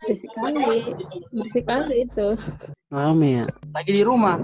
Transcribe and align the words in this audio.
Berisik 0.00 0.32
kali. 0.32 0.64
Berisik 1.28 1.64
kali 1.68 1.96
itu. 2.08 2.28
Rame 2.88 3.44
ya. 3.44 3.44
Lagi 3.76 3.92
di 3.92 4.00
rumah. 4.00 4.40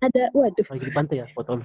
Ada, 0.00 0.32
waduh. 0.32 0.64
Lagi 0.72 0.84
di 0.88 0.94
pantai 0.96 1.20
ya, 1.20 1.26
foto 1.36 1.60
lu. 1.60 1.64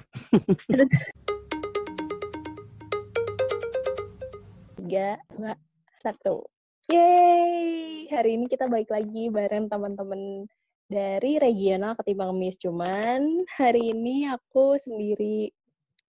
Tiga, 4.76 5.16
dua, 5.32 5.56
satu. 6.04 6.44
Yeay! 6.92 8.06
Hari 8.12 8.30
ini 8.36 8.46
kita 8.52 8.68
balik 8.68 8.92
lagi 8.92 9.32
bareng 9.32 9.72
teman-teman 9.72 10.44
dari 10.92 11.40
regional 11.40 11.96
ketimbang 11.96 12.36
Miss. 12.36 12.60
Cuman 12.60 13.48
hari 13.56 13.96
ini 13.96 14.28
aku 14.28 14.76
sendiri 14.84 15.50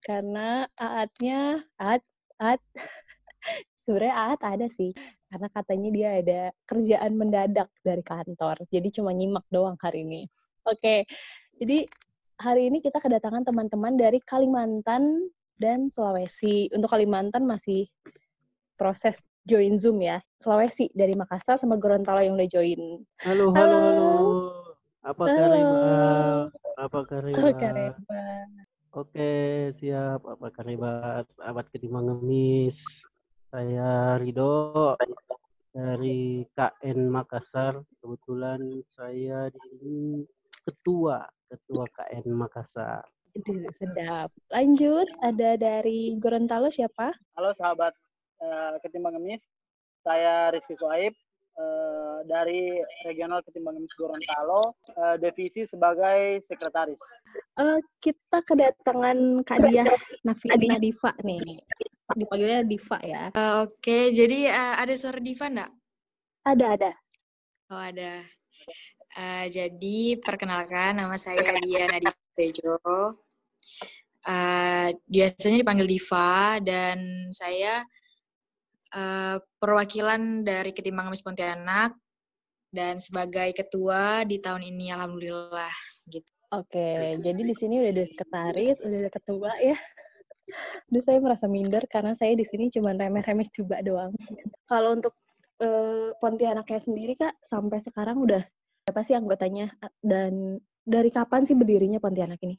karena 0.03 0.67
Aatnya, 0.75 1.63
Aat, 1.79 2.03
Aat, 2.37 2.61
sebenarnya 3.87 4.15
Aat 4.35 4.41
ada 4.43 4.67
sih. 4.67 4.91
Karena 5.31 5.47
katanya 5.47 5.89
dia 5.95 6.09
ada 6.19 6.41
kerjaan 6.67 7.11
mendadak 7.15 7.71
dari 7.79 8.03
kantor. 8.03 8.67
Jadi 8.67 8.99
cuma 8.99 9.15
nyimak 9.15 9.47
doang 9.47 9.79
hari 9.79 10.03
ini. 10.03 10.27
Oke, 10.67 11.07
jadi 11.55 11.87
hari 12.35 12.67
ini 12.67 12.83
kita 12.83 12.99
kedatangan 12.99 13.47
teman-teman 13.47 13.95
dari 13.95 14.19
Kalimantan 14.19 15.31
dan 15.55 15.87
Sulawesi. 15.87 16.67
Untuk 16.75 16.91
Kalimantan 16.91 17.47
masih 17.47 17.87
proses 18.75 19.15
join 19.47 19.79
Zoom 19.79 20.03
ya. 20.03 20.19
Sulawesi 20.43 20.91
dari 20.91 21.15
Makassar 21.15 21.55
sama 21.55 21.79
Gorontalo 21.79 22.19
yang 22.19 22.35
udah 22.35 22.49
join. 22.51 23.07
Halo, 23.23 23.55
halo, 23.55 23.55
Halo. 23.55 23.79
halo. 23.79 24.11
Apa 25.07 25.23
kabar? 25.23 25.51
Apa 26.75 26.99
kabar? 27.07 27.95
Oke, 28.91 29.31
siap. 29.79 30.19
Apa 30.27 30.47
kabar? 30.51 31.23
Abad 31.39 31.65
ketimbang 31.71 32.11
ngemis. 32.11 32.75
Saya 33.47 34.19
Rido 34.19 34.99
dari 35.71 36.43
KN 36.51 37.07
Makassar. 37.07 37.79
Kebetulan 38.03 38.59
saya 38.91 39.47
di 39.47 39.59
sini 39.71 39.99
ketua, 40.67 41.23
ketua 41.47 41.87
KN 41.95 42.27
Makassar. 42.35 43.07
Aduh, 43.39 43.71
sedap. 43.79 44.35
Lanjut, 44.51 45.07
ada 45.23 45.55
dari 45.55 46.19
Gorontalo 46.19 46.67
siapa? 46.67 47.15
Halo 47.39 47.55
sahabat 47.55 47.95
eh, 48.43 48.75
Ketimbang 48.83 49.15
Ngemis. 49.15 49.39
Saya 50.03 50.51
Rizky 50.51 50.75
Soaib 50.75 51.15
eh, 51.57 52.17
dari 52.29 52.77
Regional 53.03 53.41
Ketimbang 53.41 53.75
Ngemis 53.81 53.93
Gorontalo, 53.97 54.77
eh, 54.93 55.15
divisi 55.17 55.65
sebagai 55.65 56.45
sekretaris. 56.45 57.01
Eh, 57.57 57.79
kita 57.99 58.45
kedatangan 58.45 59.41
Kak 59.41 59.59
Diah 59.65 59.89
Nafi 60.21 60.47
Nadifa 60.53 61.11
nih. 61.25 61.61
Dipanggilnya 62.15 62.63
Diva 62.63 62.97
ya. 63.03 63.23
Eh, 63.35 63.55
Oke, 63.67 64.15
jadi 64.15 64.47
eh, 64.47 64.75
ada 64.79 64.93
suara 64.95 65.19
Diva 65.19 65.51
enggak? 65.51 65.71
Ada, 66.47 66.65
ada. 66.79 66.91
Oh, 67.67 67.83
ada. 67.83 68.23
Eh, 69.17 69.45
jadi, 69.51 70.15
perkenalkan, 70.23 71.03
nama 71.03 71.19
saya 71.19 71.59
Diana 71.59 71.99
Tejo. 72.31 72.79
Eh, 74.23 74.87
biasanya 75.03 75.57
dipanggil 75.59 75.87
Diva, 75.89 76.63
dan 76.63 77.27
saya 77.35 77.83
eh, 78.93 79.37
perwakilan 79.59 80.45
dari 80.47 80.71
Ketimbang 80.71 81.09
Ngemis 81.09 81.25
Pontianak, 81.25 81.95
dan 82.71 82.99
sebagai 82.99 83.55
ketua 83.55 84.27
di 84.27 84.37
tahun 84.43 84.63
ini, 84.67 84.91
Alhamdulillah. 84.91 85.75
Gitu. 86.07 86.27
Oke, 86.55 87.19
jadi 87.19 87.41
di 87.43 87.55
sini 87.55 87.83
udah 87.83 87.91
ada 87.91 88.05
sekretaris, 88.07 88.77
udah 88.79 88.97
ada 89.03 89.11
ketua 89.11 89.51
ya. 89.59 89.75
Duh, 90.87 91.03
saya 91.03 91.19
merasa 91.19 91.43
minder 91.51 91.83
karena 91.91 92.15
saya 92.15 92.31
di 92.39 92.47
sini 92.47 92.71
cuma 92.71 92.95
remeh-remeh 92.95 93.51
coba 93.51 93.83
doang. 93.83 94.15
Kalau 94.63 94.95
untuk 94.95 95.11
eh, 95.59 96.15
Pontianaknya 96.23 96.79
sendiri, 96.79 97.19
Kak, 97.19 97.43
sampai 97.43 97.83
sekarang 97.83 98.23
udah 98.23 98.39
berapa 98.87 99.01
sih 99.03 99.19
anggotanya? 99.19 99.75
Dan 99.99 100.63
dari 100.87 101.11
kapan 101.11 101.43
sih 101.43 101.51
berdirinya 101.51 101.99
Pontianak 101.99 102.39
ini? 102.47 102.55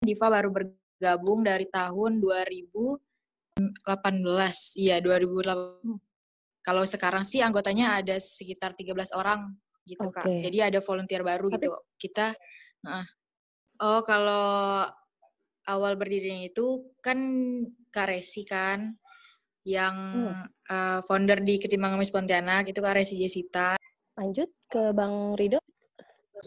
Diva 0.00 0.32
baru 0.32 0.48
bergabung 0.48 1.44
dari 1.44 1.68
tahun 1.68 2.24
2018. 3.84 4.76
Iya, 4.78 4.96
2018. 5.02 5.98
Kalau 6.60 6.84
sekarang 6.84 7.24
sih 7.24 7.40
anggotanya 7.40 8.00
ada 8.00 8.20
sekitar 8.20 8.76
13 8.76 9.16
orang 9.16 9.56
gitu, 9.88 10.08
Kak. 10.12 10.28
Oke. 10.28 10.44
Jadi 10.44 10.58
ada 10.60 10.78
volunteer 10.84 11.22
baru 11.24 11.48
Tapi- 11.48 11.56
gitu. 11.56 11.70
Kita 11.96 12.26
heeh. 12.86 13.06
Oh, 13.80 14.04
kalau 14.04 14.84
awal 15.64 15.92
berdirinya 15.96 16.44
itu 16.44 16.92
kan 17.00 17.16
Kak 17.88 18.12
Resi 18.12 18.44
kan 18.44 18.92
yang 19.64 19.96
eh, 20.68 21.00
founder 21.04 21.40
di 21.40 21.56
Ketimbang 21.60 21.96
Ngemis 21.96 22.12
Pontianak 22.12 22.68
itu 22.68 22.80
Kak 22.80 22.96
Resi 22.96 23.16
Jesita. 23.16 23.76
Lanjut 24.20 24.52
ke 24.68 24.92
Bang 24.92 25.32
Rido. 25.36 25.60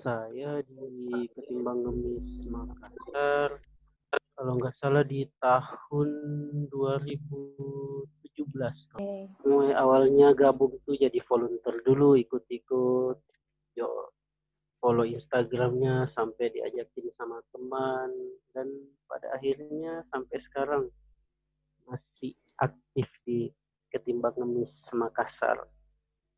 Saya 0.02 0.62
di 0.66 1.26
Ketimbang 1.34 1.82
Ngemis 1.86 2.50
Makassar. 2.50 3.73
Kalau 4.44 4.60
nggak 4.60 4.76
salah 4.76 5.08
di 5.08 5.24
tahun 5.40 6.10
2017. 6.68 8.76
Oke. 9.00 9.32
Mulai 9.48 9.72
awalnya 9.72 10.36
gabung 10.36 10.76
tuh 10.84 11.00
jadi 11.00 11.16
volunteer 11.32 11.80
dulu, 11.88 12.20
ikut-ikut. 12.20 13.24
Yo, 13.80 13.88
follow 14.84 15.08
Instagramnya 15.08 16.12
sampai 16.12 16.52
diajakin 16.52 17.08
sama 17.16 17.40
teman. 17.56 18.12
Dan 18.52 18.68
pada 19.08 19.32
akhirnya 19.32 20.04
sampai 20.12 20.36
sekarang 20.52 20.92
masih 21.88 22.36
aktif 22.60 23.08
di 23.24 23.48
Ketimbang 23.96 24.36
Ngemis 24.36 24.76
Makassar. 24.92 25.72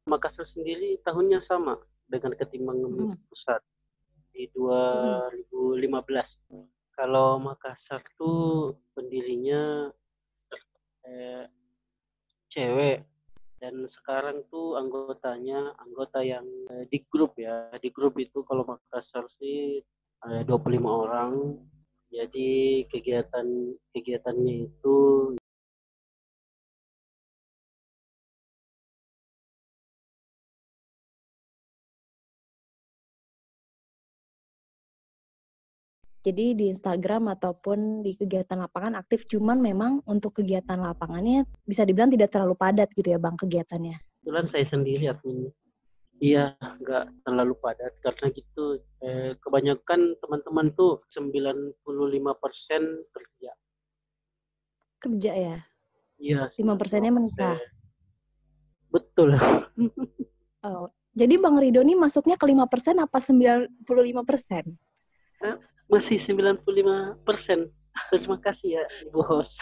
Makassar 0.05 0.45
sendiri 0.53 1.01
tahunnya 1.01 1.41
sama 1.49 1.81
dengan 2.05 2.37
Ketimbang 2.37 2.85
Ngemis 2.85 3.17
Pusat 3.33 3.65
di 4.29 4.45
2015. 4.53 5.81
Kalau 6.95 7.37
Makassar 7.43 7.99
tuh 8.15 8.79
pendirinya 8.95 9.91
eh, 11.03 11.45
cewek. 12.55 13.03
Dan 13.55 13.87
sekarang 13.99 14.43
tuh 14.51 14.75
anggotanya 14.79 15.75
anggota 15.79 16.23
yang 16.23 16.47
eh, 16.71 16.87
di 16.87 17.03
grup 17.11 17.35
ya. 17.35 17.71
Di 17.79 17.91
grup 17.91 18.15
itu 18.15 18.47
kalau 18.47 18.63
Makassar 18.63 19.27
sih 19.39 19.83
ada 20.23 20.47
25 20.47 20.87
orang. 20.87 21.59
Jadi 22.15 22.83
kegiatan 22.87 23.75
kegiatannya 23.91 24.71
itu 24.71 24.97
Jadi 36.25 36.57
di 36.57 36.73
Instagram 36.73 37.29
ataupun 37.37 38.01
di 38.01 38.17
kegiatan 38.17 38.57
lapangan 38.57 38.97
aktif, 38.97 39.29
cuman 39.29 39.61
memang 39.61 40.01
untuk 40.09 40.41
kegiatan 40.41 40.81
lapangannya 40.81 41.45
bisa 41.61 41.85
dibilang 41.85 42.09
tidak 42.09 42.33
terlalu 42.33 42.57
padat 42.57 42.89
gitu 42.97 43.13
ya 43.13 43.21
Bang 43.21 43.37
kegiatannya. 43.37 44.01
kebetulan 44.25 44.49
saya 44.49 44.65
sendiri 44.73 45.05
admin 45.05 45.53
iya 46.17 46.57
nggak 46.57 47.29
terlalu 47.29 47.53
padat 47.61 47.93
karena 48.01 48.25
gitu 48.33 48.81
eh, 49.05 49.37
kebanyakan 49.37 50.17
teman-teman 50.17 50.73
tuh 50.73 51.05
95% 51.13 51.77
kerja 53.13 53.51
Kerja 54.97 55.31
ya, 55.37 55.57
iya 56.17 56.49
5 56.57 56.65
persennya 56.81 57.13
menikah. 57.13 57.61
betul 58.89 59.37
Oh, 60.65 60.89
jadi 61.13 61.37
Bang 61.37 61.61
Rido 61.61 61.85
nih 61.85 61.93
masuknya 61.93 62.41
ke 62.41 62.49
5 62.49 62.65
persen 62.65 62.97
apa 62.97 63.21
95 63.21 63.69
persen? 64.25 64.65
Masih 65.87 66.17
95 66.25 66.65
persen. 67.23 67.69
Terima 68.11 68.37
kasih 68.45 68.69
ya, 68.77 68.83
bos. 69.09 69.47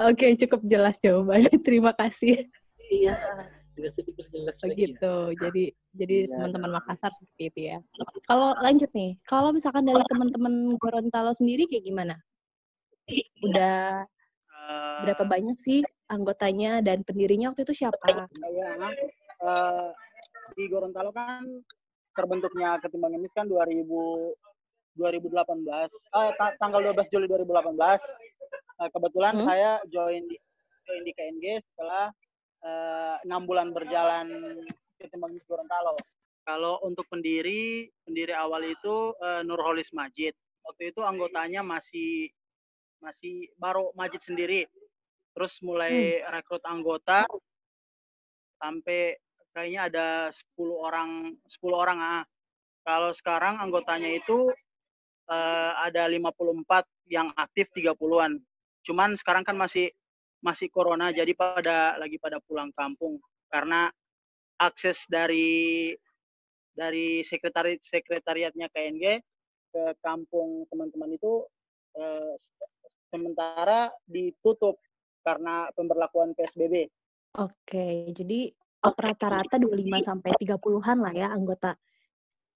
Oke, 0.00 0.38
cukup 0.38 0.60
jelas 0.64 0.96
jawabannya. 0.98 1.50
Terima 1.66 1.92
kasih. 1.92 2.46
Iya, 2.90 3.14
sudah 3.74 3.90
sedikit 3.94 4.26
jelas 4.30 4.54
Oh, 4.56 4.66
ya. 4.66 4.74
gitu. 4.74 5.14
Jadi 5.38 5.64
jadi 5.92 6.16
Iya. 6.26 6.30
teman-teman 6.30 6.70
Makassar 6.78 7.10
seperti 7.14 7.42
itu 7.50 7.60
ya. 7.74 7.78
Kalau 8.24 8.54
lanjut 8.58 8.90
nih, 8.90 9.18
kalau 9.24 9.50
misalkan 9.50 9.82
dari 9.82 10.02
teman-teman 10.06 10.54
Gorontalo 10.78 11.34
sendiri 11.34 11.66
kayak 11.66 11.84
gimana? 11.84 12.14
Udah 13.42 14.06
Eh, 14.60 14.98
berapa 15.02 15.24
banyak 15.26 15.56
sih 15.58 15.80
anggotanya 16.06 16.78
dan 16.78 17.02
pendirinya 17.02 17.50
waktu 17.50 17.64
itu 17.64 17.82
siapa? 17.82 18.28
saya 18.28 18.92
eh, 19.40 19.88
di 20.54 20.68
Gorontalo 20.68 21.10
kan 21.10 21.42
terbentuknya 22.12 22.78
Ketimbang 22.78 23.12
Ngemis 23.12 23.32
kan 23.32 23.46
2000 23.46 24.34
2018 24.92 25.30
eh, 25.86 25.88
ta- 26.34 26.56
tanggal 26.56 26.80
12 26.84 27.06
Juli 27.08 27.26
2018 27.26 28.02
Eh, 28.80 28.88
kebetulan 28.88 29.36
Hmm. 29.36 29.44
saya 29.44 29.76
join 29.86 30.24
di 30.24 30.40
join 30.82 31.02
di 31.02 31.12
KNG 31.12 31.44
setelah 31.62 32.08
eh, 32.60 33.16
enam 33.22 33.44
bulan 33.44 33.70
berjalan 33.70 34.26
Ketimbang 34.96 35.30
Ngemis 35.30 35.44
Gorontalo. 35.44 35.94
Kalau 36.40 36.80
untuk 36.80 37.04
pendiri 37.06 37.84
pendiri 38.02 38.32
awal 38.32 38.64
itu 38.64 38.96
eh, 39.16 39.42
Nurholis 39.42 39.92
Majid. 39.92 40.32
Waktu 40.60 40.90
itu 40.90 41.00
anggotanya 41.00 41.60
masih 41.60 42.32
masih 42.98 43.48
baru 43.56 43.92
Majid 43.92 44.20
sendiri. 44.22 44.64
terus 45.30 45.54
mulai 45.62 46.18
rekrut 46.26 46.58
anggota 46.66 47.22
sampai 48.56 49.14
kayaknya 49.54 49.80
ada 49.90 50.06
10 50.56 50.58
orang 50.74 51.10
10 51.46 51.70
orang 51.74 51.98
ah. 51.98 52.22
Kalau 52.80 53.12
sekarang 53.12 53.60
anggotanya 53.60 54.08
itu 54.08 54.48
eh, 55.30 55.72
ada 55.84 56.08
54 56.08 56.86
yang 57.12 57.28
aktif 57.36 57.68
30-an. 57.76 58.40
Cuman 58.86 59.14
sekarang 59.20 59.44
kan 59.44 59.54
masih 59.54 59.92
masih 60.40 60.72
corona 60.72 61.12
jadi 61.12 61.36
pada 61.36 62.00
lagi 62.00 62.16
pada 62.16 62.40
pulang 62.40 62.72
kampung 62.72 63.20
karena 63.52 63.92
akses 64.56 65.04
dari 65.04 65.92
dari 66.72 67.20
sekretari 67.28 67.76
sekretariatnya 67.76 68.72
KNG 68.72 69.20
ke 69.70 69.84
kampung 70.00 70.64
teman-teman 70.72 71.12
itu 71.12 71.44
eh, 72.00 72.34
sementara 73.12 73.92
ditutup 74.08 74.80
karena 75.20 75.68
pemberlakuan 75.76 76.32
PSBB. 76.32 76.88
Oke, 77.36 78.10
jadi 78.10 78.50
rata-rata 78.80 79.60
25 79.60 80.08
sampai 80.08 80.30
30-an 80.40 80.98
lah 81.04 81.12
ya 81.12 81.28
anggota 81.32 81.76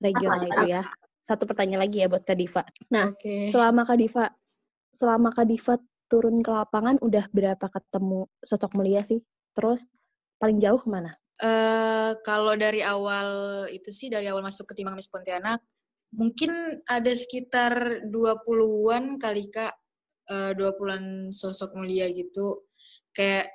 regional 0.00 0.44
itu 0.44 0.64
ya. 0.68 0.82
Satu 1.24 1.48
pertanyaan 1.48 1.88
lagi 1.88 2.04
ya 2.04 2.08
buat 2.08 2.24
Kak 2.24 2.36
Diva. 2.36 2.62
Nah, 2.92 3.12
Oke. 3.12 3.48
selama 3.48 3.88
Kak 3.88 3.96
Diva 3.96 4.24
selama 4.92 5.28
Kak 5.32 5.46
Diva 5.48 5.74
turun 6.06 6.44
ke 6.44 6.52
lapangan 6.52 7.00
udah 7.00 7.32
berapa 7.32 7.66
ketemu 7.72 8.28
sosok 8.44 8.76
mulia 8.76 9.00
sih? 9.08 9.24
Terus 9.56 9.88
paling 10.36 10.60
jauh 10.60 10.80
ke 10.80 10.88
mana? 10.88 11.16
Eh, 11.40 12.12
kalau 12.22 12.54
dari 12.54 12.84
awal 12.84 13.64
itu 13.72 13.90
sih 13.90 14.12
dari 14.12 14.28
awal 14.30 14.44
masuk 14.44 14.70
ke 14.70 14.78
Timang 14.78 14.94
Miss 14.94 15.10
Pontianak 15.10 15.64
mungkin 16.14 16.78
ada 16.86 17.10
sekitar 17.10 18.06
20-an 18.06 19.18
kali 19.18 19.50
Kak 19.50 19.74
eh, 20.30 20.52
20-an 20.54 21.34
sosok 21.34 21.74
mulia 21.74 22.06
gitu. 22.12 22.68
Kayak 23.10 23.50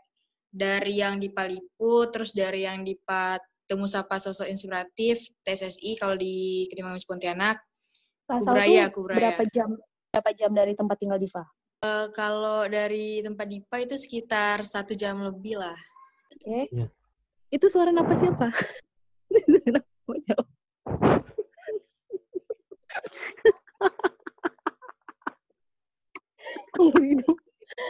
dari 0.49 0.99
yang 0.99 1.21
di 1.21 1.29
Palipu, 1.29 2.09
terus 2.09 2.33
dari 2.33 2.65
yang 2.65 2.81
di 2.81 2.97
Pat 2.97 3.41
Temu 3.69 3.85
Sapa 3.85 4.17
Sosok 4.17 4.49
Inspiratif, 4.49 5.29
TSSI 5.45 5.93
kalau 6.01 6.17
di 6.17 6.65
Ketimbang 6.67 6.97
Miss 6.97 7.05
Pontianak. 7.05 7.61
Kubraya, 8.29 8.89
berapa 8.93 9.41
jam 9.49 9.73
berapa 10.09 10.31
jam 10.37 10.53
dari 10.53 10.73
tempat 10.77 10.97
tinggal 11.01 11.17
Diva? 11.17 11.45
Eh, 11.79 12.07
kalau 12.11 12.67
dari 12.67 13.23
tempat 13.23 13.47
Dipa 13.47 13.79
itu 13.79 13.95
sekitar 13.95 14.67
satu 14.67 14.99
jam 14.99 15.15
lebih 15.23 15.63
lah. 15.63 15.79
Oke. 16.35 16.67
Iya. 16.75 16.91
Itu 17.47 17.71
suara 17.71 17.95
napas 17.95 18.19
siapa? 18.19 18.51
Mau 20.03 20.17
jawab. 20.27 20.47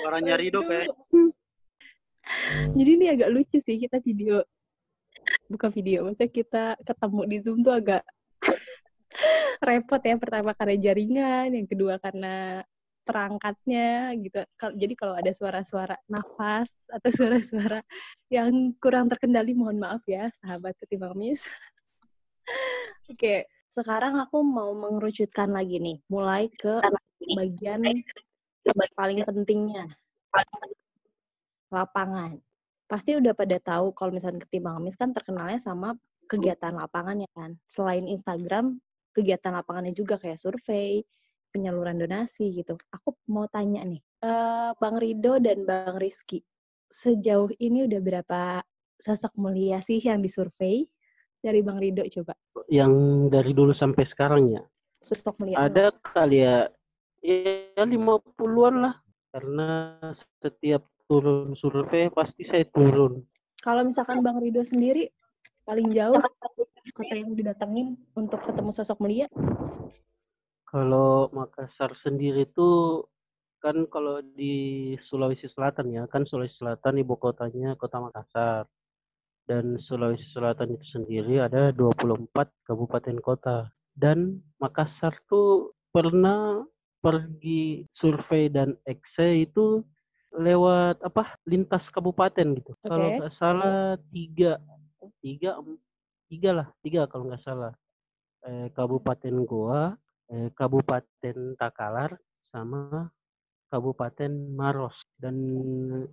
Suaranya 0.06 0.38
Rido 0.38 0.62
kayak 0.62 0.94
Jadi 2.78 2.90
ini 2.96 3.06
agak 3.10 3.30
lucu 3.34 3.58
sih 3.62 3.78
kita 3.82 4.00
video 4.02 4.46
bukan 5.50 5.70
video, 5.74 6.06
maksudnya 6.06 6.32
kita 6.32 6.66
ketemu 6.86 7.22
di 7.26 7.38
Zoom 7.42 7.60
tuh 7.66 7.74
agak 7.76 8.04
repot 9.68 10.02
ya. 10.02 10.16
Pertama 10.18 10.54
karena 10.54 10.76
jaringan, 10.78 11.48
yang 11.54 11.68
kedua 11.68 11.98
karena 12.02 12.64
perangkatnya 13.04 14.14
gitu. 14.22 14.46
Jadi 14.78 14.94
kalau 14.94 15.18
ada 15.18 15.32
suara-suara 15.34 15.98
nafas 16.06 16.70
atau 16.86 17.10
suara-suara 17.18 17.82
yang 18.30 18.74
kurang 18.78 19.10
terkendali, 19.10 19.58
mohon 19.58 19.82
maaf 19.82 20.06
ya, 20.06 20.30
sahabat 20.42 20.78
ketimbang 20.78 21.18
Miss. 21.18 21.42
Oke, 23.12 23.50
sekarang 23.74 24.22
aku 24.22 24.46
mau 24.46 24.70
mengerucutkan 24.78 25.50
lagi 25.50 25.82
nih, 25.82 25.98
mulai 26.10 26.50
ke 26.54 26.78
bagian 27.34 27.82
paling 28.94 29.26
pentingnya, 29.26 29.90
lapangan. 31.72 32.38
Pasti 32.90 33.14
udah 33.14 33.34
pada 33.38 33.58
tahu 33.62 33.94
kalau 33.94 34.12
misalnya 34.14 34.42
ketimbang 34.46 34.82
Miss 34.82 34.98
kan 34.98 35.14
terkenalnya 35.14 35.62
sama 35.62 35.94
kegiatan 36.26 36.74
lapangannya 36.74 37.30
kan. 37.34 37.58
Selain 37.70 38.06
Instagram, 38.06 38.82
kegiatan 39.14 39.54
lapangannya 39.54 39.94
juga 39.94 40.18
kayak 40.18 40.42
survei, 40.42 41.06
penyaluran 41.50 41.98
donasi 41.98 42.54
gitu. 42.54 42.78
Aku 42.94 43.18
mau 43.30 43.50
tanya 43.50 43.82
nih, 43.86 44.02
eh, 44.22 44.72
Bang 44.78 44.98
Rido 45.02 45.42
dan 45.42 45.66
Bang 45.66 45.98
Rizky, 45.98 46.46
sejauh 46.90 47.54
ini 47.62 47.86
udah 47.86 48.00
berapa 48.02 48.42
sosok 48.98 49.38
mulia 49.38 49.80
sih 49.82 50.02
yang 50.02 50.20
disurvei? 50.20 50.86
Dari 51.40 51.64
Bang 51.64 51.80
Rido 51.80 52.04
coba. 52.04 52.36
Yang 52.68 52.94
dari 53.32 53.52
dulu 53.56 53.72
sampai 53.72 54.04
sekarang 54.12 54.60
ya. 54.60 54.62
Sosok 55.00 55.40
mulia. 55.40 55.56
Ada 55.56 55.96
kali 56.04 56.44
ya, 56.44 56.68
ya 57.24 57.84
50-an 57.88 58.76
lah. 58.84 58.96
Karena 59.32 59.96
setiap 60.44 60.84
turun 61.10 61.58
survei 61.58 62.14
pasti 62.14 62.46
saya 62.46 62.64
turun. 62.70 63.26
Kalau 63.60 63.82
misalkan 63.84 64.22
Bang 64.22 64.38
Rido 64.38 64.62
sendiri 64.62 65.10
paling 65.66 65.90
jauh 65.90 66.22
kota 66.94 67.14
yang 67.18 67.34
didatengin 67.34 67.98
untuk 68.18 68.42
ketemu 68.42 68.72
sosok 68.74 68.98
mulia 69.02 69.26
Kalau 70.70 71.34
Makassar 71.34 71.94
sendiri 72.06 72.46
itu 72.46 73.02
kan 73.60 73.90
kalau 73.90 74.22
di 74.22 74.94
Sulawesi 75.10 75.50
Selatan 75.52 75.92
ya, 75.92 76.06
kan 76.06 76.24
Sulawesi 76.30 76.56
Selatan 76.62 77.02
ibu 77.02 77.18
kotanya 77.18 77.74
Kota 77.74 77.98
Makassar. 78.00 78.70
Dan 79.50 79.82
Sulawesi 79.90 80.24
Selatan 80.30 80.78
itu 80.78 80.86
sendiri 80.94 81.42
ada 81.42 81.74
24 81.74 82.30
kabupaten 82.70 83.18
kota. 83.18 83.74
Dan 83.98 84.46
Makassar 84.62 85.18
tuh 85.26 85.74
pernah 85.90 86.62
pergi 87.02 87.82
survei 87.98 88.54
dan 88.54 88.78
ekse 88.86 89.50
itu 89.50 89.82
lewat 90.36 91.02
apa 91.02 91.38
lintas 91.50 91.82
kabupaten 91.90 92.58
gitu. 92.62 92.72
Kalau 92.86 93.08
Oke. 93.10 93.16
nggak 93.18 93.34
salah 93.42 93.98
tiga, 94.14 94.62
tiga, 95.24 95.58
tiga 96.30 96.50
lah, 96.54 96.68
tiga 96.86 97.10
kalau 97.10 97.30
nggak 97.30 97.44
salah. 97.46 97.74
Eh, 98.46 98.72
Kabupaten 98.72 99.36
Goa, 99.44 99.92
eh, 100.32 100.48
Kabupaten 100.56 101.38
Takalar, 101.60 102.16
sama 102.56 103.12
Kabupaten 103.70 104.32
Maros. 104.56 104.96
Dan 105.20 105.36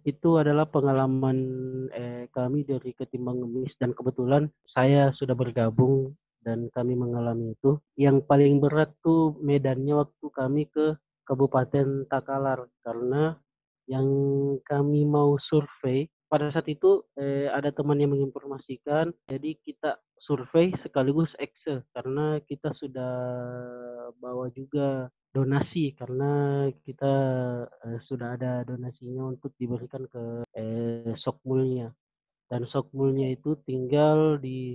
itu 0.02 0.40
adalah 0.40 0.66
pengalaman 0.66 1.38
eh, 1.94 2.26
kami 2.34 2.66
dari 2.66 2.92
Ketimbang 2.92 3.40
Ngemis 3.40 3.78
dan 3.78 3.94
kebetulan 3.94 4.50
saya 4.74 5.14
sudah 5.14 5.38
bergabung 5.38 6.18
dan 6.42 6.66
kami 6.74 6.98
mengalami 6.98 7.54
itu. 7.54 7.78
Yang 7.94 8.26
paling 8.26 8.58
berat 8.58 8.90
tuh 9.06 9.38
medannya 9.38 10.02
waktu 10.02 10.26
kami 10.34 10.66
ke 10.66 10.98
Kabupaten 11.26 12.06
Takalar 12.06 12.70
karena 12.86 13.34
yang 13.86 14.06
kami 14.66 15.06
mau 15.06 15.38
survei. 15.46 16.10
Pada 16.26 16.50
saat 16.50 16.66
itu 16.66 17.06
eh, 17.14 17.46
ada 17.46 17.70
teman 17.70 18.02
yang 18.02 18.10
menginformasikan 18.10 19.14
jadi 19.30 19.54
kita 19.62 20.02
survei 20.26 20.74
sekaligus 20.82 21.30
ekse 21.38 21.86
karena 21.94 22.42
kita 22.50 22.74
sudah 22.74 23.14
bawa 24.18 24.50
juga 24.50 25.06
donasi 25.30 25.94
karena 25.94 26.66
kita 26.82 27.14
eh, 27.86 28.00
sudah 28.10 28.34
ada 28.34 28.66
donasinya 28.66 29.30
untuk 29.38 29.54
diberikan 29.54 30.02
ke 30.10 30.42
eh, 30.58 31.14
sokmulnya 31.22 31.94
dan 32.50 32.66
sokmulnya 32.74 33.30
itu 33.30 33.54
tinggal 33.62 34.42
di 34.42 34.74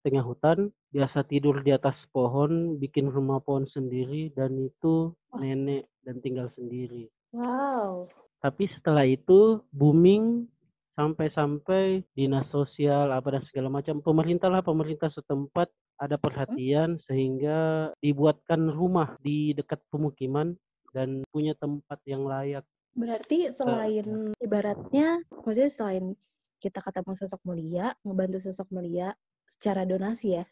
tengah 0.00 0.24
hutan 0.24 0.72
biasa 0.96 1.28
tidur 1.28 1.60
di 1.60 1.76
atas 1.76 1.98
pohon 2.08 2.80
bikin 2.80 3.12
rumah 3.12 3.44
pohon 3.44 3.68
sendiri 3.68 4.32
dan 4.32 4.56
itu 4.56 5.12
nenek 5.36 5.92
dan 6.08 6.24
tinggal 6.24 6.48
sendiri. 6.56 7.12
Wow 7.36 8.08
tapi 8.46 8.70
setelah 8.78 9.02
itu 9.02 9.58
booming 9.74 10.46
sampai-sampai 10.94 12.06
dinas 12.14 12.46
sosial 12.54 13.10
apa 13.10 13.34
dan 13.34 13.42
segala 13.50 13.66
macam 13.66 13.98
pemerintah 13.98 14.46
lah 14.46 14.62
pemerintah 14.62 15.10
setempat 15.10 15.66
ada 15.98 16.14
perhatian 16.14 17.02
sehingga 17.10 17.90
dibuatkan 17.98 18.70
rumah 18.70 19.18
di 19.18 19.50
dekat 19.50 19.82
pemukiman 19.90 20.54
dan 20.94 21.26
punya 21.34 21.58
tempat 21.58 21.98
yang 22.06 22.22
layak. 22.22 22.62
Berarti 22.94 23.50
selain 23.50 24.30
ibaratnya 24.38 25.26
maksudnya 25.34 25.68
selain 25.74 26.14
kita 26.62 26.78
ketemu 26.78 27.18
sosok 27.18 27.42
mulia 27.42 27.98
ngebantu 28.06 28.38
sosok 28.46 28.70
mulia 28.70 29.10
secara 29.50 29.82
donasi 29.82 30.38
ya 30.38 30.44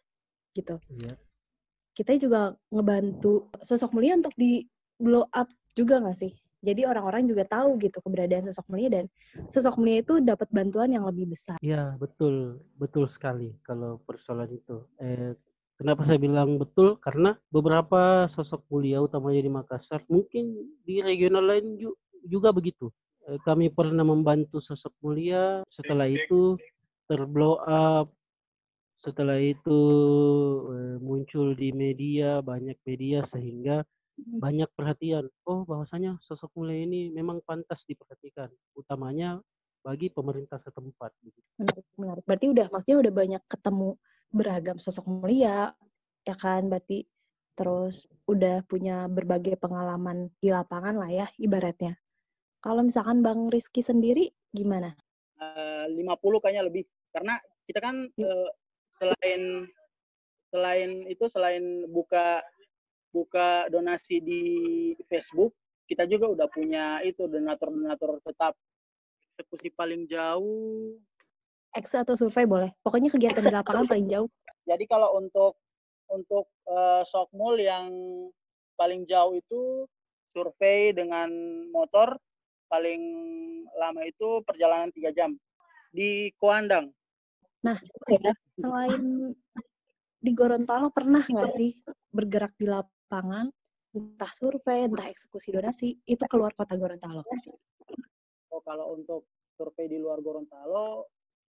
gitu. 0.58 0.82
Ya 0.98 1.14
kita 1.94 2.18
juga 2.18 2.58
ngebantu 2.74 3.54
sosok 3.62 3.94
mulia 3.94 4.18
untuk 4.18 4.34
di 4.34 4.66
blow 4.98 5.30
up 5.30 5.46
juga 5.78 6.02
nggak 6.02 6.18
sih 6.18 6.34
jadi 6.64 6.88
orang-orang 6.88 7.28
juga 7.28 7.44
tahu 7.44 7.76
gitu 7.78 8.00
keberadaan 8.00 8.49
sosok 8.49 8.66
mulia 8.73 8.88
dan 8.88 9.04
sosok 9.52 9.76
mulia 9.76 10.00
itu 10.00 10.18
dapat 10.25 10.49
bantuan 10.49 10.88
yang 10.88 11.04
lebih 11.04 11.28
besar 11.30 11.61
Ya, 11.61 11.92
betul, 12.00 12.61
betul 12.76 13.09
sekali 13.12 13.56
kalau 13.62 14.00
persoalan 14.04 14.52
itu. 14.52 14.85
Eh, 15.00 15.33
kenapa 15.76 16.04
saya 16.04 16.21
bilang 16.21 16.56
betul? 16.61 16.97
Karena 17.00 17.37
beberapa 17.49 18.28
sosok 18.33 18.64
mulia, 18.68 19.00
utamanya 19.00 19.40
di 19.40 19.52
Makassar, 19.52 20.04
mungkin 20.12 20.56
di 20.85 21.00
regional 21.00 21.44
lain 21.44 21.80
ju- 21.80 21.97
juga 22.25 22.52
begitu. 22.52 22.92
Eh, 23.28 23.40
kami 23.44 23.73
pernah 23.73 24.04
membantu 24.04 24.61
sosok 24.61 24.92
mulia, 25.00 25.64
setelah 25.73 26.04
itu 26.04 26.61
terblow 27.09 27.61
up, 27.64 28.12
setelah 29.00 29.37
itu 29.40 29.78
eh, 30.73 30.97
muncul 31.00 31.52
di 31.56 31.73
media, 31.73 32.40
banyak 32.40 32.76
media, 32.85 33.25
sehingga 33.33 33.85
banyak 34.16 34.71
perhatian. 34.75 35.26
Oh, 35.47 35.66
bahwasanya 35.66 36.18
sosok 36.23 36.54
mulia 36.54 36.87
ini 36.87 37.11
memang 37.11 37.42
pantas 37.42 37.83
diperhatikan, 37.87 38.50
utamanya 38.78 39.42
bagi 39.85 40.09
pemerintah 40.09 40.56
setempat. 40.62 41.12
begitu. 41.21 41.44
Menarik, 41.61 41.87
menarik. 41.99 42.25
Berarti 42.25 42.47
udah, 42.49 42.66
maksudnya 42.73 42.99
udah 43.04 43.12
banyak 43.12 43.42
ketemu 43.50 43.88
beragam 44.33 44.76
sosok 44.80 45.04
mulia, 45.06 45.76
ya 46.25 46.37
kan? 46.38 46.66
Berarti 46.71 47.04
terus 47.54 48.09
udah 48.26 48.66
punya 48.66 49.06
berbagai 49.06 49.54
pengalaman 49.61 50.33
di 50.42 50.50
lapangan 50.50 50.97
lah 50.97 51.11
ya, 51.12 51.26
ibaratnya. 51.38 52.00
Kalau 52.64 52.80
misalkan 52.80 53.21
Bang 53.21 53.52
Rizky 53.52 53.85
sendiri, 53.85 54.33
gimana? 54.50 54.97
Eh, 55.37 55.87
50 55.92 56.40
kayaknya 56.40 56.64
lebih 56.64 56.88
karena 57.12 57.37
kita 57.68 57.78
kan 57.78 58.09
eh, 58.09 58.49
selain 58.97 59.68
selain 60.54 60.90
itu 61.11 61.25
selain 61.28 61.90
buka 61.90 62.40
buka 63.14 63.71
donasi 63.71 64.18
di 64.18 64.42
Facebook 65.06 65.54
kita 65.87 66.09
juga 66.11 66.33
udah 66.33 66.49
punya 66.50 66.99
itu 67.06 67.28
donatur-donatur 67.28 68.18
tetap. 68.25 68.56
Eksekusi 69.35 69.71
paling 69.75 70.09
jauh. 70.11 70.97
X 71.75 71.94
atau 71.94 72.14
survei 72.18 72.47
boleh. 72.47 72.71
Pokoknya 72.83 73.11
kegiatan 73.11 73.42
di 73.42 73.54
lapangan 73.54 73.87
paling 73.87 74.09
jauh. 74.11 74.30
jadi 74.64 74.85
kalau 74.88 75.21
untuk 75.21 75.61
untuk 76.09 76.49
eh, 76.64 77.02
Sokmul 77.04 77.61
yang 77.61 77.92
paling 78.80 79.04
jauh 79.04 79.37
itu 79.37 79.85
survei 80.33 80.97
dengan 80.97 81.28
motor 81.68 82.16
paling 82.73 83.02
lama 83.76 84.00
itu 84.09 84.40
perjalanan 84.42 84.88
tiga 84.94 85.12
jam. 85.12 85.37
Di 85.94 86.33
Koandang 86.40 86.90
Nah, 87.64 87.80
selain 88.61 89.33
di 90.21 90.30
Gorontalo 90.37 90.92
pernah 90.92 91.25
nggak 91.25 91.50
sih 91.56 91.73
bergerak 92.12 92.52
di 92.61 92.68
lapangan, 93.14 93.47
entah 93.94 94.33
survei, 94.35 94.90
entah 94.90 95.06
eksekusi 95.06 95.54
donasi, 95.54 95.94
itu 96.02 96.25
keluar 96.26 96.50
kota 96.59 96.75
Gorontalo? 96.75 97.23
Oh, 98.50 98.59
kalau 98.66 98.99
untuk 98.99 99.30
survei 99.54 99.87
di 99.87 100.02
luar 100.02 100.18
Gorontalo 100.18 101.06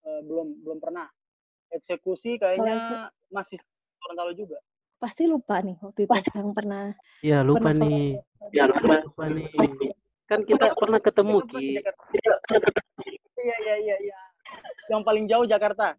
eh, 0.05 0.21
belum 0.21 0.61
belum 0.61 0.77
pernah. 0.77 1.09
Eksekusi 1.73 2.37
kayaknya 2.37 3.09
masih 3.33 3.57
Gorontalo 3.97 4.37
juga. 4.37 4.61
Pasti 5.01 5.25
lupa 5.25 5.65
nih 5.65 5.81
waktu 5.81 6.05
itu 6.05 6.13
yang 6.37 6.53
pernah. 6.53 6.93
Ya, 7.25 7.41
lupa 7.41 7.73
Pernah 7.73 7.89
nih. 7.89 8.09
Ya, 8.53 8.69
lupa 8.69 9.25
nih. 9.33 9.49
Kan 10.29 10.45
kita 10.45 10.77
pernah 10.77 11.01
ketemu, 11.01 11.37
Ki. 11.49 11.81
Iya 13.37 13.55
iya 13.65 13.75
iya 13.81 13.95
iya. 13.97 14.19
Yang 14.93 15.01
paling 15.05 15.25
jauh 15.25 15.45
Jakarta. 15.49 15.97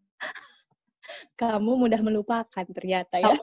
Kamu 1.35 1.83
mudah 1.83 1.99
melupakan 2.03 2.67
ternyata 2.71 3.19
ya. 3.19 3.35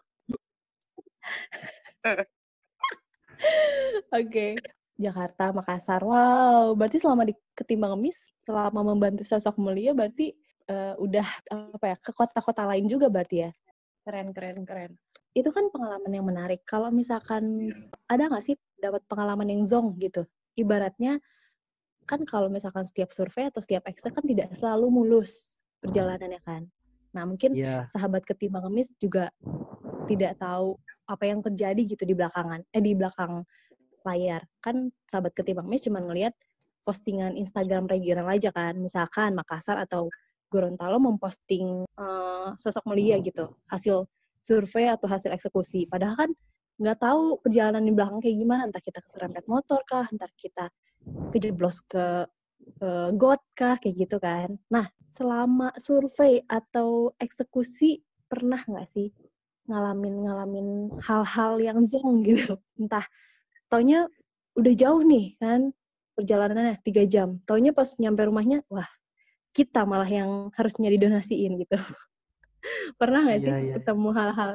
Oke. 4.13 4.55
Jakarta, 4.95 5.51
Makassar. 5.51 5.99
Wow, 6.05 6.71
berarti 6.79 7.03
selama 7.03 7.27
di 7.27 7.35
Ketimbang 7.51 7.99
Ngemis, 7.99 8.15
selama 8.47 8.79
membantu 8.79 9.27
sosok 9.27 9.59
mulia 9.59 9.91
berarti 9.91 10.31
eh, 10.71 10.95
udah 10.95 11.27
apa 11.75 11.85
ya 11.91 11.97
ke 11.99 12.11
kota-kota 12.15 12.63
lain 12.63 12.87
juga 12.87 13.11
berarti 13.11 13.49
ya. 13.49 13.51
Keren, 14.07 14.31
keren, 14.31 14.63
keren. 14.63 14.91
Itu 15.35 15.51
kan 15.51 15.67
pengalaman 15.67 16.11
yang 16.13 16.23
menarik. 16.23 16.63
Kalau 16.63 16.87
misalkan 16.95 17.67
ada 18.07 18.23
nggak 18.31 18.45
sih 18.45 18.55
dapat 18.79 19.03
pengalaman 19.09 19.51
yang 19.51 19.67
zong 19.67 19.99
gitu? 19.99 20.23
Ibaratnya 20.55 21.19
kan 22.07 22.23
kalau 22.23 22.47
misalkan 22.47 22.87
setiap 22.87 23.11
survei 23.11 23.49
atau 23.49 23.59
setiap 23.59 23.89
ekse 23.89 24.13
kan 24.13 24.23
tidak 24.23 24.53
selalu 24.55 24.87
mulus 24.93 25.59
perjalanannya 25.83 26.39
kan. 26.45 26.63
Nah 27.11 27.27
mungkin 27.27 27.57
Iya, 27.57 27.89
sahabat 27.91 28.23
ketimbang 28.23 28.63
ngemis 28.69 28.93
juga 29.01 29.33
tidak 30.09 30.37
tahu 30.39 30.77
apa 31.05 31.23
yang 31.25 31.39
terjadi 31.45 31.81
gitu 31.85 32.03
di 32.05 32.13
belakangan 32.17 32.65
eh 32.73 32.81
di 32.81 32.93
belakang 32.97 33.45
layar. 34.05 34.45
Kan 34.61 34.93
sahabat 35.09 35.33
ketimbang 35.33 35.65
ngemis 35.69 35.85
cuma 35.85 35.99
ngelihat 36.01 36.33
postingan 36.85 37.33
Instagram 37.33 37.89
regional 37.89 38.29
aja 38.29 38.53
kan 38.53 38.77
misalkan 38.77 39.33
Makassar 39.33 39.81
atau 39.81 40.09
Gorontalo 40.49 41.01
memposting 41.01 41.83
eh, 41.85 42.49
sosok 42.61 42.85
mulia 42.85 43.17
gitu 43.19 43.57
hasil 43.69 44.05
survei 44.45 44.93
atau 44.93 45.09
hasil 45.09 45.33
eksekusi. 45.33 45.89
Padahal 45.89 46.29
kan 46.29 46.31
nggak 46.75 46.99
tahu 47.01 47.41
perjalanan 47.41 47.81
di 47.81 47.91
belakang 47.95 48.19
kayak 48.21 48.37
gimana 48.37 48.61
entah 48.67 48.83
kita 48.83 48.99
keserempet 49.01 49.47
motor 49.49 49.81
kah 49.87 50.05
entar 50.11 50.29
kita 50.35 50.69
kejeblos 51.31 51.79
ke 51.87 52.27
ke 52.81 52.89
got 53.17 53.41
kah 53.57 53.79
kayak 53.81 54.05
gitu 54.05 54.17
kan. 54.21 54.59
Nah 54.69 54.85
selama 55.15 55.71
survei 55.79 56.43
atau 56.45 57.15
eksekusi 57.17 58.03
pernah 58.27 58.59
nggak 58.67 58.87
sih 58.89 59.09
ngalamin 59.65 60.15
ngalamin 60.25 60.67
hal-hal 61.01 61.57
yang 61.61 61.79
zong 61.85 62.23
gitu 62.25 62.57
entah 62.81 63.05
taunya 63.69 64.09
udah 64.55 64.73
jauh 64.73 65.01
nih 65.03 65.35
kan 65.41 65.73
perjalanannya 66.15 66.79
tiga 66.85 67.03
jam 67.03 67.43
taunya 67.43 67.75
pas 67.75 67.91
nyampe 67.99 68.23
rumahnya 68.23 68.63
wah 68.71 68.87
kita 69.51 69.83
malah 69.83 70.07
yang 70.07 70.53
harusnya 70.55 70.87
didonasiin 70.91 71.59
gitu 71.59 71.75
pernah 72.99 73.25
nggak 73.25 73.39
sih 73.41 73.51
Iya, 73.51 73.59
iya. 73.61 73.73
ketemu 73.79 74.09
hal-hal 74.15 74.53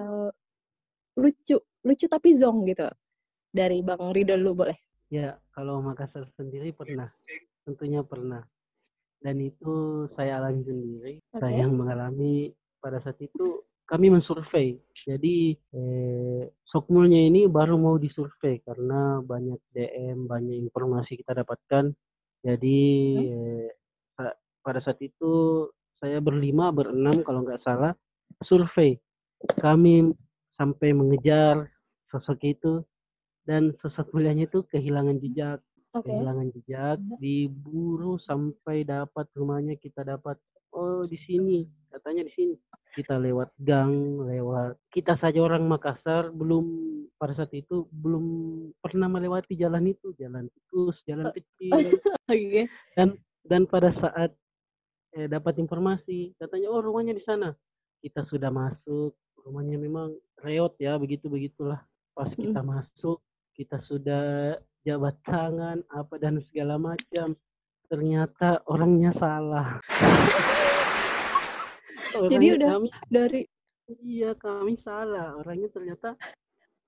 lucu 1.19 1.57
lucu 1.85 2.07
tapi 2.09 2.38
zong 2.38 2.64
gitu 2.71 2.88
dari 3.50 3.83
bang 3.85 4.02
Ridho 4.14 4.38
lu 4.38 4.55
boleh 4.57 4.79
ya 5.11 5.37
kalau 5.61 5.85
Makassar 5.85 6.25
sendiri 6.40 6.73
pernah. 6.73 7.05
Tentunya 7.69 8.00
pernah. 8.00 8.40
Dan 9.21 9.37
itu 9.45 10.09
saya 10.17 10.40
alami 10.40 10.64
sendiri. 10.64 11.21
Oke. 11.21 11.37
Saya 11.37 11.69
yang 11.69 11.76
mengalami 11.76 12.49
pada 12.81 12.97
saat 12.97 13.21
itu 13.21 13.61
kami 13.90 14.06
mensurvei. 14.14 14.78
Jadi 14.94 15.59
eh, 15.75 16.42
Sokmulnya 16.70 17.18
ini 17.18 17.50
baru 17.50 17.75
mau 17.75 17.99
disurvei 17.99 18.62
karena 18.62 19.18
banyak 19.18 19.59
DM, 19.75 20.30
banyak 20.30 20.70
informasi 20.70 21.18
kita 21.18 21.35
dapatkan. 21.42 21.90
Jadi 22.47 22.80
eh, 23.26 23.68
sa- 24.14 24.38
pada 24.62 24.78
saat 24.78 25.02
itu 25.02 25.66
saya 25.99 26.23
berlima, 26.23 26.70
berenam 26.70 27.18
kalau 27.26 27.42
nggak 27.42 27.66
salah 27.66 27.90
survei. 28.47 28.94
Kami 29.59 30.14
sampai 30.54 30.94
mengejar 30.94 31.66
sosok 32.14 32.38
itu 32.47 32.73
dan 33.42 33.75
sosok 33.82 34.14
mulianya 34.14 34.47
itu 34.47 34.62
kehilangan 34.70 35.16
jejak 35.18 35.59
oke 35.97 36.04
kehilangan 36.06 36.52
jejak 36.54 36.99
diburu 37.18 38.20
sampai 38.23 38.85
dapat 38.85 39.26
rumahnya 39.32 39.75
kita 39.80 40.04
dapat 40.04 40.37
oh 40.76 41.02
di 41.02 41.16
sini 41.25 41.64
katanya 41.88 42.28
di 42.28 42.32
sini 42.37 42.54
kita 42.94 43.16
lewat 43.16 43.54
gang 43.62 44.25
lewat 44.26 44.75
kita 44.90 45.14
saja 45.23 45.38
orang 45.42 45.66
Makassar 45.70 46.35
belum 46.35 46.64
pada 47.20 47.37
saat 47.37 47.52
itu 47.54 47.87
belum 47.92 48.25
pernah 48.80 49.06
melewati 49.06 49.54
jalan 49.54 49.92
itu 49.92 50.11
jalan 50.16 50.49
tikus 50.50 50.97
jalan 51.06 51.30
kecil. 51.30 51.70
oke 52.32 52.62
dan 53.47 53.64
pada 53.66 53.90
saat 53.97 54.30
eh, 55.16 55.26
dapat 55.26 55.59
informasi 55.59 56.35
katanya 56.37 56.68
oh 56.70 56.82
rumahnya 56.82 57.16
di 57.16 57.25
sana. 57.25 57.54
Kita 58.00 58.25
sudah 58.28 58.49
masuk 58.49 59.12
rumahnya 59.44 59.76
memang 59.76 60.16
reot 60.40 60.76
ya 60.80 60.97
begitu 60.97 61.28
begitulah. 61.28 61.80
Pas 62.16 62.28
kita 62.32 62.61
masuk 62.61 63.20
kita 63.56 63.80
sudah 63.85 64.56
jabat 64.85 65.16
tangan 65.25 65.85
apa 65.92 66.14
dan 66.16 66.40
segala 66.50 66.80
macam. 66.80 67.37
Ternyata 67.90 68.62
orangnya 68.70 69.11
salah 69.18 69.82
Jadi 72.11 72.19
Orangnya 72.19 72.55
udah- 72.57 72.71
kami 72.75 72.88
dari 73.09 73.40
iya 74.00 74.31
kami 74.35 74.75
salah 74.81 75.35
orangnya 75.37 75.67
ternyata 75.69 76.14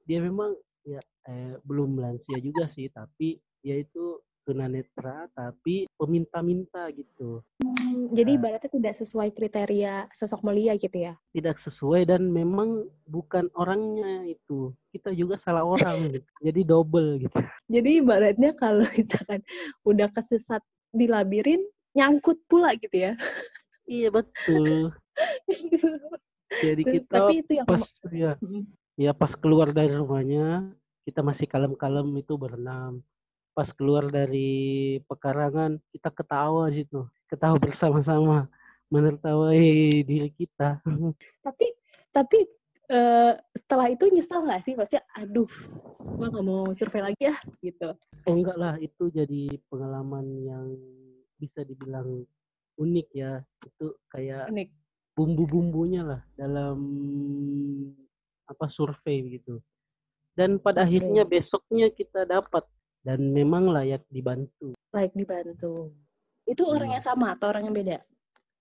dia 0.03 0.19
memang 0.19 0.55
ya 0.83 0.99
eh, 1.25 1.55
belum 1.63 1.97
lansia 1.97 2.39
juga 2.39 2.71
sih 2.71 2.87
tapi 2.89 3.39
dia 3.59 3.75
itu 3.77 4.19
tunanetra 4.43 5.31
tapi 5.33 5.87
peminta-minta 5.95 6.91
gitu 6.91 7.43
Hmm, 7.59 8.11
jadi 8.11 8.27
Nah. 8.29 8.39
ibaratnya 8.39 8.71
tidak 8.73 8.95
sesuai 8.97 9.31
kriteria 9.31 10.11
sosok 10.11 10.43
mulia 10.43 10.75
gitu 10.75 10.99
ya. 11.01 11.15
tidak 11.31 11.63
sesuai 11.63 12.03
dan 12.05 12.27
memang 12.27 12.83
bukan 13.05 13.47
orangnya 13.55 14.27
itu 14.27 14.75
kita 14.91 15.11
juga 15.13 15.39
salah 15.39 15.63
orang 15.63 16.11
gitu. 16.11 16.27
jadi 16.47 16.61
double 16.63 17.23
gitu 17.23 17.39
Jadi 17.71 18.03
ibaratnya 18.03 18.51
kalau 18.53 18.83
misalkan 18.99 19.47
udah 19.83 20.11
kesesat 20.11 20.59
di 20.91 21.07
labirin, 21.07 21.63
nyangkut 21.93 22.43
pula 22.45 22.75
gitu 22.75 22.99
ya. 22.99 23.15
iya 23.85 24.11
betul 24.11 24.91
jadi 26.65 26.83
Tuh, 26.83 26.93
kita 26.93 27.17
Tapi 27.17 27.35
itu 27.41 27.53
yang 27.57 27.67
pas 27.67 27.85
ya 28.13 28.33
ya 29.01 29.13
pas 29.17 29.33
keluar 29.41 29.73
dari 29.73 29.93
rumahnya 29.93 30.73
kita 31.09 31.25
masih 31.25 31.49
kalem-kalem 31.49 32.09
itu 32.21 32.37
berenam 32.37 33.01
pas 33.53 33.69
keluar 33.77 34.09
dari 34.09 35.01
pekarangan 35.09 35.81
kita 35.93 36.09
ketawa 36.13 36.73
situ 36.73 37.05
ketawa 37.29 37.57
bersama-sama 37.61 38.49
menertawai 38.93 39.89
diri 40.05 40.31
kita 40.37 40.81
tapi 41.47 41.73
tapi 42.13 42.45
eh, 42.93 43.33
setelah 43.57 43.89
itu 43.89 44.05
nyesal 44.13 44.45
nggak 44.45 44.63
sih? 44.69 44.77
Maksudnya, 44.77 45.05
aduh, 45.17 45.49
gua 46.21 46.29
nggak 46.29 46.45
mau 46.45 46.69
survei 46.77 47.01
lagi 47.01 47.33
ya, 47.33 47.37
gitu. 47.65 47.97
oh 48.29 48.35
enggak 48.39 48.55
lah 48.55 48.75
itu 48.79 49.11
jadi 49.11 49.51
pengalaman 49.67 50.27
yang 50.47 50.67
bisa 51.43 51.67
dibilang 51.67 52.23
unik 52.79 53.09
ya 53.11 53.43
itu 53.67 53.87
kayak 54.15 54.47
Unik. 54.47 54.71
Bumbu-bumbunya 55.13 56.03
lah 56.03 56.21
dalam 56.35 56.79
apa 58.45 58.67
survei 58.69 59.37
gitu 59.37 59.61
dan 60.33 60.57
pada 60.57 60.83
Oke. 60.83 60.89
akhirnya 60.89 61.23
besoknya 61.23 61.89
kita 61.89 62.25
dapat 62.25 62.65
dan 63.03 63.21
memang 63.29 63.69
layak 63.69 64.05
dibantu 64.09 64.73
Layak 64.93 65.13
dibantu. 65.13 65.89
Itu 66.45 66.67
orang 66.67 66.91
Iya. 66.91 66.95
yang 66.99 67.05
sama 67.07 67.33
atau 67.33 67.49
orang 67.49 67.65
yang 67.65 67.75
beda? 67.75 67.99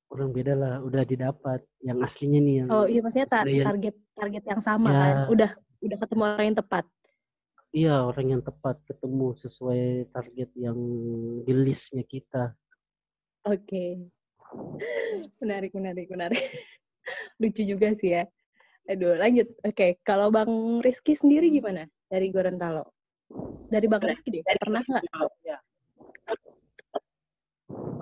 orang 0.08 0.30
beda 0.30 0.54
lah 0.54 0.74
udah 0.82 1.04
didapat 1.04 1.64
yang 1.80 2.00
aslinya 2.02 2.40
nih 2.40 2.56
yang 2.58 2.68
Oh 2.68 2.84
iya 2.84 3.00
maksudnya 3.00 3.28
tar- 3.28 3.48
target 3.48 3.96
target 4.12 4.44
yang 4.44 4.60
sama 4.60 4.90
Ya. 4.90 5.00
kan. 5.00 5.16
Udah 5.30 5.52
udah 5.82 5.98
ketemu 5.98 6.22
orang 6.26 6.46
yang 6.46 6.60
tepat. 6.60 6.86
iya 7.72 7.96
orang 8.04 8.28
yang 8.30 8.42
tepat 8.42 8.76
ketemu 8.84 9.28
sesuai 9.40 9.84
target 10.12 10.50
yang 10.54 10.76
di 11.42 11.54
listnya 11.56 12.04
kita 12.04 12.52
Oke. 13.44 14.12
Menarik, 15.40 15.72
menarik, 15.74 16.08
menarik. 16.12 16.44
Lucu 17.42 17.64
juga 17.66 17.94
sih 17.98 18.14
ya. 18.16 18.24
Aduh, 18.90 19.16
lanjut. 19.16 19.48
Oke, 19.64 19.98
kalau 20.04 20.30
Bang 20.34 20.82
Rizky 20.84 21.16
sendiri 21.16 21.50
gimana 21.54 21.88
dari 22.12 22.28
Gorontalo? 22.34 22.92
Dari 23.72 23.88
Bang 23.88 24.04
Rizky 24.04 24.30
deh, 24.30 24.44
pernah 24.60 24.84
nggak? 24.84 25.04
Ya. 25.48 25.58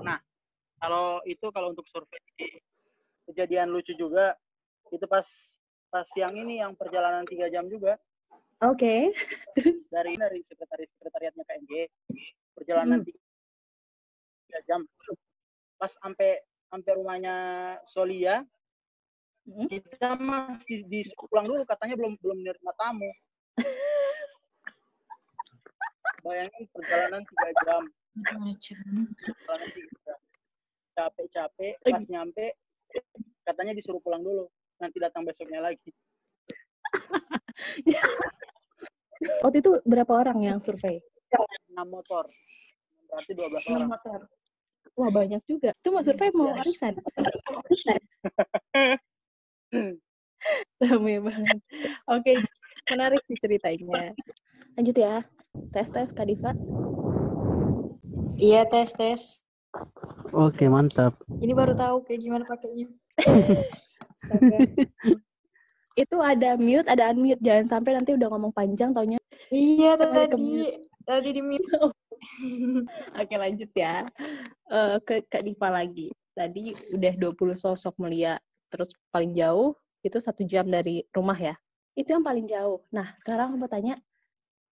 Nah, 0.01 0.17
kalau 0.81 1.21
itu 1.27 1.45
kalau 1.53 1.75
untuk 1.75 1.85
survei 1.91 2.17
kejadian 3.29 3.69
lucu 3.69 3.93
juga 3.93 4.33
itu 4.89 5.05
pas 5.05 5.27
pas 5.93 6.07
yang 6.17 6.33
ini 6.33 6.65
yang 6.65 6.73
perjalanan 6.73 7.21
tiga 7.29 7.45
jam 7.53 7.69
juga 7.69 7.93
Oke. 8.65 9.13
Terus? 9.55 9.85
dari 9.93 10.17
dari 10.17 10.41
sekretaris 10.41 10.89
sekretariatnya 10.97 11.43
KMG 11.45 11.73
perjalanan 12.57 13.05
Hmm. 13.05 13.07
tiga 14.49 14.59
jam 14.65 14.81
pas 15.79 15.91
sampai 15.97 16.43
sampai 16.67 16.91
rumahnya 16.93 17.35
Solia 17.87 18.43
Hmm. 19.49 19.65
kita 19.65 20.13
masih 20.13 20.85
disuruh 20.85 21.25
pulang 21.25 21.41
dulu 21.41 21.65
katanya 21.65 21.97
belum 21.97 22.13
belum 22.21 22.37
menerima 22.37 22.71
tamu. 22.77 23.09
Bayangin 26.21 26.69
perjalanan 26.69 27.25
tiga 27.25 27.49
jam. 27.65 27.83
Perjalanan 28.13 29.69
tiga 29.73 29.89
jam. 30.05 30.19
Capek-capek 30.93 31.73
pas 31.81 32.03
nyampe 32.05 32.45
katanya 33.41 33.73
disuruh 33.73 33.97
pulang 34.03 34.21
dulu. 34.21 34.45
Nanti 34.77 35.01
datang 35.01 35.25
besoknya 35.25 35.65
lagi. 35.65 35.89
Waktu 39.41 39.57
itu 39.59 39.71
berapa 39.81 40.13
orang 40.13 40.45
yang 40.45 40.57
survei? 40.61 41.01
enam 41.73 41.89
motor. 41.89 42.29
Berarti 43.09 43.33
12 43.33 43.65
Enam 43.65 43.73
orang. 43.73 43.89
motor. 43.97 44.19
Wah, 44.99 45.07
banyak 45.07 45.39
juga. 45.47 45.71
Itu 45.79 45.95
mau 45.95 46.03
survei 46.03 46.27
mau 46.35 46.51
Iya. 46.51 46.59
arisan? 46.59 46.93
Rame 50.83 51.13
banget. 51.23 51.59
Oke, 52.03 52.43
menarik 52.91 53.23
sih 53.31 53.39
ceritanya. 53.39 54.11
Lanjut 54.75 54.95
ya. 54.99 55.23
Tes-tes, 55.71 56.11
Kak 56.11 56.27
Diva. 56.27 56.51
Iya 58.39 58.63
tes 58.67 58.91
tes. 58.95 59.43
oke 60.31 60.63
mantap 60.71 61.11
Ini 61.43 61.51
baru 61.51 61.75
tahu 61.75 62.07
kayak 62.07 62.23
gimana 62.23 62.47
pakainya. 62.47 62.87
Itu 65.99 66.23
ada 66.23 66.55
mute, 66.55 66.87
ada 66.87 67.11
unmute. 67.11 67.43
Jangan 67.43 67.67
sampai 67.67 67.99
nanti 67.99 68.15
udah 68.15 68.31
ngomong 68.31 68.55
panjang 68.55 68.95
taunya. 68.95 69.19
Iya 69.51 69.99
tadi 69.99 70.79
tadi 71.09 71.29
di 71.33 71.41
mute. 71.41 71.73
Oke, 73.21 73.35
lanjut 73.35 73.71
ya. 73.73 74.05
Eh, 74.69 74.97
ke 75.01 75.25
Kak 75.25 75.41
Diva 75.41 75.73
lagi. 75.73 76.13
Tadi 76.37 76.77
udah 76.93 77.13
20 77.17 77.57
sosok 77.57 77.97
mulia. 77.97 78.37
Terus 78.69 78.93
paling 79.09 79.33
jauh 79.33 79.73
itu 80.05 80.21
satu 80.21 80.45
jam 80.45 80.69
dari 80.69 81.01
rumah 81.09 81.35
ya. 81.35 81.57
Itu 81.97 82.13
yang 82.13 82.21
paling 82.21 82.45
jauh. 82.45 82.85
Nah, 82.93 83.17
sekarang 83.25 83.51
aku 83.51 83.65
mau 83.65 83.71
tanya, 83.71 83.97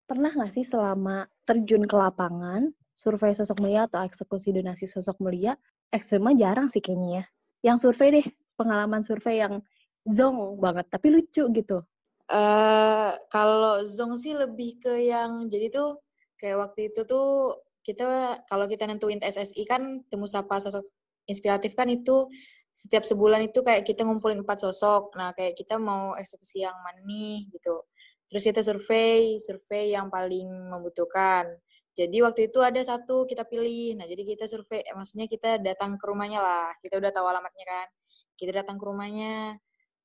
pernah 0.05 0.29
nggak 0.29 0.51
sih 0.53 0.67
selama 0.67 1.25
terjun 1.47 1.87
ke 1.87 1.95
lapangan, 1.95 2.69
survei 2.93 3.33
sosok 3.33 3.63
mulia 3.63 3.87
atau 3.89 4.03
eksekusi 4.03 4.53
donasi 4.53 4.85
sosok 4.85 5.17
mulia, 5.23 5.57
ekstremnya 5.89 6.51
jarang 6.51 6.67
sih 6.69 6.83
kayaknya 6.83 7.09
ya. 7.09 7.23
Yang 7.71 7.89
survei 7.89 8.21
deh, 8.21 8.27
pengalaman 8.59 9.01
survei 9.01 9.41
yang 9.41 9.63
zong 10.05 10.61
banget, 10.61 10.85
tapi 10.91 11.09
lucu 11.09 11.49
gitu. 11.49 11.81
Eh 12.29 13.11
kalau 13.33 13.81
zong 13.85 14.19
sih 14.19 14.37
lebih 14.37 14.77
ke 14.77 15.09
yang 15.09 15.49
jadi 15.49 15.73
tuh 15.73 15.97
kayak 16.39 16.57
waktu 16.61 16.91
itu 16.93 17.01
tuh 17.07 17.59
kita 17.85 18.39
kalau 18.49 18.65
kita 18.65 18.89
nentuin 18.89 19.21
TSSI 19.21 19.63
kan 19.69 20.01
temu 20.09 20.25
sapa 20.25 20.57
sosok 20.57 20.85
inspiratif 21.29 21.77
kan 21.77 21.89
itu 21.89 22.29
setiap 22.75 23.07
sebulan 23.07 23.47
itu 23.47 23.63
kayak 23.63 23.87
kita 23.87 24.03
ngumpulin 24.03 24.43
empat 24.43 24.67
sosok. 24.67 25.15
Nah 25.15 25.31
kayak 25.37 25.55
kita 25.55 25.79
mau 25.79 26.17
eksekusi 26.19 26.65
yang 26.67 26.75
mana 26.83 26.99
nih 27.07 27.47
gitu. 27.55 27.87
Terus 28.27 28.43
kita 28.43 28.61
survei, 28.65 29.37
survei 29.39 29.95
yang 29.95 30.11
paling 30.11 30.49
membutuhkan. 30.73 31.47
Jadi 31.95 32.17
waktu 32.19 32.51
itu 32.51 32.59
ada 32.59 32.81
satu 32.83 33.23
kita 33.23 33.47
pilih. 33.47 33.95
Nah 33.95 34.05
jadi 34.09 34.27
kita 34.27 34.45
survei, 34.51 34.83
eh, 34.83 34.91
maksudnya 34.91 35.29
kita 35.31 35.61
datang 35.63 35.95
ke 35.95 36.03
rumahnya 36.03 36.43
lah. 36.43 36.67
Kita 36.83 36.99
udah 36.99 37.11
tahu 37.15 37.25
alamatnya 37.31 37.63
kan. 37.63 37.87
Kita 38.35 38.51
datang 38.51 38.75
ke 38.75 38.83
rumahnya 38.83 39.55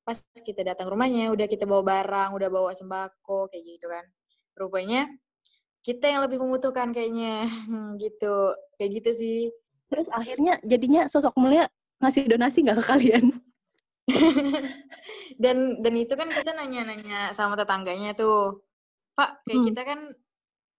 pas 0.01 0.17
kita 0.33 0.65
datang 0.65 0.89
ke 0.89 0.91
rumahnya 0.93 1.29
udah 1.29 1.45
kita 1.45 1.69
bawa 1.69 1.83
barang 1.85 2.29
udah 2.33 2.49
bawa 2.49 2.71
sembako 2.73 3.53
kayak 3.53 3.63
gitu 3.63 3.85
kan 3.85 4.05
rupanya 4.57 5.05
kita 5.81 6.05
yang 6.07 6.21
lebih 6.25 6.37
membutuhkan 6.37 6.93
kayaknya. 6.93 7.45
Gitu. 8.03 8.35
Kayak 8.77 8.89
gitu 9.01 9.11
sih. 9.13 9.39
Terus 9.91 10.07
akhirnya 10.09 10.57
jadinya 10.63 11.05
sosok 11.05 11.35
mulia 11.35 11.67
ngasih 12.01 12.25
donasi 12.25 12.63
nggak 12.63 12.79
ke 12.79 12.85
kalian? 12.87 13.25
dan 15.43 15.77
dan 15.81 15.93
itu 15.95 16.13
kan 16.17 16.27
kita 16.29 16.51
nanya-nanya 16.57 17.31
sama 17.31 17.53
tetangganya 17.55 18.11
tuh 18.17 18.65
pak 19.13 19.43
kayak 19.45 19.59
Hmm. 19.61 19.67
kita 19.69 19.81
kan 19.85 19.99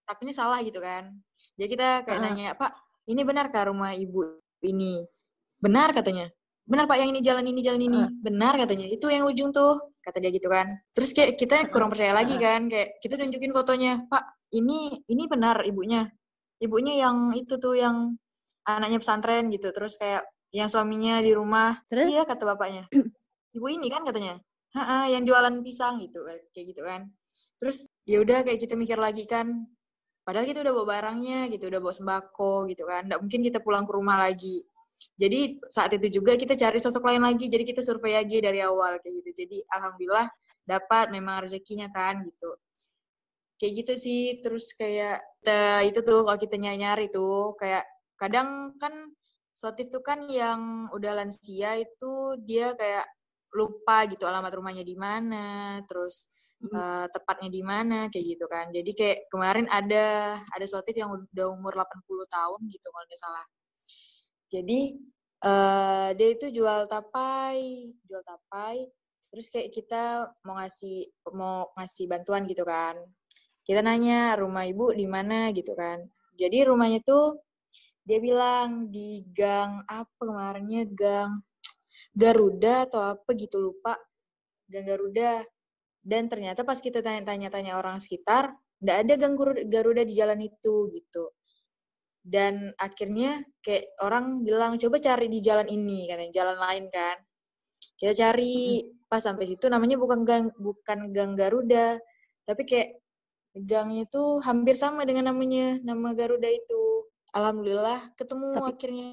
takutnya 0.03 0.35
salah 0.35 0.59
gitu 0.65 0.79
kan. 0.83 1.13
Jadi 1.55 1.67
kita 1.77 2.03
kayak 2.03 2.19
Ah. 2.19 2.23
nanya 2.27 2.47
pak 2.57 2.71
ini 3.07 3.21
benar 3.23 3.47
kah 3.53 3.69
rumah 3.71 3.95
ibu 3.95 4.39
ini? 4.65 5.03
Benar 5.63 5.95
katanya. 5.95 6.27
Benar 6.67 6.87
pak 6.87 6.97
yang 6.99 7.11
ini 7.11 7.19
jalan 7.23 7.45
ini 7.47 7.61
jalan 7.63 7.81
ini. 7.83 7.99
Ah. 8.03 8.09
benar 8.11 8.53
katanya. 8.59 8.87
Itu 8.91 9.07
yang 9.07 9.23
ujung 9.29 9.53
tuh 9.55 9.79
kata 10.03 10.19
dia 10.19 10.31
gitu 10.35 10.51
kan. 10.51 10.67
Terus 10.91 11.15
kayak 11.15 11.39
kita 11.39 11.69
kurang 11.71 11.93
percaya 11.93 12.11
lagi 12.11 12.35
kan 12.35 12.67
kayak 12.67 12.99
kita 12.99 13.15
tunjukin 13.15 13.55
fotonya 13.55 14.03
pak 14.11 14.23
ini 14.53 15.01
ini 15.09 15.23
benar 15.25 15.65
ibunya. 15.65 16.05
Ibunya 16.61 16.93
yang 17.09 17.33
itu 17.35 17.57
tuh 17.57 17.75
yang 17.75 18.15
anaknya 18.63 19.01
pesantren 19.01 19.49
gitu. 19.49 19.73
Terus 19.73 19.97
kayak 19.97 20.23
yang 20.53 20.69
suaminya 20.69 21.19
di 21.19 21.33
rumah. 21.33 21.81
Terus? 21.89 22.13
iya 22.13 22.23
kata 22.23 22.45
bapaknya. 22.53 22.85
Ibu 23.57 23.67
ini 23.73 23.89
kan 23.89 24.05
katanya. 24.05 24.37
"Ha-ha, 24.73 25.05
yang 25.05 25.21
jualan 25.21 25.61
pisang 25.61 26.01
gitu 26.01 26.25
kayak 26.25 26.65
gitu 26.73 26.81
kan. 26.81 27.09
Terus 27.61 27.89
ya 28.09 28.17
udah 28.25 28.41
kayak 28.41 28.57
kita 28.57 28.73
mikir 28.73 28.97
lagi 28.97 29.29
kan 29.29 29.69
padahal 30.25 30.47
kita 30.47 30.63
udah 30.63 30.73
bawa 30.73 30.87
barangnya 30.97 31.51
gitu 31.51 31.67
udah 31.69 31.81
bawa 31.83 31.93
sembako 31.93 32.53
gitu 32.73 32.83
kan. 32.89 33.05
Nggak 33.09 33.19
mungkin 33.21 33.41
kita 33.45 33.59
pulang 33.61 33.85
ke 33.85 33.93
rumah 33.93 34.17
lagi. 34.17 34.65
Jadi 35.17 35.57
saat 35.69 35.93
itu 35.97 36.21
juga 36.21 36.33
kita 36.37 36.57
cari 36.57 36.77
sosok 36.81 37.05
lain 37.05 37.21
lagi. 37.21 37.45
Jadi 37.49 37.63
kita 37.69 37.81
survei 37.85 38.17
lagi 38.17 38.41
dari 38.41 38.61
awal 38.65 38.97
kayak 39.01 39.13
gitu. 39.21 39.29
Jadi 39.45 39.57
alhamdulillah 39.69 40.27
dapat 40.63 41.11
memang 41.11 41.43
rezekinya 41.43 41.91
kan 41.91 42.23
gitu 42.23 42.55
kayak 43.59 43.73
gitu 43.83 43.93
sih. 43.97 44.23
Terus 44.43 44.73
kayak 44.77 45.21
kita, 45.41 45.83
itu 45.89 45.99
tuh 46.05 46.23
kalau 46.25 46.39
kita 46.39 46.55
nyari-nyari 46.59 47.11
tuh 47.11 47.53
kayak 47.59 47.83
kadang 48.19 48.73
kan 48.79 48.93
sotif 49.53 49.89
tuh 49.93 50.01
kan 50.01 50.25
yang 50.29 50.89
udah 50.95 51.11
lansia 51.19 51.77
itu 51.77 52.13
dia 52.41 52.73
kayak 52.73 53.05
lupa 53.53 54.09
gitu 54.09 54.25
alamat 54.25 54.49
rumahnya 54.57 54.81
di 54.81 54.97
mana 54.97 55.77
terus 55.85 56.33
Hmm. 56.63 56.79
eh, 56.79 57.07
tepatnya 57.11 57.49
di 57.51 57.59
mana 57.59 58.07
kayak 58.07 58.23
gitu 58.23 58.45
kan. 58.47 58.71
Jadi 58.71 58.91
kayak 58.95 59.27
kemarin 59.27 59.67
ada 59.67 60.39
ada 60.39 60.63
sotif 60.63 60.95
yang 60.95 61.11
udah 61.11 61.51
umur 61.51 61.75
80 61.75 62.23
tahun 62.31 62.59
gitu 62.71 62.87
kalau 62.87 63.03
nggak 63.03 63.19
salah. 63.19 63.45
Jadi 64.47 64.79
eh 65.43 66.09
dia 66.15 66.29
itu 66.31 66.45
jual 66.55 66.87
tapai 66.87 67.91
jual 68.07 68.23
tapai 68.23 68.87
terus 69.27 69.51
kayak 69.51 69.75
kita 69.75 70.31
mau 70.47 70.55
ngasih 70.55 71.11
mau 71.35 71.67
ngasih 71.75 72.05
bantuan 72.07 72.47
gitu 72.47 72.63
kan 72.63 72.95
kita 73.63 73.79
nanya 73.79 74.35
rumah 74.35 74.67
ibu 74.67 74.91
di 74.91 75.07
mana? 75.07 75.49
gitu 75.55 75.71
kan. 75.75 76.03
Jadi 76.35 76.67
rumahnya 76.67 76.99
tuh 77.03 77.39
dia 78.03 78.19
bilang 78.19 78.91
di 78.91 79.23
gang 79.31 79.87
apa 79.87 80.11
kemarinnya? 80.19 80.83
Gang 80.91 81.39
Garuda 82.13 82.85
atau 82.85 83.01
apa 83.15 83.29
gitu 83.39 83.57
lupa. 83.63 83.95
Gang 84.67 84.85
Garuda. 84.85 85.41
Dan 86.03 86.27
ternyata 86.27 86.67
pas 86.67 86.83
kita 86.83 86.99
tanya-tanya 86.99 87.79
orang 87.79 87.95
sekitar 88.03 88.51
nggak 88.83 88.97
ada 89.07 89.13
gang 89.15 89.35
Garuda- 89.71 90.03
di 90.03 90.13
jalan 90.15 90.39
itu 90.43 90.91
gitu. 90.91 91.31
Dan 92.23 92.71
akhirnya 92.79 93.43
kayak 93.63 93.99
orang 94.03 94.43
bilang 94.43 94.75
coba 94.79 94.99
cari 94.99 95.27
di 95.31 95.39
jalan 95.39 95.67
ini 95.71 96.07
katanya 96.11 96.31
jalan 96.43 96.57
lain 96.59 96.85
kan. 96.91 97.17
Kita 97.99 98.11
cari. 98.15 98.83
Pas 99.07 99.21
sampai 99.21 99.45
situ 99.45 99.69
namanya 99.69 99.95
bukan 99.95 100.25
gang 100.25 100.49
bukan 100.57 101.13
gang 101.15 101.37
Garuda. 101.39 102.01
Tapi 102.43 102.63
kayak 102.67 103.02
gangnya 103.55 104.03
tuh 104.05 104.41
hampir 104.41 104.73
sama 104.73 105.05
dengan 105.05 105.29
namanya 105.29 105.77
nama 105.81 106.11
Garuda 106.11 106.49
itu 106.49 107.05
alhamdulillah 107.31 108.13
ketemu 108.13 108.47
Tapi- 108.53 108.69
akhirnya 108.73 109.11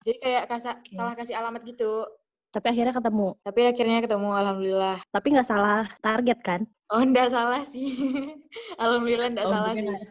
jadi 0.00 0.16
kayak 0.18 0.44
kasa, 0.48 0.70
Oke. 0.80 0.96
salah 0.96 1.12
kasih 1.12 1.36
alamat 1.36 1.62
gitu 1.62 2.08
Tapi 2.50 2.66
akhirnya 2.66 2.90
ketemu. 2.90 3.38
Tapi 3.46 3.60
akhirnya 3.62 3.98
ketemu, 4.02 4.28
alhamdulillah. 4.34 4.98
Tapi 5.14 5.26
nggak 5.30 5.46
salah 5.46 5.86
target 6.02 6.38
kan? 6.42 6.60
Oh, 6.90 6.98
nggak 6.98 7.30
salah 7.30 7.62
sih. 7.62 7.94
alhamdulillah 8.82 9.30
nggak 9.30 9.46
Oh, 9.46 9.52
salah 9.54 9.70
untungnya 9.70 10.02
sih. 10.02 10.10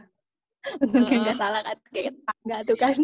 Untungnya 0.79 1.17
nggak 1.19 1.39
salah 1.43 1.61
kan? 1.67 1.77
Kayak 1.91 2.13
nggak 2.47 2.61
tuh 2.63 2.77
kan? 2.79 2.95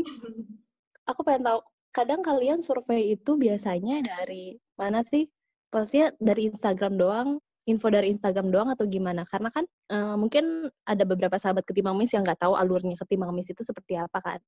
Aku 1.12 1.20
pengen 1.28 1.44
tahu, 1.44 1.60
kadang 1.92 2.24
kalian 2.24 2.64
survei 2.64 3.12
itu 3.12 3.36
biasanya 3.36 4.08
dari 4.08 4.56
mana 4.80 5.04
sih? 5.04 5.28
Maksudnya 5.68 6.16
dari 6.16 6.48
Instagram 6.48 6.96
doang, 6.96 7.30
info 7.66 7.90
dari 7.90 8.14
Instagram 8.14 8.48
doang 8.54 8.70
atau 8.74 8.86
gimana? 8.86 9.26
Karena 9.26 9.50
kan 9.50 9.66
eh, 9.66 10.16
mungkin 10.18 10.70
ada 10.86 11.04
beberapa 11.04 11.36
sahabat 11.38 11.66
ketimbang 11.66 11.98
mis 11.98 12.14
yang 12.14 12.22
nggak 12.22 12.46
tahu 12.46 12.54
alurnya 12.54 12.96
ketimbang 13.02 13.34
mis 13.34 13.50
itu 13.50 13.62
seperti 13.66 13.98
apa 13.98 14.20
kan. 14.22 14.40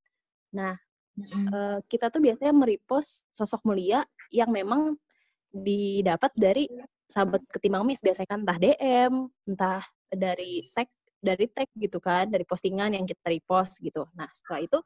Nah, 0.53 0.73
Mm-mm. 1.17 1.45
eh, 1.49 1.77
kita 1.89 2.13
tuh 2.13 2.21
biasanya 2.21 2.53
merepost 2.53 3.25
sosok 3.34 3.65
mulia 3.65 4.06
yang 4.30 4.53
memang 4.53 4.95
didapat 5.49 6.32
dari 6.38 6.69
sahabat 7.10 7.41
ketimbang 7.49 7.88
mis 7.88 7.99
biasanya 8.03 8.30
kan 8.30 8.39
entah 8.45 8.58
DM, 8.60 9.13
entah 9.49 9.84
dari 10.12 10.62
tag 10.69 10.88
dari 11.17 11.45
tag 11.49 11.67
gitu 11.73 11.97
kan, 11.97 12.30
dari 12.30 12.45
postingan 12.45 12.93
yang 12.93 13.06
kita 13.10 13.34
repost 13.34 13.82
gitu. 13.82 14.06
Nah, 14.13 14.30
setelah 14.38 14.62
itu 14.62 14.77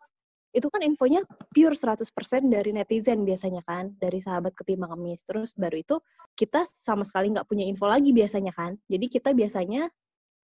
itu 0.52 0.68
kan 0.68 0.84
infonya 0.84 1.24
pure 1.56 1.76
100% 1.76 2.12
dari 2.52 2.76
netizen 2.76 3.24
biasanya 3.24 3.64
kan, 3.64 3.96
dari 3.96 4.20
sahabat 4.20 4.52
ketimbang 4.52 4.92
kemis. 5.00 5.24
Terus 5.24 5.56
baru 5.56 5.80
itu 5.80 5.96
kita 6.36 6.68
sama 6.84 7.08
sekali 7.08 7.32
nggak 7.32 7.48
punya 7.48 7.64
info 7.64 7.88
lagi 7.88 8.12
biasanya 8.12 8.52
kan. 8.52 8.76
Jadi 8.92 9.06
kita 9.08 9.32
biasanya 9.32 9.88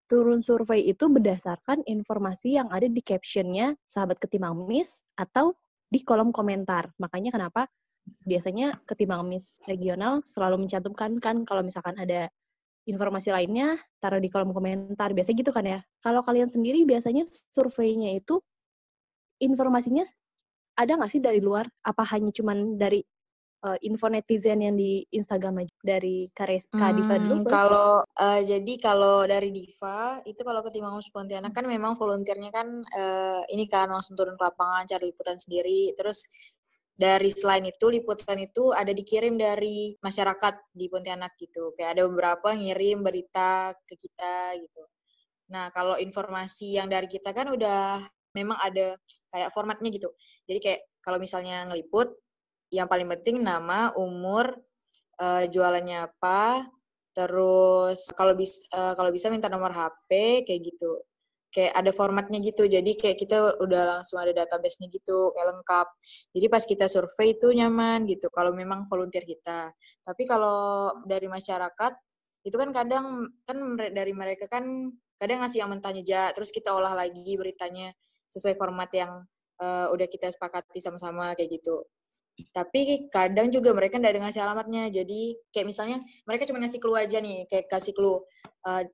turun 0.07 0.39
survei 0.39 0.87
itu 0.87 1.11
berdasarkan 1.11 1.83
informasi 1.83 2.55
yang 2.55 2.71
ada 2.71 2.87
di 2.87 3.03
captionnya 3.03 3.75
sahabat 3.83 4.17
ketimbang 4.23 4.55
kemis 4.63 5.03
atau 5.19 5.51
di 5.91 5.99
kolom 6.07 6.31
komentar. 6.31 6.95
Makanya 6.95 7.35
kenapa 7.35 7.67
biasanya 8.23 8.79
ketimbang 8.87 9.27
kemis 9.27 9.45
regional 9.67 10.23
selalu 10.23 10.63
mencantumkan 10.63 11.19
kan 11.19 11.43
kalau 11.43 11.59
misalkan 11.59 11.99
ada 11.99 12.31
informasi 12.87 13.35
lainnya 13.35 13.75
taruh 13.99 14.23
di 14.23 14.31
kolom 14.31 14.55
komentar. 14.55 15.11
Biasa 15.11 15.35
gitu 15.35 15.51
kan 15.51 15.67
ya. 15.67 15.79
Kalau 15.99 16.23
kalian 16.23 16.47
sendiri 16.47 16.87
biasanya 16.87 17.27
surveinya 17.51 18.15
itu 18.15 18.39
informasinya 19.41 20.05
ada 20.77 20.91
nggak 20.93 21.11
sih 21.11 21.21
dari 21.21 21.41
luar? 21.41 21.65
Apa 21.81 22.05
hanya 22.13 22.29
cuman 22.29 22.77
dari 22.77 23.01
uh, 23.65 23.77
info 23.81 24.07
netizen 24.11 24.61
yang 24.61 24.75
di 24.77 25.01
Instagram 25.09 25.65
aja 25.65 25.73
dari 25.81 26.29
Kak 26.31 26.69
Diva 26.93 27.15
dulu? 27.17 27.35
Hmm, 27.41 27.49
kalau 27.49 27.91
eh, 28.05 28.41
jadi 28.45 28.73
kalau 28.77 29.25
dari 29.25 29.49
Diva 29.49 30.21
itu 30.23 30.41
kalau 30.45 30.61
ke 30.61 30.69
Timangmus 30.69 31.09
Pontianak 31.09 31.53
kan 31.55 31.65
memang 31.65 31.97
volunteernya 31.97 32.51
kan 32.53 32.67
eh, 32.85 33.41
ini 33.53 33.65
kan 33.65 33.89
langsung 33.89 34.13
turun 34.13 34.37
ke 34.37 34.43
lapangan 34.45 34.85
cari 34.85 35.09
liputan 35.09 35.37
sendiri. 35.41 35.97
Terus 35.97 36.29
dari 36.97 37.29
selain 37.29 37.61
itu 37.69 37.93
liputan 37.93 38.41
itu 38.41 38.73
ada 38.73 38.89
dikirim 38.89 39.37
dari 39.37 39.93
masyarakat 40.01 40.73
di 40.73 40.85
Pontianak 40.89 41.37
gitu. 41.37 41.73
Kayak 41.77 41.97
ada 41.97 42.03
beberapa 42.09 42.53
ngirim 42.53 43.01
berita 43.05 43.73
ke 43.85 43.97
kita 43.97 44.57
gitu. 44.61 44.83
Nah 45.53 45.71
kalau 45.71 45.95
informasi 45.95 46.77
yang 46.77 46.89
dari 46.91 47.07
kita 47.07 47.31
kan 47.31 47.53
udah 47.53 48.03
memang 48.37 48.57
ada 48.61 48.93
kayak 49.33 49.49
formatnya 49.51 49.89
gitu. 49.89 50.09
Jadi 50.45 50.59
kayak 50.61 50.81
kalau 51.01 51.17
misalnya 51.17 51.65
ngeliput, 51.71 52.13
yang 52.69 52.85
paling 52.91 53.07
penting 53.07 53.41
nama, 53.41 53.95
umur, 53.95 54.53
eh, 55.19 55.49
jualannya 55.49 56.05
apa, 56.11 56.67
terus 57.17 58.13
kalau 58.13 58.37
bisa 58.37 58.61
kalau 58.93 59.09
bisa 59.09 59.33
minta 59.33 59.49
nomor 59.49 59.73
HP 59.73 60.43
kayak 60.45 60.61
gitu. 60.61 61.01
Kayak 61.49 61.73
ada 61.79 61.91
formatnya 61.95 62.37
gitu. 62.43 62.67
Jadi 62.69 62.93
kayak 62.99 63.17
kita 63.17 63.57
udah 63.63 63.81
langsung 63.97 64.19
ada 64.21 64.35
database-nya 64.35 64.91
gitu, 64.93 65.33
kayak 65.33 65.47
lengkap. 65.57 65.87
Jadi 66.35 66.45
pas 66.51 66.63
kita 66.67 66.85
survei 66.91 67.33
itu 67.39 67.49
nyaman 67.55 68.05
gitu 68.05 68.27
kalau 68.29 68.51
memang 68.53 68.85
volunteer 68.85 69.23
kita. 69.25 69.71
Tapi 70.05 70.23
kalau 70.27 70.91
dari 71.07 71.25
masyarakat 71.31 71.93
itu 72.45 72.55
kan 72.55 72.69
kadang 72.75 73.31
kan 73.47 73.57
dari 73.91 74.13
mereka 74.13 74.45
kan 74.51 74.91
kadang 75.17 75.41
ngasih 75.41 75.65
yang 75.65 75.71
mentahnya 75.73 76.03
aja, 76.05 76.21
terus 76.37 76.53
kita 76.53 76.69
olah 76.71 76.93
lagi 76.93 77.33
beritanya 77.35 77.89
sesuai 78.31 78.55
format 78.59 78.89
yang 78.93 79.23
eh, 79.61 79.87
udah 79.91 80.07
kita 80.09 80.31
sepakati 80.31 80.79
sama-sama 80.79 81.33
kayak 81.33 81.61
gitu. 81.61 81.83
Tapi 82.53 83.09
kadang 83.09 83.49
juga 83.49 83.73
mereka 83.73 83.97
nggak 83.97 84.13
ada 84.13 84.21
ngasih 84.29 84.41
alamatnya. 84.45 84.83
Jadi 84.93 85.37
kayak 85.49 85.67
misalnya 85.67 85.97
mereka 86.29 86.45
cuma 86.45 86.61
ngasih 86.61 86.77
clue 86.77 86.97
aja 86.97 87.17
nih, 87.17 87.49
kayak 87.49 87.65
kasih 87.65 87.93
clue. 87.97 88.21
Uh, 88.61 88.85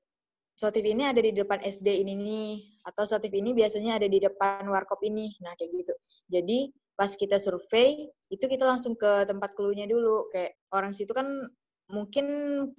Sotif 0.54 0.86
ini 0.86 1.02
ada 1.02 1.18
di 1.18 1.34
depan 1.34 1.58
SD 1.66 2.06
ini 2.06 2.14
nih, 2.14 2.52
atau 2.86 3.02
Sotif 3.02 3.34
ini 3.34 3.50
biasanya 3.52 3.98
ada 3.98 4.06
di 4.06 4.22
depan 4.22 4.64
warkop 4.70 5.02
ini. 5.02 5.34
Nah 5.42 5.52
kayak 5.58 5.70
gitu. 5.82 5.94
Jadi 6.30 6.72
pas 6.94 7.10
kita 7.10 7.36
survei, 7.42 8.06
itu 8.30 8.44
kita 8.46 8.62
langsung 8.64 8.94
ke 8.94 9.26
tempat 9.26 9.52
clue-nya 9.58 9.84
dulu. 9.90 10.30
Kayak 10.30 10.56
orang 10.72 10.94
situ 10.94 11.10
kan 11.10 11.26
mungkin 11.90 12.26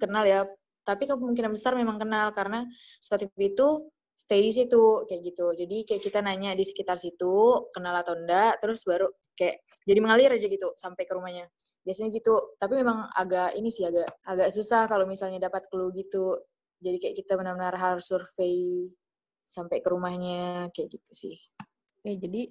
kenal 0.00 0.24
ya, 0.26 0.48
tapi 0.82 1.04
kemungkinan 1.06 1.52
besar 1.54 1.76
memang 1.78 2.00
kenal 2.00 2.32
karena 2.34 2.64
Sotif 2.98 3.30
itu 3.38 3.86
stay 4.16 4.40
di 4.42 4.52
situ 4.52 5.04
kayak 5.06 5.22
gitu. 5.22 5.46
Jadi 5.54 5.76
kayak 5.86 6.02
kita 6.02 6.18
nanya 6.24 6.56
di 6.56 6.64
sekitar 6.64 6.96
situ, 6.96 7.68
kenal 7.70 7.94
atau 8.00 8.16
enggak, 8.16 8.58
terus 8.58 8.82
baru 8.88 9.12
kayak 9.36 9.62
jadi 9.86 10.00
mengalir 10.02 10.34
aja 10.34 10.50
gitu 10.50 10.74
sampai 10.74 11.06
ke 11.06 11.14
rumahnya 11.14 11.46
biasanya 11.86 12.10
gitu 12.10 12.58
tapi 12.58 12.82
memang 12.82 13.06
agak 13.14 13.54
ini 13.54 13.70
sih 13.70 13.86
agak 13.86 14.10
agak 14.26 14.50
susah 14.50 14.90
kalau 14.90 15.06
misalnya 15.06 15.38
dapat 15.38 15.70
clue 15.70 15.94
gitu 15.94 16.42
jadi 16.82 16.98
kayak 16.98 17.14
kita 17.22 17.38
benar-benar 17.38 17.78
harus 17.78 18.10
survei 18.10 18.90
sampai 19.46 19.78
ke 19.78 19.86
rumahnya 19.86 20.74
kayak 20.74 20.98
gitu 20.98 21.12
sih 21.14 21.38
Oke, 22.06 22.22
jadi 22.22 22.42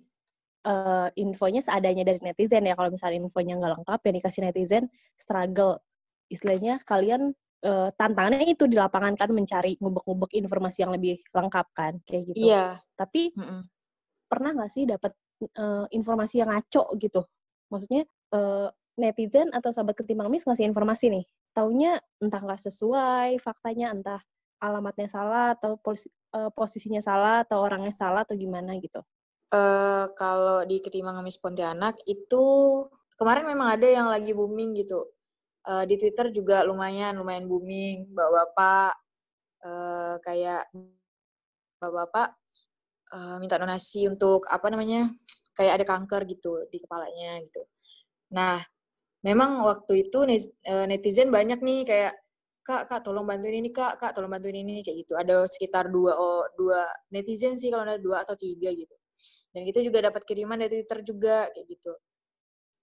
eh, 0.68 1.08
infonya 1.16 1.64
seadanya 1.64 2.04
dari 2.04 2.20
netizen 2.20 2.68
ya. 2.68 2.76
Kalau 2.76 2.92
misalnya 2.92 3.24
infonya 3.24 3.56
nggak 3.56 3.72
lengkap 3.80 4.00
yang 4.04 4.16
dikasih 4.20 4.42
netizen, 4.44 4.84
struggle. 5.16 5.80
Istilahnya 6.28 6.84
kalian 6.84 7.32
eh, 7.66 7.90
tantangannya 7.98 8.46
itu 8.54 8.70
di 8.70 8.78
lapangan 8.78 9.18
kan 9.18 9.34
mencari 9.34 9.82
ngubek-ngubek 9.82 10.38
informasi 10.38 10.86
yang 10.86 10.94
lebih 10.94 11.18
lengkap 11.34 11.68
kan, 11.74 11.94
kayak 12.06 12.24
gitu. 12.30 12.46
iya 12.46 12.78
Tapi 12.94 13.34
mm-mm. 13.34 13.62
pernah 14.30 14.54
nggak 14.54 14.72
sih 14.72 14.86
dapat 14.86 15.12
eh, 15.42 15.86
informasi 15.90 16.46
yang 16.46 16.54
ngaco 16.54 16.94
gitu? 17.02 17.26
Maksudnya 17.74 18.06
eh, 18.08 18.68
netizen 18.96 19.52
atau 19.52 19.74
sahabat 19.74 19.98
ketimbang 19.98 20.30
mis 20.32 20.46
ngasih 20.46 20.70
informasi 20.70 21.12
nih, 21.12 21.26
taunya 21.52 22.00
entah 22.22 22.40
nggak 22.40 22.62
sesuai 22.64 23.42
faktanya, 23.44 23.92
entah 23.92 24.22
alamatnya 24.64 25.10
salah 25.12 25.58
atau 25.58 25.76
posi- 25.82 26.14
eh, 26.32 26.52
posisinya 26.54 27.02
salah 27.04 27.44
atau 27.44 27.60
orangnya 27.60 27.92
salah 27.98 28.24
atau 28.24 28.38
gimana 28.38 28.78
gitu. 28.80 29.04
Eh, 29.54 30.06
kalau 30.18 30.66
di 30.66 30.82
Ketimbang 30.82 31.22
Ngemis 31.22 31.38
Pontianak 31.40 32.02
itu 32.10 32.44
kemarin 33.16 33.46
memang 33.48 33.78
ada 33.78 33.88
yang 33.88 34.08
lagi 34.12 34.36
booming 34.36 34.76
gitu 34.76 35.15
Eh, 35.66 35.84
di 35.90 35.96
Twitter 35.98 36.30
juga 36.30 36.62
lumayan 36.62 37.18
lumayan 37.18 37.50
booming 37.50 38.14
bapak-bapak 38.14 38.94
eh, 39.66 40.16
kayak 40.22 40.64
bapak-bapak 41.82 42.30
eh, 43.18 43.36
minta 43.42 43.58
donasi 43.58 44.06
untuk 44.06 44.46
apa 44.46 44.68
namanya 44.70 45.10
kayak 45.58 45.74
ada 45.82 45.86
kanker 45.90 46.22
gitu 46.30 46.70
di 46.70 46.78
kepalanya 46.84 47.42
gitu. 47.50 47.62
Nah, 48.38 48.62
memang 49.26 49.66
waktu 49.66 50.06
itu 50.10 50.20
netizen 50.90 51.30
banyak 51.34 51.60
nih 51.64 51.82
kayak 51.88 52.14
kak 52.66 52.90
kak 52.90 53.02
tolong 53.06 53.26
bantuin 53.30 53.62
ini 53.62 53.70
kak 53.74 54.02
kak 54.02 54.14
tolong 54.18 54.30
bantuin 54.34 54.58
ini 54.62 54.86
kayak 54.86 55.06
gitu. 55.08 55.14
Ada 55.18 55.50
sekitar 55.50 55.90
dua 55.90 56.14
oh, 56.18 56.46
dua 56.60 56.86
netizen 57.14 57.58
sih 57.58 57.70
kalau 57.74 57.86
ada 57.90 57.98
dua 58.02 58.22
atau 58.22 58.36
tiga 58.38 58.70
gitu. 58.74 58.94
Dan 59.54 59.66
kita 59.66 59.80
juga 59.82 60.12
dapat 60.12 60.22
kiriman 60.30 60.60
dari 60.62 60.84
Twitter 60.84 61.00
juga 61.08 61.50
kayak 61.54 61.68
gitu. 61.74 61.94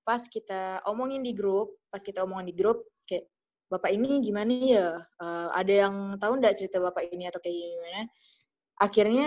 Pas 0.02 0.22
kita 0.26 0.82
omongin 0.90 1.22
di 1.22 1.32
grup, 1.34 1.78
pas 1.88 2.02
kita 2.02 2.26
omongin 2.26 2.50
di 2.50 2.54
grup 2.58 2.82
kayak 3.06 3.30
bapak 3.70 3.90
ini 3.94 4.18
gimana 4.20 4.52
ya? 4.52 4.88
Eh, 4.98 5.48
ada 5.54 5.72
yang 5.88 5.94
tahu 6.18 6.42
nggak 6.42 6.54
cerita 6.58 6.82
bapak 6.82 7.08
ini 7.14 7.30
atau 7.30 7.40
kayak 7.40 7.56
gimana? 7.56 8.00
Akhirnya 8.82 9.26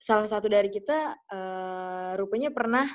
salah 0.00 0.26
satu 0.30 0.46
dari 0.48 0.70
kita 0.72 1.18
eh, 1.28 2.10
rupanya 2.16 2.54
pernah 2.54 2.86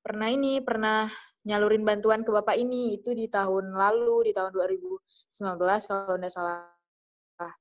pernah 0.00 0.28
ini 0.32 0.62
pernah 0.64 1.10
nyalurin 1.44 1.84
bantuan 1.84 2.24
ke 2.24 2.30
bapak 2.32 2.56
ini 2.60 3.00
itu 3.00 3.12
di 3.16 3.28
tahun 3.28 3.72
lalu 3.72 4.30
di 4.30 4.32
tahun 4.36 4.52
2019 4.52 5.58
kalau 5.88 6.16
nggak 6.16 6.32
salah. 6.32 6.64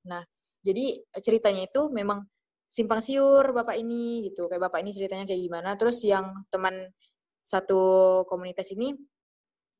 Nah, 0.09 0.23
jadi 0.65 0.97
ceritanya 1.21 1.69
itu 1.69 1.87
memang 1.93 2.25
simpang 2.67 2.99
siur 2.99 3.55
bapak 3.55 3.79
ini 3.79 4.27
gitu. 4.31 4.51
Kayak 4.51 4.69
bapak 4.69 4.79
ini 4.83 4.91
ceritanya 4.91 5.25
kayak 5.29 5.41
gimana. 5.41 5.69
Terus 5.79 6.03
yang 6.03 6.33
teman 6.51 6.75
satu 7.47 7.79
komunitas 8.27 8.67
ini 8.75 8.91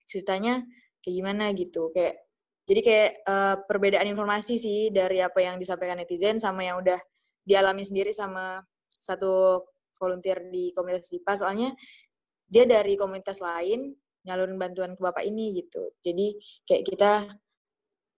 ceritanya 0.08 0.64
kayak 1.04 1.16
gimana 1.20 1.52
gitu. 1.52 1.92
Kayak 1.92 2.24
jadi 2.64 2.82
kayak 2.84 3.12
eh, 3.28 3.56
perbedaan 3.68 4.08
informasi 4.08 4.56
sih 4.56 4.80
dari 4.96 5.20
apa 5.20 5.44
yang 5.44 5.60
disampaikan 5.60 6.00
netizen 6.00 6.40
sama 6.40 6.64
yang 6.64 6.80
udah 6.80 7.00
dialami 7.44 7.84
sendiri 7.84 8.16
sama 8.16 8.64
satu 8.88 9.64
volunteer 10.00 10.48
di 10.48 10.72
komunitas 10.72 11.12
DIPA. 11.12 11.34
Soalnya 11.36 11.70
dia 12.48 12.64
dari 12.64 12.96
komunitas 12.96 13.44
lain 13.44 13.92
nyalurin 14.24 14.56
bantuan 14.60 14.96
ke 14.96 15.02
bapak 15.04 15.24
ini 15.28 15.60
gitu. 15.60 15.92
Jadi 16.04 16.40
kayak 16.64 16.84
kita 16.88 17.12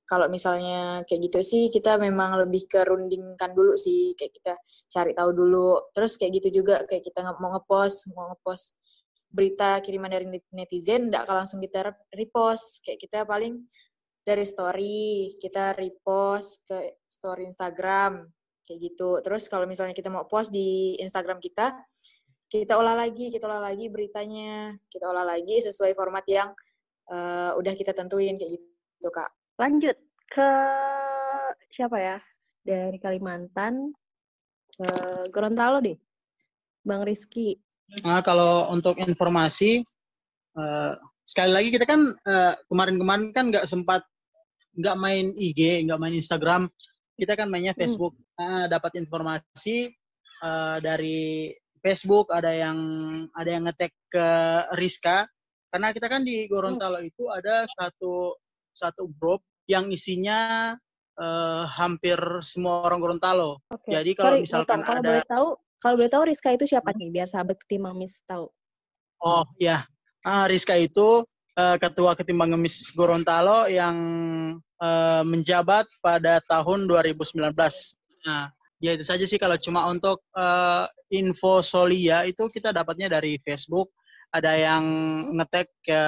kalau 0.09 0.25
misalnya 0.25 1.05
kayak 1.05 1.29
gitu 1.29 1.39
sih 1.45 1.63
kita 1.69 2.01
memang 2.01 2.41
lebih 2.41 2.65
ke 2.65 2.81
rundingkan 2.81 3.53
dulu 3.53 3.77
sih 3.77 4.17
kayak 4.17 4.33
kita 4.41 4.53
cari 4.89 5.13
tahu 5.13 5.29
dulu 5.37 5.93
terus 5.93 6.17
kayak 6.17 6.41
gitu 6.41 6.65
juga 6.65 6.81
kayak 6.89 7.05
kita 7.05 7.21
mau 7.37 7.53
ngepost 7.53 8.09
mau 8.17 8.33
ngepost 8.33 8.73
berita 9.29 9.77
kiriman 9.85 10.09
dari 10.09 10.25
netizen 10.51 11.13
nggak 11.13 11.29
langsung 11.29 11.61
kita 11.61 11.93
repost. 12.13 12.81
Kayak 12.81 12.99
kita 13.05 13.19
paling 13.23 13.61
dari 14.25 14.45
story 14.45 15.37
kita 15.37 15.73
repost 15.77 16.65
ke 16.65 17.01
story 17.05 17.45
Instagram 17.49 18.25
kayak 18.65 18.79
gitu. 18.81 19.21
Terus 19.21 19.49
kalau 19.49 19.65
misalnya 19.69 19.93
kita 19.93 20.09
mau 20.09 20.25
post 20.25 20.53
di 20.53 20.97
Instagram 21.01 21.41
kita 21.41 21.73
kita 22.49 22.81
olah 22.81 22.97
lagi 22.97 23.29
kita 23.29 23.45
olah 23.45 23.69
lagi 23.69 23.89
beritanya. 23.93 24.73
Kita 24.89 25.05
olah 25.09 25.25
lagi 25.25 25.61
sesuai 25.61 25.93
format 25.93 26.25
yang 26.25 26.49
uh, 27.13 27.53
udah 27.57 27.73
kita 27.77 27.93
tentuin 27.93 28.37
kayak 28.37 28.57
gitu 28.57 29.09
kak. 29.13 29.29
Lanjut 29.61 29.97
ke 30.25 30.49
siapa 31.69 31.97
ya? 32.01 32.17
Dari 32.65 32.97
Kalimantan 32.97 33.93
ke 34.73 34.89
Gorontalo 35.29 35.81
deh. 35.81 35.97
Bang 36.81 37.05
Rizky 37.05 37.57
Nah, 38.05 38.21
kalau 38.21 38.69
untuk 38.69 38.95
informasi, 39.01 39.81
uh, 40.57 40.93
sekali 41.25 41.51
lagi 41.53 41.69
kita 41.73 41.85
kan 41.85 42.01
kemarin 42.21 42.97
kemarin-kemarin 42.97 43.25
kan 43.33 43.45
nggak 43.53 43.65
sempat 43.69 44.01
nggak 44.77 44.95
main 44.97 45.25
IG, 45.35 45.85
nggak 45.89 45.99
main 45.99 46.15
Instagram, 46.15 46.69
kita 47.19 47.35
kan 47.35 47.51
mainnya 47.51 47.75
hmm. 47.75 47.81
Facebook. 47.83 48.13
Hmm. 48.15 48.39
Nah, 48.39 48.63
dapat 48.71 48.95
informasi 48.95 49.91
uh, 50.45 50.77
dari 50.79 51.51
Facebook, 51.83 52.31
ada 52.31 52.55
yang 52.55 52.77
ada 53.35 53.49
yang 53.49 53.63
ngetek 53.67 53.91
ke 54.07 54.27
Rizka, 54.79 55.27
karena 55.67 55.91
kita 55.91 56.07
kan 56.07 56.23
di 56.23 56.47
Gorontalo 56.47 57.03
hmm. 57.03 57.09
itu 57.09 57.27
ada 57.27 57.67
satu 57.67 58.39
satu 58.71 59.11
grup 59.11 59.43
yang 59.67 59.91
isinya 59.91 60.73
uh, 61.19 61.63
hampir 61.67 62.17
semua 62.41 62.87
orang 62.87 63.03
Gorontalo. 63.03 63.59
Okay. 63.67 63.99
Jadi 63.99 64.11
kalau 64.15 64.35
Sorry, 64.39 64.43
misalkan 64.47 64.79
kalau 64.81 65.01
ada 65.03 65.09
boleh 65.11 65.27
tahu 65.27 65.49
kalau 65.79 65.95
boleh 65.95 66.11
tahu 66.11 66.27
Rizka 66.27 66.51
itu 66.51 66.67
siapa 66.67 66.91
nih? 66.91 67.09
Biar 67.11 67.27
sahabat 67.27 67.55
ketimbang 67.63 67.95
Miss 67.95 68.19
tahu. 68.27 68.51
Oh 69.19 69.43
ya, 69.59 69.87
ah, 70.27 70.45
Rizka 70.47 70.75
itu 70.79 71.23
uh, 71.59 71.75
ketua 71.79 72.15
ketimbang 72.15 72.55
Miss 72.59 72.91
Gorontalo 72.95 73.67
yang 73.67 73.97
uh, 74.79 75.23
menjabat 75.27 75.87
pada 75.99 76.39
tahun 76.43 76.87
2019. 76.87 77.51
Nah, 78.27 78.51
ya 78.79 78.91
itu 78.95 79.03
saja 79.03 79.23
sih 79.27 79.39
kalau 79.39 79.59
cuma 79.59 79.87
untuk 79.91 80.23
uh, 80.35 80.87
info 81.11 81.59
Solia 81.59 82.23
itu 82.23 82.47
kita 82.47 82.71
dapatnya 82.71 83.11
dari 83.19 83.39
Facebook. 83.43 83.91
Ada 84.29 84.53
yang 84.55 84.83
ngetek 85.41 85.67
ke 85.81 86.01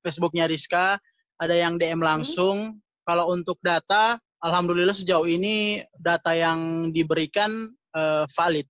Facebooknya 0.00 0.48
Rizka, 0.48 0.96
ada 1.36 1.54
yang 1.54 1.76
DM 1.76 2.00
hmm. 2.00 2.06
langsung. 2.06 2.58
Hmm. 2.74 2.80
Kalau 3.06 3.30
untuk 3.30 3.62
data, 3.62 4.18
alhamdulillah 4.42 4.96
sejauh 4.96 5.30
ini 5.30 5.84
data 5.94 6.34
yang 6.34 6.90
diberikan 6.90 7.70
uh, 7.96 8.28
valid. 8.28 8.68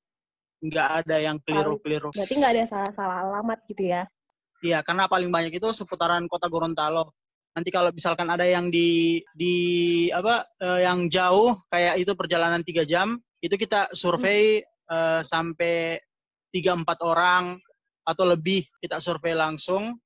Nggak 0.62 0.88
ada 1.02 1.16
yang 1.18 1.36
keliru-keliru. 1.42 2.14
Berarti 2.14 2.34
nggak 2.38 2.52
ada 2.54 2.64
salah-salah 2.70 3.16
alamat 3.26 3.58
gitu 3.66 3.82
ya? 3.90 4.06
Iya, 4.64 4.80
karena 4.80 5.04
paling 5.10 5.28
banyak 5.28 5.58
itu 5.58 5.68
seputaran 5.74 6.24
kota 6.30 6.48
Gorontalo. 6.48 7.12
Nanti 7.52 7.68
kalau 7.68 7.92
misalkan 7.92 8.28
ada 8.30 8.44
yang 8.44 8.72
di 8.72 9.20
di 9.36 9.54
apa 10.12 10.44
uh, 10.60 10.80
yang 10.80 11.08
jauh 11.10 11.56
kayak 11.68 12.00
itu 12.00 12.12
perjalanan 12.16 12.64
tiga 12.64 12.86
jam, 12.88 13.20
itu 13.42 13.56
kita 13.58 13.92
survei 13.92 14.64
uh, 14.88 15.20
sampai 15.24 16.00
tiga 16.52 16.72
empat 16.72 17.04
orang 17.04 17.60
atau 18.06 18.24
lebih 18.24 18.64
kita 18.78 19.02
survei 19.02 19.34
langsung 19.34 19.98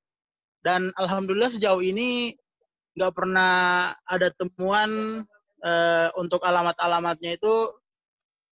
dan 0.65 0.89
alhamdulillah 0.97 1.53
sejauh 1.53 1.85
ini 1.85 2.33
nggak 2.97 3.13
pernah 3.13 3.93
ada 4.09 4.29
temuan 4.35 5.23
uh, 5.63 6.09
untuk 6.17 6.41
alamat-alamatnya 6.43 7.37
itu 7.37 7.55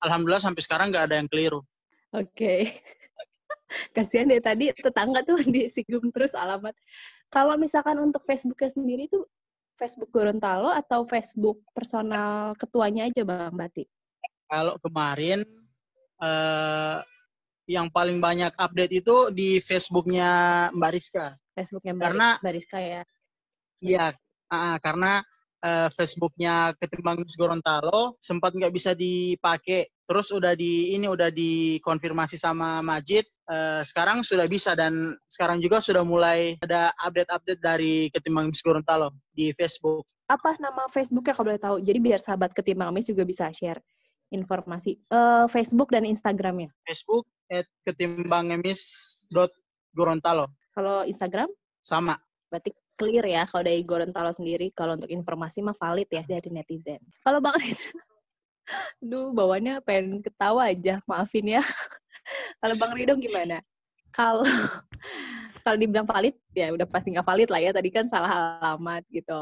alhamdulillah 0.03 0.43
sampai 0.43 0.63
sekarang 0.63 0.91
nggak 0.91 1.07
ada 1.11 1.17
yang 1.19 1.29
keliru. 1.31 1.61
Oke. 2.15 2.33
Okay. 2.35 2.61
Kasihan 3.95 4.29
deh 4.31 4.41
tadi 4.41 4.73
tetangga 4.73 5.21
tuh 5.27 5.39
disinggung 5.55 6.09
terus 6.15 6.33
alamat. 6.33 6.75
Kalau 7.29 7.61
misalkan 7.61 8.01
untuk 8.01 8.25
Facebooknya 8.25 8.73
sendiri 8.73 9.07
itu 9.07 9.21
Facebook 9.79 10.11
Gorontalo 10.11 10.73
atau 10.75 11.07
Facebook 11.07 11.63
personal 11.71 12.57
ketuanya 12.59 13.07
aja 13.07 13.23
Bang 13.23 13.55
Bati? 13.55 13.85
Kalau 14.49 14.81
kemarin 14.81 15.45
uh, 16.19 17.05
yang 17.69 17.93
paling 17.93 18.19
banyak 18.19 18.51
update 18.57 19.05
itu 19.05 19.29
di 19.31 19.61
Facebooknya 19.61 20.67
Mbak 20.73 20.91
Rizka. 20.91 21.37
Facebooknya 21.53 21.93
Mbak, 21.95 22.05
karena, 22.09 22.29
Mbak 22.41 22.55
Rizka 22.57 22.79
ya? 22.81 23.03
Iya, 23.79 24.07
uh, 24.51 24.77
karena 24.81 25.23
uh, 25.63 25.89
Facebooknya 25.95 26.75
ketimbang 26.79 27.23
Miss 27.23 27.39
Gorontalo 27.39 28.19
sempat 28.23 28.55
nggak 28.55 28.73
bisa 28.75 28.93
dipakai 28.95 29.91
terus 30.09 30.33
udah 30.33 30.57
di 30.57 30.97
ini 30.97 31.05
udah 31.05 31.29
dikonfirmasi 31.29 32.41
sama 32.41 32.81
Majid 32.81 33.29
uh, 33.49 33.83
sekarang 33.83 34.23
sudah 34.23 34.47
bisa 34.47 34.73
dan 34.73 35.17
sekarang 35.27 35.59
juga 35.59 35.81
sudah 35.81 36.05
mulai 36.05 36.57
ada 36.63 36.93
update-update 37.01 37.61
dari 37.61 37.95
ketimbang 38.13 38.53
Miss 38.53 38.63
Gorontalo 38.63 39.13
di 39.33 39.51
Facebook. 39.57 40.07
Apa 40.29 40.61
nama 40.61 40.85
Facebooknya 40.93 41.33
kalau 41.33 41.49
boleh 41.53 41.63
tahu? 41.63 41.77
Jadi 41.81 41.99
biar 42.05 42.21
sahabat 42.21 42.53
ketimbang 42.53 42.93
Miss 42.93 43.09
juga 43.09 43.25
bisa 43.25 43.49
share 43.49 43.81
informasi. 44.29 45.01
Uh, 45.09 45.49
Facebook 45.49 45.89
dan 45.89 46.05
Instagramnya? 46.05 46.69
Facebook 46.85 47.25
at 47.49 47.65
ketimbang 47.89 48.53
dot 49.33 49.53
Gorontalo. 49.97 50.53
Kalau 50.77 51.03
Instagram? 51.09 51.49
Sama. 51.81 52.21
Berarti 52.53 52.77
clear 52.99 53.23
ya 53.23 53.47
kalau 53.47 53.63
dari 53.63 53.87
Gorontalo 53.87 54.35
sendiri 54.35 54.75
kalau 54.75 54.99
untuk 54.99 55.09
informasi 55.09 55.63
mah 55.63 55.79
valid 55.79 56.11
ya 56.11 56.27
dari 56.27 56.51
netizen. 56.51 56.99
Kalau 57.23 57.39
Bang 57.39 57.55
Ridho, 57.55 57.95
duh 59.11 59.31
bawaannya 59.31 59.79
pengen 59.87 60.19
ketawa 60.19 60.69
aja, 60.69 60.99
maafin 61.07 61.47
ya. 61.47 61.63
kalau 62.61 62.75
Bang 62.75 62.93
Ridho 62.99 63.15
gimana? 63.15 63.63
Kalau 64.11 64.43
kalau 65.65 65.77
dibilang 65.79 66.09
valid 66.09 66.35
ya 66.53 66.75
udah 66.75 66.89
pasti 66.91 67.15
nggak 67.15 67.29
valid 67.29 67.49
lah 67.49 67.61
ya 67.63 67.71
tadi 67.71 67.89
kan 67.95 68.11
salah 68.11 68.59
alamat 68.59 69.07
gitu. 69.15 69.39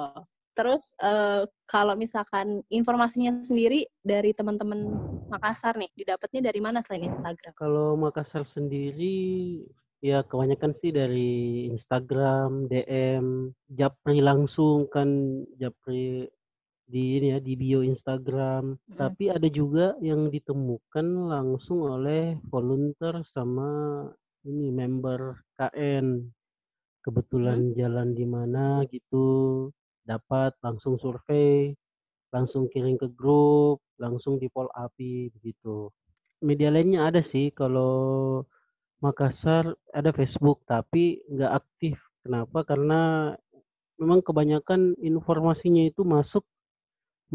Terus 0.57 0.97
uh, 1.05 1.45
kalau 1.69 1.93
misalkan 2.01 2.65
informasinya 2.73 3.45
sendiri 3.45 3.85
dari 4.01 4.33
teman-teman 4.33 4.89
Makassar 5.29 5.77
nih, 5.77 5.93
didapatnya 5.93 6.49
dari 6.49 6.61
mana 6.65 6.81
selain 6.81 7.13
Instagram? 7.13 7.53
Kalau 7.61 7.93
Makassar 7.99 8.49
sendiri 8.57 9.61
Ya 10.07 10.23
kebanyakan 10.23 10.79
sih 10.79 10.95
dari 10.95 11.67
Instagram, 11.67 12.71
DM, 12.71 13.51
Japri 13.75 14.23
langsung 14.23 14.87
kan 14.87 15.43
Japri 15.59 16.31
di 16.87 17.19
ini 17.19 17.35
ya 17.35 17.39
di 17.43 17.59
bio 17.59 17.83
Instagram. 17.83 18.79
Mm. 18.79 18.95
Tapi 18.95 19.35
ada 19.35 19.51
juga 19.51 19.99
yang 19.99 20.31
ditemukan 20.31 21.07
langsung 21.27 21.83
oleh 21.83 22.39
volunteer 22.47 23.19
sama 23.35 24.07
ini 24.47 24.71
member 24.71 25.43
KN. 25.59 26.23
Kebetulan 27.03 27.75
mm. 27.75 27.75
jalan 27.75 28.09
di 28.15 28.27
mana 28.31 28.87
gitu 28.87 29.27
dapat 30.07 30.55
langsung 30.63 31.03
survei, 31.03 31.75
langsung 32.31 32.71
kirim 32.71 32.95
ke 32.95 33.11
grup, 33.11 33.83
langsung 33.99 34.39
di 34.39 34.47
pol 34.47 34.71
api 34.71 35.35
begitu. 35.35 35.91
Media 36.47 36.71
lainnya 36.71 37.11
ada 37.11 37.27
sih 37.35 37.51
kalau 37.51 38.47
Makassar 39.05 39.77
ada 39.93 40.11
Facebook 40.17 40.65
tapi 40.65 41.21
nggak 41.29 41.53
aktif. 41.65 41.97
Kenapa? 42.25 42.65
Karena 42.67 43.33
memang 44.01 44.21
kebanyakan 44.25 44.97
informasinya 45.01 45.85
itu 45.87 46.03
masuk 46.03 46.45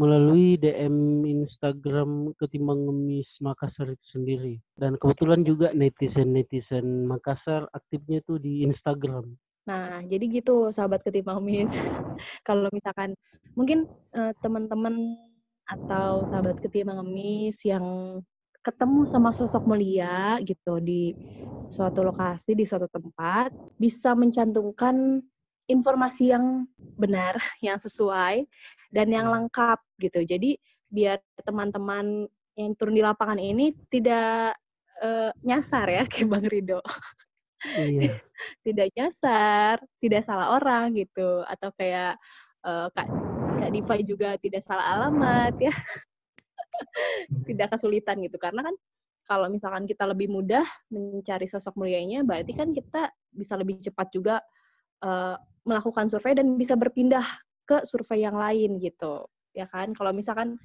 melalui 0.00 0.56
DM 0.56 1.20
Instagram 1.28 2.32
ketimbang 2.40 2.88
ngemis 2.88 3.28
Makassar 3.44 3.92
itu 3.92 4.06
sendiri. 4.16 4.54
Dan 4.72 4.96
kebetulan 4.96 5.44
juga 5.44 5.70
netizen-netizen 5.76 7.04
Makassar 7.04 7.68
aktifnya 7.76 8.24
itu 8.24 8.40
di 8.40 8.64
Instagram. 8.64 9.36
Nah, 9.68 10.02
jadi 10.08 10.42
gitu 10.42 10.72
sahabat 10.72 11.04
ketimbang 11.06 11.38
ngemis. 11.44 11.70
Kalau 12.48 12.72
misalkan 12.72 13.14
mungkin 13.54 13.86
uh, 14.16 14.32
teman-teman 14.40 15.14
atau 15.68 16.26
sahabat 16.32 16.58
ketimbang 16.58 16.98
ngemis 16.98 17.60
yang 17.62 17.84
ketemu 18.62 19.10
sama 19.10 19.34
sosok 19.34 19.66
mulia 19.66 20.38
gitu 20.46 20.78
di 20.78 21.12
suatu 21.68 22.06
lokasi 22.06 22.54
di 22.54 22.62
suatu 22.62 22.86
tempat 22.86 23.50
bisa 23.76 24.14
mencantumkan 24.14 25.20
informasi 25.70 26.34
yang 26.34 26.66
benar, 26.76 27.38
yang 27.66 27.78
sesuai 27.78 28.46
dan 28.90 29.06
yang 29.10 29.30
hmm. 29.30 29.34
lengkap 29.46 29.78
gitu. 29.98 30.20
Jadi 30.22 30.58
biar 30.92 31.18
teman-teman 31.40 32.28
yang 32.52 32.76
turun 32.76 32.92
di 32.92 33.00
lapangan 33.00 33.40
ini 33.40 33.72
tidak 33.88 34.60
uh, 35.00 35.32
nyasar 35.40 35.88
ya 35.88 36.02
kayak 36.10 36.28
Bang 36.28 36.46
Rido. 36.46 36.80
Iya. 37.62 38.18
tidak 38.66 38.88
nyasar, 38.92 39.80
tidak 40.02 40.22
salah 40.26 40.58
orang 40.58 40.92
gitu 40.98 41.46
atau 41.46 41.70
kayak 41.78 42.18
uh, 42.66 42.90
Kak 42.90 43.08
Kak 43.62 43.70
Diva 43.70 43.94
juga 44.02 44.30
tidak 44.42 44.66
salah 44.66 44.98
alamat 44.98 45.54
ya. 45.62 45.74
Tidak 47.48 47.76
kesulitan 47.76 48.20
gitu 48.22 48.36
karena 48.40 48.66
kan 48.66 48.74
kalau 49.22 49.46
misalkan 49.46 49.86
kita 49.86 50.02
lebih 50.08 50.26
mudah 50.26 50.66
mencari 50.90 51.46
sosok 51.46 51.78
mulianya 51.78 52.26
berarti 52.26 52.52
kan 52.52 52.74
kita 52.74 53.10
bisa 53.30 53.54
lebih 53.54 53.78
cepat 53.78 54.10
juga 54.10 54.42
uh, 55.06 55.38
melakukan 55.62 56.10
survei 56.10 56.34
dan 56.34 56.58
bisa 56.58 56.74
berpindah 56.74 57.24
ke 57.62 57.86
survei 57.86 58.26
yang 58.26 58.34
lain 58.34 58.82
gitu 58.82 59.26
ya 59.54 59.68
kan 59.70 59.94
kalau 59.94 60.10
misalkan 60.10 60.58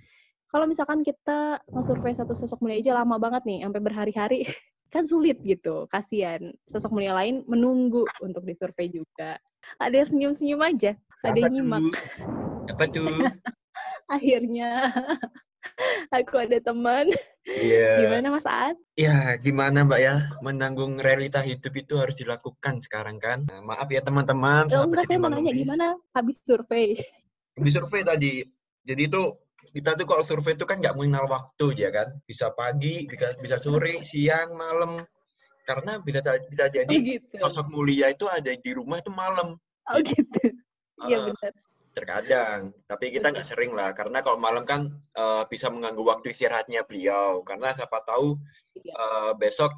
kalau 0.48 0.63
misalkan 0.63 1.04
kita 1.04 1.60
survei 1.84 2.15
satu 2.15 2.32
sosok 2.32 2.63
mulia 2.63 2.80
aja 2.80 2.96
lama 2.96 3.20
banget 3.20 3.43
nih 3.43 3.60
sampai 3.67 3.82
berhari-hari 3.84 4.41
kan 4.93 5.04
sulit 5.04 5.43
gitu. 5.43 5.86
Kasihan. 5.91 6.56
Sosok 6.63 6.96
mulia 6.96 7.12
lain 7.15 7.43
menunggu 7.48 8.08
untuk 8.24 8.48
disurvei 8.48 8.88
juga. 8.88 9.36
Ada 9.80 10.04
yang 10.04 10.08
senyum-senyum 10.08 10.62
aja. 10.63 10.91
Ada 11.28 11.38
yang 11.43 11.54
nyimak. 11.60 11.84
Apa 12.72 12.88
tuh? 12.88 13.04
Akhirnya 14.15 14.88
aku 16.17 16.34
ada 16.39 16.58
teman. 16.62 17.10
Iya. 17.47 18.03
Gimana 18.03 18.27
Mas 18.36 18.43
Aat? 18.43 18.75
Ya, 18.99 19.39
gimana 19.39 19.88
Mbak 19.88 20.01
ya? 20.03 20.15
Menanggung 20.43 20.99
realita 20.99 21.39
hidup 21.39 21.73
itu 21.80 21.95
harus 21.95 22.19
dilakukan 22.19 22.84
sekarang 22.84 23.17
kan. 23.23 23.47
Nah, 23.47 23.63
maaf 23.63 23.88
ya 23.88 24.03
teman-teman. 24.03 24.67
Oh, 24.73 24.84
enggak, 24.84 25.08
saya 25.08 25.17
mau 25.21 25.32
nanya 25.32 25.56
gimana 25.56 25.95
habis 26.12 26.43
survei? 26.43 26.99
Habis 27.56 27.73
survei 27.80 28.03
tadi. 28.03 28.43
Jadi 28.84 29.01
itu 29.08 29.21
kita 29.71 29.95
tuh 29.95 30.06
kalau 30.08 30.23
survei 30.27 30.60
itu 30.60 30.67
kan 30.67 30.80
nggak 30.84 30.95
mengenal 30.99 31.25
waktu 31.32 31.65
ya 31.77 31.89
kan. 31.93 32.19
Bisa 32.27 32.51
pagi, 32.51 33.08
bisa, 33.08 33.32
bisa 33.39 33.56
sore, 33.56 34.03
siang, 34.03 34.58
malam. 34.60 35.03
Karena 35.63 35.99
bisa 36.03 36.19
bisa 36.47 36.67
Oh 36.67 36.71
jadi 36.71 36.95
gitu. 36.99 37.36
sosok 37.39 37.67
mulia 37.71 38.12
itu 38.12 38.23
ada 38.27 38.51
di 38.51 38.71
rumah 38.71 38.99
itu 38.99 39.12
malam. 39.12 39.56
Oh 39.88 39.99
gitu. 40.03 40.51
Iya 41.08 41.17
Eh, 41.21 41.23
benar. 41.32 41.53
Terkadang, 41.98 42.78
tapi 42.86 43.10
kita 43.10 43.34
nggak 43.34 43.48
sering 43.48 43.74
lah. 43.74 43.90
Karena 43.98 44.22
kalau 44.22 44.38
malam 44.38 44.62
kan 44.70 44.94
eh, 45.18 45.44
bisa 45.50 45.74
mengganggu 45.74 46.06
waktu 46.06 46.30
istirahatnya 46.30 46.86
beliau. 46.86 47.42
Karena 47.42 47.74
siapa 47.74 48.06
tahu 48.06 48.38
eh, 48.78 49.32
besok 49.42 49.74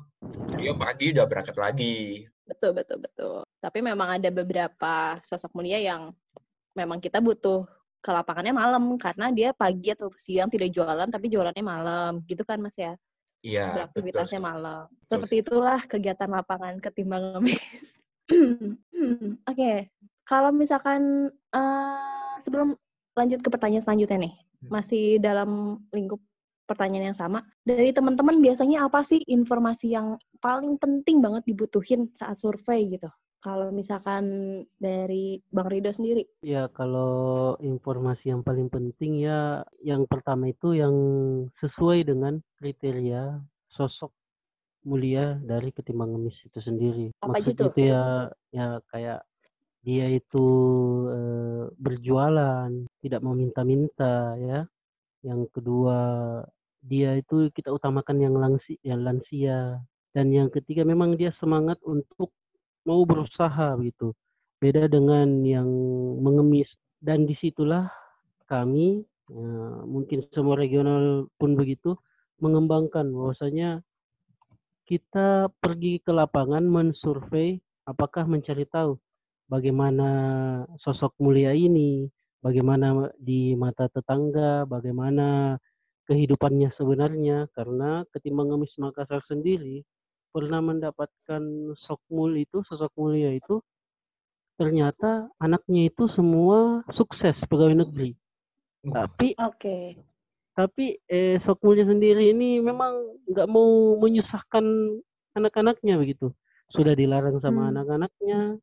beliau 0.52 0.76
pagi 0.76 1.16
udah 1.16 1.24
berangkat 1.24 1.56
lagi. 1.56 2.28
Betul, 2.44 2.76
betul, 2.76 3.00
betul. 3.00 3.48
Tapi 3.64 3.80
memang 3.80 4.20
ada 4.20 4.28
beberapa 4.28 5.16
sosok 5.24 5.56
mulia 5.56 5.80
yang 5.80 6.12
memang 6.76 7.00
kita 7.00 7.24
butuh 7.24 7.64
ke 8.00 8.10
lapangannya 8.16 8.56
malam 8.56 8.84
karena 8.96 9.28
dia 9.32 9.50
pagi 9.52 9.92
atau 9.92 10.08
siang 10.16 10.48
tidak 10.48 10.72
jualan 10.72 11.08
tapi 11.12 11.28
jualannya 11.28 11.64
malam 11.64 12.12
gitu 12.24 12.48
kan 12.48 12.60
Mas 12.64 12.76
ya 12.80 12.96
Iya, 13.40 13.72
beraktivitasnya 13.88 14.40
sih. 14.40 14.44
malam 14.44 14.88
Betul 14.88 15.08
seperti 15.08 15.36
itulah 15.44 15.80
kegiatan 15.84 16.28
lapangan 16.32 16.76
ketimbang 16.80 17.24
ngemis 17.40 17.88
oke 19.52 19.72
kalau 20.30 20.54
misalkan 20.54 21.34
eh, 21.34 22.36
sebelum 22.40 22.78
lanjut 23.18 23.42
ke 23.42 23.50
pertanyaan 23.50 23.82
selanjutnya 23.82 24.30
nih 24.30 24.36
Hmm. 24.60 24.76
masih 24.76 25.24
dalam 25.24 25.80
lingkup 25.96 26.20
pertanyaan 26.68 27.16
yang 27.16 27.18
sama 27.18 27.48
dari 27.64 27.96
teman-teman 27.96 28.44
biasanya 28.44 28.84
apa 28.84 29.08
sih 29.08 29.24
informasi 29.24 29.96
yang 29.96 30.20
paling 30.44 30.76
penting 30.76 31.24
banget 31.24 31.48
dibutuhin 31.48 32.12
saat 32.12 32.44
survei 32.44 32.92
gitu 32.92 33.08
kalau 33.40 33.72
misalkan 33.72 34.28
dari 34.76 35.40
Bang 35.48 35.72
Rido 35.72 35.88
sendiri 35.96 36.28
Ya, 36.44 36.68
kalau 36.76 37.56
informasi 37.64 38.36
yang 38.36 38.44
paling 38.44 38.68
penting 38.68 39.24
ya, 39.24 39.64
yang 39.80 40.04
pertama 40.12 40.52
itu 40.52 40.76
yang 40.76 40.92
sesuai 41.64 42.04
dengan 42.04 42.44
kriteria 42.60 43.40
sosok 43.72 44.12
mulia 44.84 45.40
dari 45.40 45.72
ketimbang 45.72 46.20
ngemis 46.20 46.36
itu 46.44 46.60
sendiri. 46.60 47.16
Apa 47.24 47.40
aja 47.40 47.56
Maksudnya 47.56 47.64
tuh? 47.64 47.72
itu 47.72 47.82
ya, 47.88 48.04
ya 48.52 48.68
kayak 48.92 49.20
dia 49.90 50.06
itu 50.14 50.48
eh, 51.10 51.64
berjualan, 51.82 52.70
tidak 53.02 53.22
meminta-minta 53.26 54.38
ya. 54.38 54.60
Yang 55.26 55.50
kedua, 55.58 56.00
dia 56.86 57.18
itu 57.18 57.50
kita 57.58 57.74
utamakan 57.74 58.22
yang 58.22 58.36
lansia, 58.38 58.78
yang 58.86 59.02
lansia. 59.02 59.82
Dan 60.14 60.30
yang 60.30 60.54
ketiga 60.54 60.86
memang 60.86 61.18
dia 61.18 61.34
semangat 61.42 61.82
untuk 61.82 62.30
mau 62.86 63.02
berusaha 63.06 63.74
begitu 63.82 64.14
beda 64.60 64.92
dengan 64.92 65.42
yang 65.48 65.68
mengemis 66.20 66.68
dan 67.00 67.24
di 67.24 67.36
situlah 67.40 67.88
kami 68.52 69.04
eh, 69.32 69.78
mungkin 69.88 70.20
semua 70.36 70.60
regional 70.60 71.32
pun 71.40 71.56
begitu 71.56 71.96
mengembangkan 72.44 73.08
bahwasanya 73.08 73.80
kita 74.84 75.48
pergi 75.64 76.04
ke 76.04 76.12
lapangan 76.12 76.66
mensurvei 76.68 77.64
apakah 77.88 78.28
mencari 78.28 78.68
tahu 78.68 79.00
bagaimana 79.50 80.10
sosok 80.80 81.18
mulia 81.20 81.52
ini 81.52 82.06
bagaimana 82.40 83.10
di 83.18 83.58
mata 83.58 83.90
tetangga 83.90 84.64
bagaimana 84.70 85.58
kehidupannya 86.08 86.70
sebenarnya 86.78 87.50
karena 87.58 88.06
ketimbang 88.14 88.54
ngemis 88.54 88.74
Makassar 88.80 89.26
sendiri 89.28 89.84
pernah 90.30 90.62
mendapatkan 90.62 91.74
sokmul 91.90 92.38
itu 92.38 92.62
sosok 92.70 92.94
mulia 92.96 93.34
itu 93.34 93.60
ternyata 94.56 95.28
anaknya 95.42 95.90
itu 95.90 96.06
semua 96.14 96.86
sukses 96.94 97.36
pegawai 97.50 97.80
negeri. 97.84 98.14
Tapi 98.86 99.36
oke 99.36 99.78
tapi 100.60 101.00
eh, 101.08 101.40
Sokmulnya 101.48 101.88
sendiri 101.88 102.36
ini 102.36 102.60
memang 102.60 103.24
nggak 103.32 103.48
mau 103.48 103.96
menyusahkan 103.96 104.66
anak-anaknya 105.40 105.96
begitu. 105.96 106.36
Sudah 106.76 106.92
dilarang 107.00 107.40
sama 107.40 107.72
Hmm. 107.72 107.80
anak-anaknya. 107.80 108.60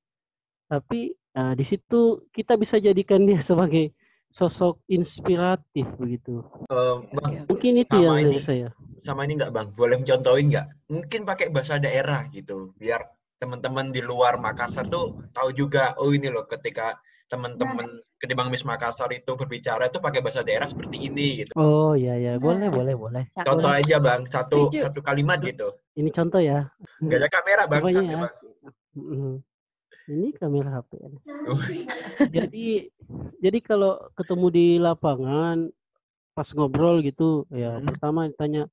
Tapi 0.66 1.00
eh, 1.12 1.52
di 1.54 1.64
situ 1.66 2.00
kita 2.30 2.58
bisa 2.58 2.76
jadikan 2.76 3.22
dia 3.22 3.38
sebagai 3.50 3.94
sosok 4.36 4.82
inspiratif 4.86 5.86
begitu. 5.96 6.42
eh, 6.68 6.96
Bang, 7.14 7.46
Mungkin 7.48 7.72
itu 7.80 7.96
yang 7.96 8.20
ini. 8.20 8.36
dari 8.36 8.42
saya. 8.42 8.68
sama 8.98 9.22
ini 9.24 9.36
nggak 9.36 9.52
Bang? 9.54 9.68
Boleh 9.72 9.96
mencontohin 9.96 10.50
nggak? 10.50 10.66
Mungkin 10.90 11.20
pakai 11.24 11.48
bahasa 11.48 11.76
daerah 11.76 12.26
gitu, 12.28 12.74
biar 12.74 13.06
teman-teman 13.36 13.92
di 13.92 14.00
luar 14.00 14.40
Makassar 14.40 14.88
tuh 14.88 15.20
tahu 15.30 15.52
juga, 15.52 15.92
oh 16.00 16.10
ini 16.10 16.26
loh 16.26 16.48
ketika 16.48 16.96
teman-teman 17.28 17.84
ketimbang 18.16 18.48
Miss 18.48 18.64
Makassar 18.64 19.12
itu 19.12 19.36
berbicara 19.36 19.86
itu 19.86 20.00
pakai 20.00 20.24
bahasa 20.24 20.40
daerah 20.40 20.64
seperti 20.64 21.06
ini 21.06 21.44
gitu. 21.44 21.52
Oh 21.54 21.92
ya 21.92 22.16
ya 22.16 22.40
boleh 22.40 22.66
Nah. 22.66 22.74
boleh 22.74 22.94
boleh. 22.96 23.24
Contoh 23.36 23.68
aja 23.68 24.00
Bang, 24.00 24.24
satu 24.24 24.72
Setuju. 24.72 24.88
satu 24.88 25.00
kalimat 25.04 25.38
gitu. 25.44 25.68
Ini 25.94 26.08
contoh 26.10 26.40
ya. 26.40 26.66
Nggak 26.98 27.18
ada 27.20 27.28
kamera 27.28 27.62
Bang, 27.68 27.80
Pokoknya 27.84 28.02
ya. 28.02 28.18
Bang. 28.24 28.34
Ini 30.06 30.30
kamera 30.32 30.70
HP. 30.72 31.02
Oh, 31.46 31.58
jadi 32.30 32.86
jadi 33.36 33.58
kalau 33.60 33.98
ketemu 34.14 34.46
di 34.48 34.66
lapangan 34.78 35.66
pas 36.30 36.46
ngobrol 36.52 37.00
gitu 37.00 37.42
ya 37.48 37.74
Hmm. 37.76 37.86
pertama 37.88 38.26
ditanya 38.26 38.68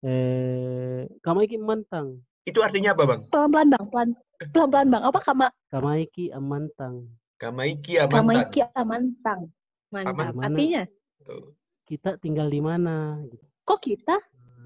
eh 0.00 1.08
kamaiki 1.20 1.56
mantang 1.56 2.20
Itu 2.44 2.60
artinya 2.60 2.92
apa 2.92 3.02
Bang? 3.04 3.20
pelan-pelan 3.26 3.68
Bang 3.68 3.84
pelan 3.88 4.08
pelan-pelan 4.46 4.88
Bang 4.88 5.02
apa 5.02 5.18
kama 5.20 5.46
kamaiki 5.66 6.30
amantang 6.30 7.08
Kamaiki 7.36 7.98
Amantan. 7.98 8.16
kamaiki 8.16 8.60
amantang 8.74 9.40
mantap 9.88 10.30
Aman. 10.30 10.44
artinya 10.44 10.82
Tuh. 11.20 11.56
kita 11.84 12.16
tinggal 12.16 12.46
di 12.46 12.60
mana 12.60 13.18
gitu. 13.24 13.42
kok 13.64 13.80
kita 13.80 14.16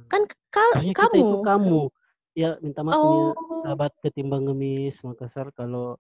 kan 0.07 0.23
ka- 0.51 0.75
kita 0.77 1.07
kamu 1.07 1.17
itu 1.17 1.37
kamu 1.41 1.81
ya 2.33 2.51
minta 2.59 2.83
maaf 2.83 2.99
oh 2.99 3.33
sahabat 3.63 3.93
ketimbang 4.01 4.43
ngemis 4.45 4.99
Makassar 5.01 5.51
kalau 5.53 5.95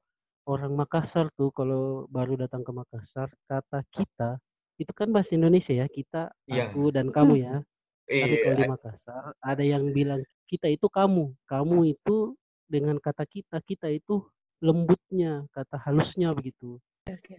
orang 0.50 0.74
Makassar 0.74 1.30
tuh 1.38 1.54
kalau 1.54 2.10
baru 2.10 2.34
datang 2.34 2.66
ke 2.66 2.74
Makassar 2.74 3.30
kata 3.46 3.86
kita 3.94 4.42
itu 4.76 4.90
kan 4.90 5.14
bahasa 5.14 5.30
Indonesia 5.30 5.70
ya 5.70 5.86
kita 5.86 6.34
Iya. 6.50 6.74
aku 6.74 6.90
dan 6.90 7.14
kamu 7.14 7.34
ya 7.38 7.54
Tapi 8.10 8.34
kalau 8.42 8.56
di 8.58 8.64
Iya, 8.66 8.72
Makassar 8.74 9.22
ada 9.38 9.62
yang 9.62 9.94
bilang 9.94 10.18
kita 10.50 10.66
itu 10.66 10.90
kamu, 10.90 11.30
kamu 11.46 11.94
itu 11.94 12.34
dengan 12.66 12.98
kata 12.98 13.22
kita, 13.22 13.62
kita 13.62 13.86
itu 13.86 14.26
lembutnya, 14.58 15.46
kata 15.54 15.78
halusnya 15.78 16.34
begitu. 16.34 16.82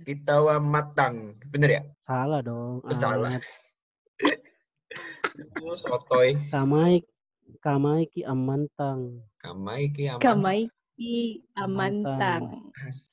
kita 0.08 0.40
wa 0.40 0.56
matang. 0.64 1.36
Bener 1.52 1.70
ya? 1.76 1.82
Salah 2.08 2.40
dong. 2.40 2.80
Oh, 2.88 2.96
salah. 2.96 3.36
Amat. 3.36 3.44
Oh, 5.64 5.76
sotoy. 5.80 6.36
Kamaik, 6.52 7.08
kamaiki 7.64 8.28
amantang. 8.28 9.24
Kamaiki 9.40 10.12
Amantan. 11.58 12.42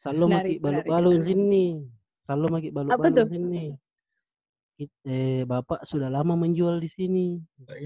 kamaiki 0.03 0.05
amantang 0.05 0.29
Menarik, 0.29 0.57
maki 0.61 0.65
balu-balu 0.65 1.11
sini. 1.25 1.67
Salo 2.29 2.47
maki 2.53 2.69
balu-balu 2.73 3.25
sini. 3.33 3.65
Kit- 4.79 5.01
eh, 5.09 5.43
Bapak 5.43 5.83
sudah 5.91 6.07
lama 6.07 6.39
menjual 6.39 6.79
di 6.79 6.91
sini. 6.95 7.41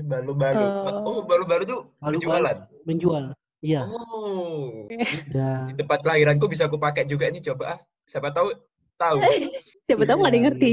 Balu-balu. 0.04 0.60
Oh. 0.60 1.00
Oh, 1.08 1.18
balu-balu 1.24 1.62
tuh 1.64 1.80
Balu-balu. 2.02 2.18
penjualan. 2.20 2.56
Menjual. 2.84 3.24
Iya. 3.62 3.82
Oh. 3.86 4.90
Ya. 5.30 5.70
Di 5.70 5.74
tempat 5.78 6.02
kelahiranku 6.02 6.50
bisa 6.50 6.66
aku 6.66 6.76
pakai 6.76 7.06
juga 7.06 7.30
ini 7.30 7.38
coba 7.40 7.78
ah. 7.78 7.80
Siapa 8.04 8.34
tahu 8.34 8.50
tahu. 8.98 9.16
siapa 9.86 10.02
tahu 10.04 10.16
nggak 10.20 10.30
ada 10.30 10.36
yang 10.36 10.44
Iya, 10.44 10.50
ngerti 10.50 10.70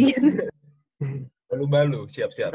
Balu-balu, 1.50 2.06
siap-siap. 2.06 2.54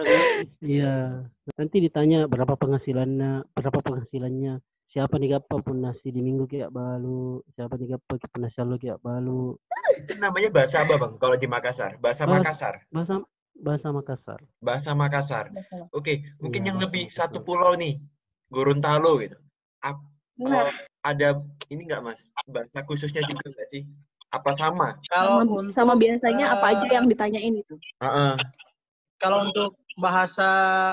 Iya. 0.63 1.27
Nanti 1.59 1.77
ditanya 1.83 2.31
berapa 2.31 2.55
penghasilannya, 2.55 3.43
berapa 3.51 3.79
penghasilannya. 3.83 4.63
Siapa 4.95 5.19
nih 5.19 5.35
gapa 5.35 5.59
pun 5.59 5.83
nasi 5.83 6.15
di 6.15 6.23
minggu 6.23 6.47
kayak 6.47 6.71
balu, 6.71 7.43
siapa 7.59 7.75
nih 7.75 7.99
gapa 7.99 8.15
pun 8.15 8.39
nasi 8.39 8.63
lo 8.63 8.79
kayak 8.79 9.03
balu. 9.03 9.59
Itu 9.99 10.15
namanya 10.15 10.55
bahasa 10.55 10.87
apa, 10.87 10.95
Bang? 10.95 11.19
Kalau 11.19 11.35
di 11.35 11.51
Makassar, 11.51 11.99
bahasa 11.99 12.23
Bahasa- 12.25 12.31
Makassar. 12.31 12.75
Bahasa 12.95 13.15
bahasa 13.59 13.89
Makassar. 13.91 14.41
Bahasa 14.63 14.91
Makassar. 14.95 15.45
Oke, 15.91 16.23
mungkin 16.39 16.63
Iya, 16.63 16.67
yang 16.71 16.79
bahasa 16.79 16.87
lebih 16.87 17.05
Makassar. 17.11 17.27
satu 17.27 17.39
pulau 17.43 17.75
nih, 17.75 17.99
Gorontalo 18.47 19.19
gitu. 19.19 19.35
Ap- 19.83 20.07
nah 20.39 20.71
eh, 20.71 20.71
ada 21.03 21.43
ini 21.69 21.91
nggak, 21.91 21.99
Mas? 22.01 22.31
Bahasa 22.47 22.87
khususnya 22.87 23.27
juga 23.27 23.51
nggak 23.51 23.67
sih? 23.67 23.83
Apa 24.31 24.55
sama? 24.55 24.95
Kalau 25.11 25.43
sama, 25.43 25.59
untuk 25.59 25.75
sama 25.75 25.95
biasanya 25.95 26.55
apa 26.55 26.67
aja 26.71 26.87
eh, 26.87 26.95
yang 26.95 27.07
ditanyain 27.07 27.55
itu 27.55 27.75
Heeh. 27.99 28.35
kalau 29.17 29.47
untuk 29.47 29.75
bahasa 29.95 30.47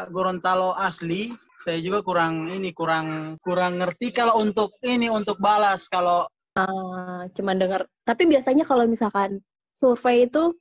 Gorontalo 0.09 0.73
asli 0.73 1.33
saya 1.61 1.77
juga 1.77 2.01
kurang 2.01 2.49
ini 2.49 2.73
kurang 2.73 3.37
kurang 3.39 3.77
ngerti 3.77 4.09
kalau 4.09 4.41
untuk 4.41 4.81
ini 4.81 5.07
untuk 5.13 5.37
balas 5.37 5.85
kalau 5.85 6.25
Ah, 6.51 7.23
cuman 7.31 7.55
dengar. 7.55 7.87
Tapi 8.03 8.27
biasanya 8.27 8.67
kalau 8.67 8.83
misalkan 8.83 9.39
survei 9.71 10.27
itu 10.27 10.51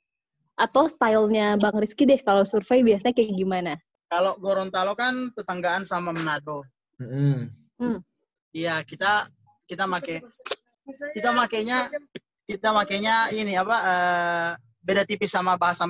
atau 0.54 0.86
stylenya 0.86 1.58
Bang 1.58 1.74
Rizky 1.82 2.06
deh 2.06 2.22
kalau 2.22 2.46
survei 2.46 2.86
biasanya 2.86 3.10
kayak 3.10 3.34
gimana? 3.34 3.74
kalau 4.10 4.34
Gorontalo 4.42 4.98
kan 4.98 5.30
tetanggaan 5.38 5.86
sama 5.86 6.10
Manado. 6.10 6.66
Mm-mm. 6.98 7.46
Iya, 8.50 8.82
kita 8.82 9.30
kita 9.70 9.86
make 9.86 10.18
kita 11.14 11.30
makainya 11.30 11.86
kita 12.42 12.74
makainya 12.74 13.30
ini 13.30 13.54
apa 13.54 13.76
eh, 13.86 14.50
beda 14.82 15.06
tipis 15.06 15.30
sama 15.30 15.54
bahasa 15.54 15.86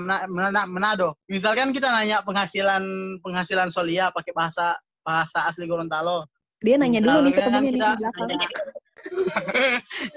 Manado. 0.68 1.16
Misalkan 1.32 1.72
kita 1.72 1.88
nanya 1.88 2.20
penghasilan 2.20 2.84
penghasilan 3.24 3.72
Solia 3.72 4.12
pakai 4.12 4.36
bahasa 4.36 4.76
bahasa 5.10 5.38
asli 5.50 5.66
Gorontalo. 5.66 6.30
Dia 6.62 6.78
nanya 6.78 7.00
dulu 7.02 7.18
nih 7.26 7.32
ketemunya 7.34 7.60
nih 7.60 7.72
di 7.74 7.80
belakang. 7.98 8.28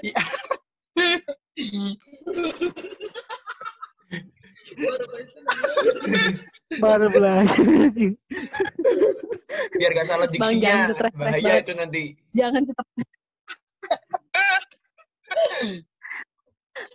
Iya. 0.04 0.22
Baru 6.80 7.06
belajar. 7.12 7.58
Biar 9.78 9.90
gak 9.94 10.06
salah 10.08 10.26
Bang, 10.34 10.58
jangan 10.58 10.58
diksinya. 10.58 10.74
stres-stres 10.90 11.14
Bahaya 11.14 11.42
banget. 11.42 11.62
itu 11.62 11.72
nanti. 11.78 12.02
Jangan 12.34 12.62
tetap. 12.66 12.86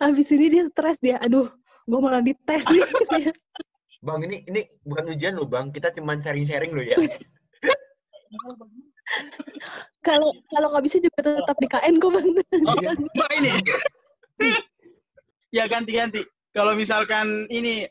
Habis 0.00 0.28
ini 0.36 0.46
dia 0.52 0.64
stres 0.68 0.98
dia. 1.00 1.16
Aduh, 1.20 1.48
gue 1.88 2.00
malah 2.00 2.20
dites 2.20 2.64
nih. 2.68 2.84
Bang, 4.00 4.20
ini 4.24 4.44
ini 4.48 4.60
bukan 4.84 5.12
ujian 5.12 5.36
loh, 5.36 5.48
Bang. 5.48 5.72
Kita 5.72 5.92
cuma 5.92 6.16
sharing-sharing 6.20 6.72
loh 6.72 6.84
ya. 6.84 6.96
Kalau 10.00 10.28
kalau 10.48 10.66
nggak 10.70 10.84
bisa 10.86 10.96
juga 10.96 11.18
tetap 11.20 11.56
di 11.58 11.66
KN 11.66 11.94
kok 11.98 12.10
bang. 12.10 12.26
Oh, 12.62 12.74
Mbak 12.78 13.30
ini. 13.36 13.50
ya 15.50 15.64
ganti-ganti. 15.66 16.22
Kalau 16.50 16.72
misalkan 16.72 17.26
ini 17.48 17.84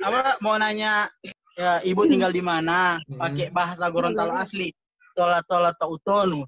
apa 0.00 0.36
mau 0.38 0.56
nanya 0.56 1.08
ya 1.56 1.80
ibu 1.82 2.04
tinggal 2.04 2.28
di 2.28 2.40
mana 2.40 3.00
Hmm. 3.02 3.18
pakai 3.18 3.48
bahasa 3.50 3.88
Gorontalo 3.88 4.32
asli. 4.32 4.70
Tola 5.12 5.40
tola 5.42 5.72
to 5.72 5.86
utonu. 5.90 6.44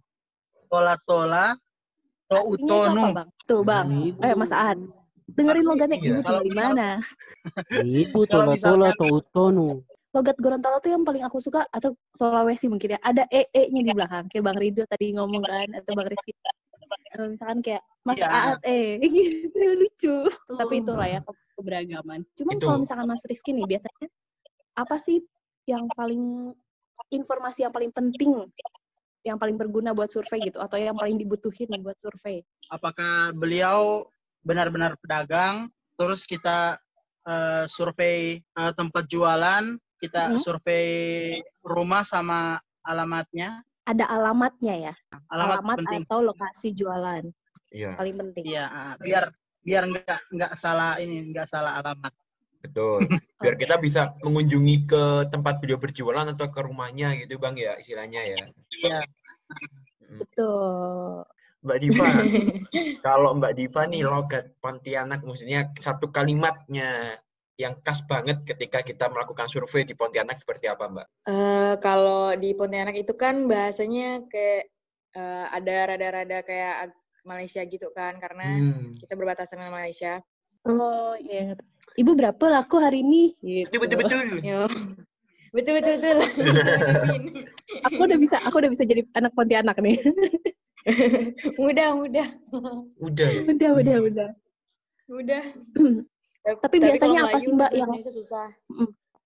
Tola 0.68 0.94
tola 1.03 1.57
to 2.28 2.36
Artinya 2.36 2.53
itu 2.53 2.64
utonu. 2.68 3.03
apa, 3.03 3.16
bang? 3.16 3.28
Tuh 3.49 3.61
bang. 3.64 3.86
Eh 4.20 4.34
Mas 4.36 4.53
Aan. 4.53 4.78
Dengerin 5.28 5.64
logatnya 5.64 5.96
Iya. 5.96 6.05
ibu 6.07 6.20
tinggal 6.20 6.40
di 6.42 6.53
mana? 6.53 6.86
Ibu 7.80 8.20
tola-tola 8.24 8.53
misalkan- 8.53 8.92
atau 8.92 9.09
utonu. 9.18 9.68
Logat 10.09 10.41
Gorontalo 10.41 10.81
tuh 10.81 10.89
yang 10.97 11.05
paling 11.05 11.21
aku 11.21 11.37
suka 11.37 11.69
atau 11.69 11.93
Sulawesi 12.17 12.65
mungkin 12.73 12.97
ya. 12.97 13.01
Ada 13.05 13.29
ee-nya 13.29 13.83
di 13.85 13.93
belakang. 13.93 14.25
Kayak 14.33 14.45
Bang 14.49 14.59
Rido 14.59 14.83
tadi 14.89 15.13
ngomong 15.13 15.45
kan 15.45 15.69
atau 15.77 15.93
Bang 15.93 16.09
Rizky. 16.09 16.33
Misalkan 17.19 17.61
kayak 17.61 17.83
Mas 18.01 18.17
Iya. 18.17 18.29
Aat 18.33 18.61
eh 18.65 18.97
gitu 19.05 19.59
lucu. 19.77 20.17
Tapi 20.57 20.75
itulah 20.81 21.05
ya 21.05 21.21
ke- 21.21 21.45
keberagaman. 21.61 22.25
Cuman 22.41 22.57
Itu. 22.57 22.65
kalau 22.65 22.79
misalkan 22.81 23.05
Mas 23.05 23.21
Rizky 23.29 23.53
nih 23.53 23.69
biasanya 23.69 24.09
apa 24.79 24.97
sih 24.97 25.21
yang 25.69 25.85
paling 25.93 26.55
informasi 27.13 27.69
yang 27.69 27.75
paling 27.75 27.93
penting 27.93 28.49
yang 29.27 29.37
paling 29.37 29.61
berguna 29.61 29.93
buat 29.93 30.09
survei 30.09 30.49
gitu 30.49 30.57
atau 30.63 30.81
yang 30.81 30.97
paling 30.97 31.21
dibutuhin 31.21 31.69
buat 31.85 32.01
survei? 32.01 32.41
Apakah 32.73 33.37
beliau 33.37 34.09
benar-benar 34.41 34.97
pedagang? 34.97 35.69
Terus 36.01 36.25
kita 36.25 36.81
eh, 37.29 37.69
survei 37.69 38.41
eh, 38.41 38.73
tempat 38.73 39.05
jualan, 39.05 39.77
kita 39.99 40.32
Mhm. 40.32 40.38
survei 40.38 40.88
rumah 41.61 42.03
sama 42.03 42.57
alamatnya. 42.80 43.62
Ada 43.82 44.05
alamatnya 44.07 44.74
ya, 44.90 44.94
Alamat, 45.26 45.59
alamat 45.64 45.76
penting. 45.80 46.03
atau 46.05 46.18
lokasi 46.22 46.68
jualan 46.72 47.24
Iya, 47.68 47.96
paling 47.96 48.16
penting. 48.16 48.44
Iya, 48.46 48.64
ah, 48.64 48.94
biar 48.96 49.24
biar 49.61 49.82
nggak 49.84 50.20
nggak 50.30 50.53
salah 50.55 50.96
ini, 50.96 51.28
nggak 51.28 51.46
salah 51.46 51.76
alamat. 51.76 52.12
betul. 52.59 52.99
Biar 53.38 53.55
kita 53.55 53.78
bisa 53.78 54.18
mengunjungi 54.18 54.76
ke 54.84 55.03
tempat 55.30 55.62
beliau 55.62 55.78
berjualan 55.78 56.26
atau 56.26 56.51
ke 56.51 56.59
rumahnya 56.59 57.14
gitu, 57.14 57.38
Bang 57.38 57.55
ya, 57.55 57.78
istilahnya 57.78 58.18
ya. 58.24 58.42
Iya. 58.74 58.99
Betul. 60.11 61.22
Mbak 61.59 61.78
Diva, 61.78 62.07
kalau 63.07 63.38
Mbak 63.38 63.53
Diva 63.55 63.82
nih 63.86 64.03
logat 64.03 64.55
Pontianak, 64.59 65.22
maksudnya 65.22 65.70
satu 65.74 66.11
kalimatnya 66.11 67.18
yang 67.59 67.75
khas 67.83 68.07
banget 68.07 68.47
ketika 68.47 68.87
kita 68.87 69.11
melakukan 69.11 69.51
survei 69.51 69.83
di 69.83 69.99
Pontianak 69.99 70.39
seperti 70.39 70.71
apa, 70.71 70.87
Mbak? 70.87 71.07
Eh, 71.27 71.75
kalau 71.83 72.31
di 72.39 72.55
Pontianak 72.55 72.95
itu 72.95 73.13
kan 73.19 73.51
bahasanya 73.51 74.23
kayak 74.31 74.71
eh, 75.19 75.47
ada 75.51 75.75
rada-rada 75.91 76.39
kayak 76.47 76.95
Malaysia 77.27 77.59
gitu 77.67 77.91
kan, 77.91 78.15
karena 78.23 78.47
Hmm. 78.63 78.95
kita 78.95 79.19
berbatasan 79.19 79.59
dengan 79.59 79.75
Malaysia. 79.75 80.23
Oh 80.63 81.19
iya. 81.19 81.59
Ibu 81.99 82.15
berapa 82.15 82.45
laku 82.47 82.79
hari 82.79 83.03
ini? 83.03 83.35
Gitu. 83.43 83.75
Betul, 83.75 83.99
betul, 83.99 84.19
betul. 84.39 84.39
Betul 85.49 85.81
betul 85.81 85.97
betul. 85.97 86.19
Aku 87.89 88.05
udah 88.05 88.19
bisa, 88.21 88.37
aku 88.45 88.61
udah 88.61 88.69
bisa 88.69 88.85
jadi 88.85 89.01
anak 89.17 89.33
Pontianak 89.33 89.81
nih. 89.81 89.97
mudah 91.63 91.97
mudah 91.97 92.29
Udah 93.01 93.29
ya? 93.33 93.41
udah, 93.49 93.71
udah, 93.81 93.97
udah. 95.09 95.43
Mudah. 96.57 96.62
Tapi 96.64 96.76
biasanya 96.80 97.20
apa 97.26 97.38
sih, 97.38 97.51
Mbak, 97.53 97.70
yang- 97.74 97.90
Indonesia 97.92 98.12
susah. 98.14 98.46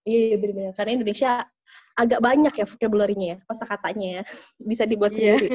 Iya, 0.02 0.18
iya 0.32 0.36
benar-benar. 0.40 0.72
Karena 0.74 0.92
Indonesia 0.98 1.30
agak 1.94 2.20
banyak 2.20 2.54
ya 2.58 2.66
vocabulary-nya 2.66 3.26
ya, 3.26 3.38
kosa 3.46 3.64
katanya 3.68 4.08
ya. 4.18 4.22
Bisa 4.70 4.82
dibuat 4.88 5.12
Iya. 5.14 5.38
sendiri. 5.38 5.48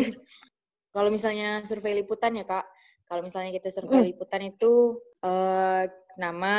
Kalau 0.95 1.09
misalnya 1.11 1.61
survei 1.61 1.93
liputan 1.93 2.33
ya 2.33 2.41
kak, 2.41 2.65
kalau 3.05 3.21
misalnya 3.21 3.53
kita 3.53 3.69
survei 3.69 4.01
Hmm. 4.01 4.09
liputan 4.09 4.41
itu 4.43 4.97
eh, 5.17 5.83
nama, 6.17 6.57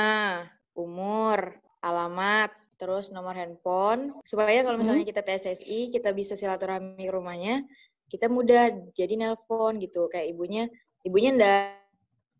umur, 0.75 1.59
alamat, 1.79 2.51
terus 2.75 3.11
nomor 3.11 3.35
handphone, 3.35 4.15
supaya 4.23 4.63
kalau 4.63 4.79
misalnya 4.79 5.03
kita 5.03 5.23
TSSI 5.23 5.91
kita 5.91 6.11
bisa 6.11 6.35
silaturahmi 6.35 6.99
ke 6.99 7.11
rumahnya, 7.11 7.63
kita 8.07 8.27
mudah 8.27 8.71
jadi 8.95 9.15
nelpon 9.15 9.79
gitu, 9.79 10.07
kayak 10.07 10.31
ibunya, 10.31 10.67
ibunya 11.03 11.31
ndak 11.35 11.78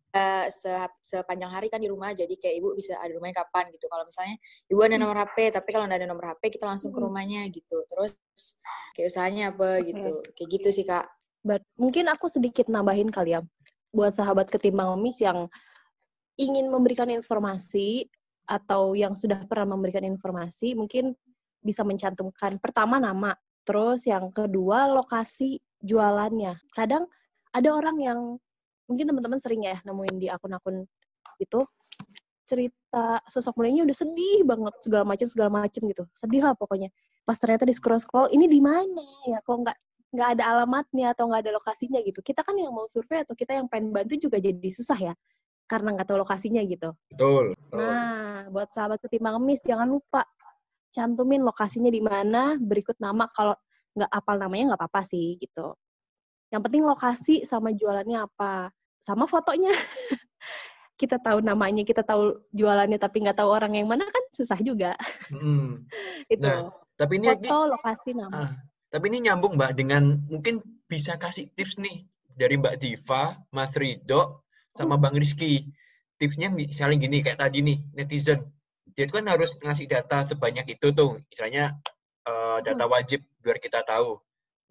eh, 0.09 0.47
se- 0.49 0.97
sepanjang 1.01 1.51
hari 1.53 1.67
kan 1.69 1.77
di 1.77 1.85
rumah, 1.89 2.13
jadi 2.17 2.31
kayak 2.33 2.55
ibu 2.61 2.73
bisa 2.73 2.97
ada 2.97 3.13
rumahnya 3.13 3.45
kapan 3.45 3.69
gitu. 3.69 3.85
Kalau 3.85 4.03
misalnya 4.09 4.35
ibu 4.65 4.79
ada 4.81 4.97
nomor 4.97 5.17
HP, 5.21 5.37
tapi 5.53 5.69
kalau 5.69 5.85
nggak 5.85 5.99
ada 6.01 6.09
nomor 6.09 6.25
HP 6.33 6.57
kita 6.57 6.65
langsung 6.65 6.89
ke 6.89 6.97
Hmm. 6.97 7.07
rumahnya 7.09 7.45
gitu. 7.53 7.77
Terus 7.85 8.17
kayak 8.97 9.07
usahanya 9.13 9.43
apa 9.53 9.85
gitu, 9.85 10.11
kayak 10.33 10.49
gitu 10.49 10.69
sih 10.73 10.85
kak. 10.85 11.05
But, 11.39 11.63
mungkin 11.79 12.09
aku 12.11 12.27
sedikit 12.27 12.67
nambahin 12.67 13.13
kali 13.13 13.37
ya 13.37 13.41
buat 13.89 14.13
sahabat 14.13 14.51
ketimbang 14.51 14.91
ngemis 14.97 15.17
yang 15.23 15.49
ingin 16.37 16.67
memberikan 16.69 17.09
informasi 17.09 18.05
atau 18.49 18.97
yang 18.97 19.13
sudah 19.13 19.45
pernah 19.45 19.77
memberikan 19.77 20.01
informasi 20.05 20.73
mungkin 20.73 21.13
bisa 21.61 21.85
mencantumkan 21.85 22.57
pertama 22.57 22.97
nama 22.97 23.35
terus 23.67 24.07
yang 24.07 24.31
kedua 24.33 24.89
lokasi 24.89 25.61
jualannya 25.83 26.57
kadang 26.73 27.05
ada 27.53 27.69
orang 27.75 27.97
yang 27.99 28.19
mungkin 28.89 29.05
teman-teman 29.05 29.39
sering 29.39 29.61
ya 29.63 29.77
nemuin 29.85 30.15
di 30.17 30.27
akun-akun 30.27 30.83
itu 31.37 31.59
cerita 32.49 33.21
sosok 33.29 33.61
mulianya 33.61 33.85
udah 33.85 33.93
sedih 33.93 34.41
banget 34.41 34.73
segala 34.81 35.05
macam 35.05 35.27
segala 35.29 35.49
macam 35.53 35.81
gitu 35.85 36.03
sedih 36.17 36.41
lah 36.41 36.57
pokoknya 36.57 36.89
pas 37.21 37.37
ternyata 37.37 37.69
di 37.69 37.77
scroll 37.77 38.01
scroll 38.01 38.33
ini 38.33 38.49
di 38.49 38.57
mana 38.57 39.05
ya 39.29 39.37
kok 39.45 39.53
nggak 39.53 39.77
nggak 40.09 40.29
ada 40.37 40.43
alamatnya 40.57 41.13
atau 41.13 41.29
nggak 41.29 41.41
ada 41.45 41.51
lokasinya 41.53 41.99
gitu. 42.01 42.19
Kita 42.25 42.41
kan 42.41 42.57
yang 42.57 42.73
mau 42.73 42.89
survei 42.89 43.21
atau 43.21 43.37
kita 43.37 43.53
yang 43.53 43.69
pengen 43.69 43.93
bantu 43.93 44.17
juga 44.17 44.41
jadi 44.41 44.69
susah 44.73 44.97
ya 44.97 45.13
karena 45.69 45.93
nggak 45.93 46.07
tahu 46.09 46.17
lokasinya 46.25 46.61
gitu. 46.65 46.97
Betul. 47.13 47.53
Nah, 47.77 48.49
buat 48.49 48.73
sahabat 48.73 48.97
ketimbang 49.05 49.37
ngemis 49.37 49.61
jangan 49.61 49.85
lupa 49.85 50.25
cantumin 50.89 51.45
lokasinya 51.45 51.93
di 51.93 52.01
mana, 52.01 52.57
berikut 52.57 52.97
nama 52.97 53.29
kalau 53.29 53.53
nggak 53.93 54.09
apal 54.09 54.35
namanya 54.41 54.73
nggak 54.73 54.81
apa-apa 54.81 55.01
sih 55.05 55.37
gitu. 55.37 55.77
Yang 56.49 56.61
penting 56.65 56.83
lokasi 56.89 57.35
sama 57.45 57.69
jualannya 57.69 58.25
apa, 58.25 58.73
sama 58.99 59.25
fotonya. 59.25 59.71
kita 60.99 61.15
tahu 61.15 61.39
namanya, 61.39 61.87
kita 61.87 62.03
tahu 62.03 62.43
jualannya 62.51 62.99
tapi 62.99 63.23
nggak 63.23 63.39
tahu 63.39 63.49
orang 63.55 63.71
yang 63.79 63.87
mana 63.87 64.03
kan 64.03 64.23
susah 64.35 64.59
juga. 64.59 64.99
Mm. 65.31 65.87
Itu 66.33 66.43
Nah, 66.43 66.75
Tapi 66.99 67.23
ini, 67.23 67.31
ini 67.31 67.47
foto, 67.47 67.71
lokasi, 67.71 68.11
nama. 68.11 68.35
ah, 68.35 68.51
tapi 68.91 69.07
ini 69.07 69.31
nyambung 69.31 69.55
Mbak 69.55 69.71
dengan 69.79 70.19
mungkin 70.27 70.59
bisa 70.91 71.15
kasih 71.15 71.47
tips 71.55 71.79
nih 71.79 72.03
dari 72.35 72.59
Mbak 72.59 72.75
Diva, 72.83 73.39
Mas 73.55 73.71
Rido, 73.79 74.43
sama 74.75 74.99
Bang 74.99 75.15
Rizky. 75.15 75.63
Tipsnya 76.19 76.51
misalnya 76.51 76.99
gini 76.99 77.23
kayak 77.23 77.39
tadi 77.39 77.63
nih 77.63 77.79
netizen, 77.95 78.43
dia 78.91 79.07
itu 79.07 79.15
kan 79.15 79.23
harus 79.31 79.55
ngasih 79.63 79.87
data 79.87 80.27
sebanyak 80.27 80.75
itu 80.75 80.91
tuh, 80.91 81.23
istilahnya 81.31 81.79
eh, 82.27 82.57
data 82.59 82.83
wajib 82.91 83.23
biar 83.39 83.63
kita 83.63 83.87
tahu. 83.87 84.19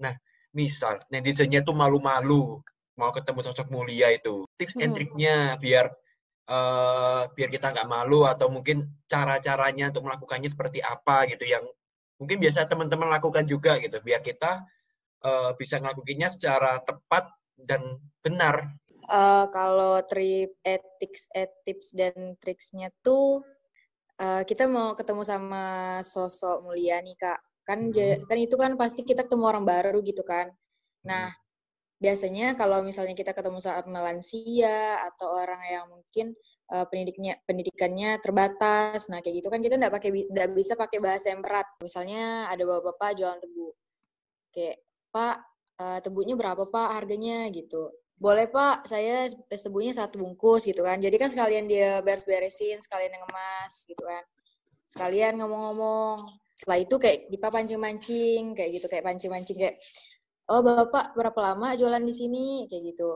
Nah, 0.05 0.13
misal 0.53 1.01
netizennya 1.09 1.65
tuh 1.65 1.73
malu-malu 1.73 2.61
mau 2.99 3.15
ketemu 3.15 3.41
sosok 3.47 3.71
mulia 3.71 4.11
itu, 4.11 4.45
tips 4.59 4.75
and 4.77 4.93
Hmm. 4.93 4.97
triknya 4.99 5.37
biar 5.63 5.87
eh, 6.49 7.23
biar 7.29 7.49
kita 7.53 7.71
nggak 7.77 7.89
malu 7.89 8.25
atau 8.25 8.49
mungkin 8.49 8.89
cara-caranya 9.07 9.93
untuk 9.93 10.09
melakukannya 10.09 10.49
seperti 10.51 10.81
apa 10.81 11.29
gitu 11.31 11.45
yang 11.45 11.65
mungkin 12.19 12.43
biasa 12.43 12.67
teman-teman 12.67 13.09
lakukan 13.15 13.47
juga 13.47 13.79
gitu 13.79 14.03
biar 14.03 14.21
kita 14.21 14.67
uh, 15.23 15.55
bisa 15.55 15.79
ngelakuinnya 15.79 16.29
secara 16.35 16.83
tepat 16.83 17.31
dan 17.55 17.99
benar. 18.23 18.75
Uh, 19.09 19.49
kalau 19.55 20.03
trip 20.05 20.53
ethics, 20.67 21.31
tips 21.65 21.97
dan 21.97 22.37
triksnya 22.43 22.93
tuh 23.01 23.41
uh, 24.21 24.43
kita 24.45 24.69
mau 24.69 24.93
ketemu 24.93 25.23
sama 25.25 25.65
sosok 26.05 26.67
mulia 26.67 27.01
nih 27.01 27.17
kak. 27.17 27.41
Kan 27.65 27.95
hmm. 27.95 28.27
kan 28.27 28.39
itu 28.39 28.57
kan 28.59 28.73
pasti 28.75 29.07
kita 29.07 29.25
ketemu 29.25 29.45
orang 29.47 29.65
baru 29.65 30.03
gitu 30.03 30.27
kan. 30.27 30.51
Nah 31.07 31.33
hmm 31.33 31.47
biasanya 31.99 32.55
kalau 32.55 32.81
misalnya 32.87 33.15
kita 33.19 33.35
ketemu 33.35 33.59
sama 33.59 34.01
lansia 34.07 35.03
atau 35.13 35.35
orang 35.35 35.63
yang 35.67 35.85
mungkin 35.91 36.35
uh, 36.71 36.87
pendidiknya 36.87 37.39
pendidikannya 37.43 38.23
terbatas, 38.23 39.11
nah 39.11 39.19
kayak 39.19 39.43
gitu 39.43 39.49
kan 39.51 39.61
kita 39.61 39.75
nggak 39.77 39.95
pakai 39.95 40.11
nggak 40.31 40.49
bisa 40.55 40.79
pakai 40.79 40.99
bahasa 41.03 41.35
yang 41.35 41.43
berat. 41.43 41.67
Misalnya 41.83 42.47
ada 42.47 42.63
bapak-bapak 42.63 43.11
jualan 43.19 43.41
tebu, 43.43 43.69
kayak 44.55 44.77
Pak 45.11 45.37
uh, 45.83 45.99
tebunya 46.03 46.35
berapa 46.39 46.63
Pak 46.71 46.89
harganya 47.03 47.51
gitu. 47.51 47.91
Boleh 48.19 48.51
Pak, 48.51 48.87
saya 48.91 49.31
tebunya 49.47 49.95
satu 49.95 50.19
bungkus 50.19 50.67
gitu 50.67 50.83
kan. 50.83 50.99
Jadi 50.99 51.17
kan 51.23 51.31
sekalian 51.31 51.71
dia 51.71 52.03
beres-beresin, 52.03 52.83
sekalian 52.83 53.15
ngemas 53.15 53.87
gitu 53.87 54.03
kan. 54.03 54.27
Sekalian 54.91 55.39
ngomong-ngomong. 55.39 56.27
Setelah 56.59 56.79
itu 56.83 56.99
kayak 56.99 57.31
kita 57.31 57.47
pancing-mancing, 57.55 58.59
kayak 58.59 58.71
gitu 58.75 58.87
kayak 58.91 59.07
pancing-mancing 59.07 59.55
kayak 59.55 59.79
oh 60.49 60.61
bapak 60.65 61.13
berapa 61.13 61.41
lama 61.53 61.77
jualan 61.77 62.03
di 62.03 62.15
sini? 62.15 62.47
Kayak 62.67 62.95
gitu. 62.95 63.11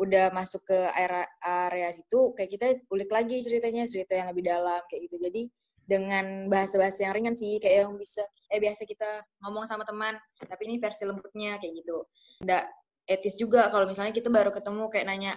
Udah 0.00 0.34
masuk 0.34 0.66
ke 0.66 0.78
area 0.92 1.24
area 1.42 1.88
situ 1.94 2.34
kayak 2.34 2.50
kita 2.50 2.66
ulik 2.90 3.10
lagi 3.10 3.40
ceritanya 3.40 3.86
cerita 3.88 4.18
yang 4.18 4.28
lebih 4.30 4.44
dalam 4.46 4.80
kayak 4.90 5.08
gitu. 5.08 5.16
Jadi 5.22 5.42
dengan 5.84 6.48
bahasa-bahasa 6.48 7.04
yang 7.04 7.12
ringan 7.12 7.36
sih 7.36 7.60
kayak 7.60 7.84
yang 7.84 7.92
bisa 8.00 8.24
eh 8.48 8.56
biasa 8.56 8.88
kita 8.88 9.20
ngomong 9.44 9.68
sama 9.68 9.84
teman 9.84 10.16
tapi 10.40 10.64
ini 10.64 10.80
versi 10.80 11.04
lembutnya 11.04 11.60
kayak 11.60 11.72
gitu. 11.84 11.96
Nggak 12.40 12.64
etis 13.04 13.34
juga 13.36 13.68
kalau 13.68 13.84
misalnya 13.84 14.16
kita 14.16 14.32
baru 14.32 14.48
ketemu 14.48 14.88
kayak 14.88 15.06
nanya 15.12 15.32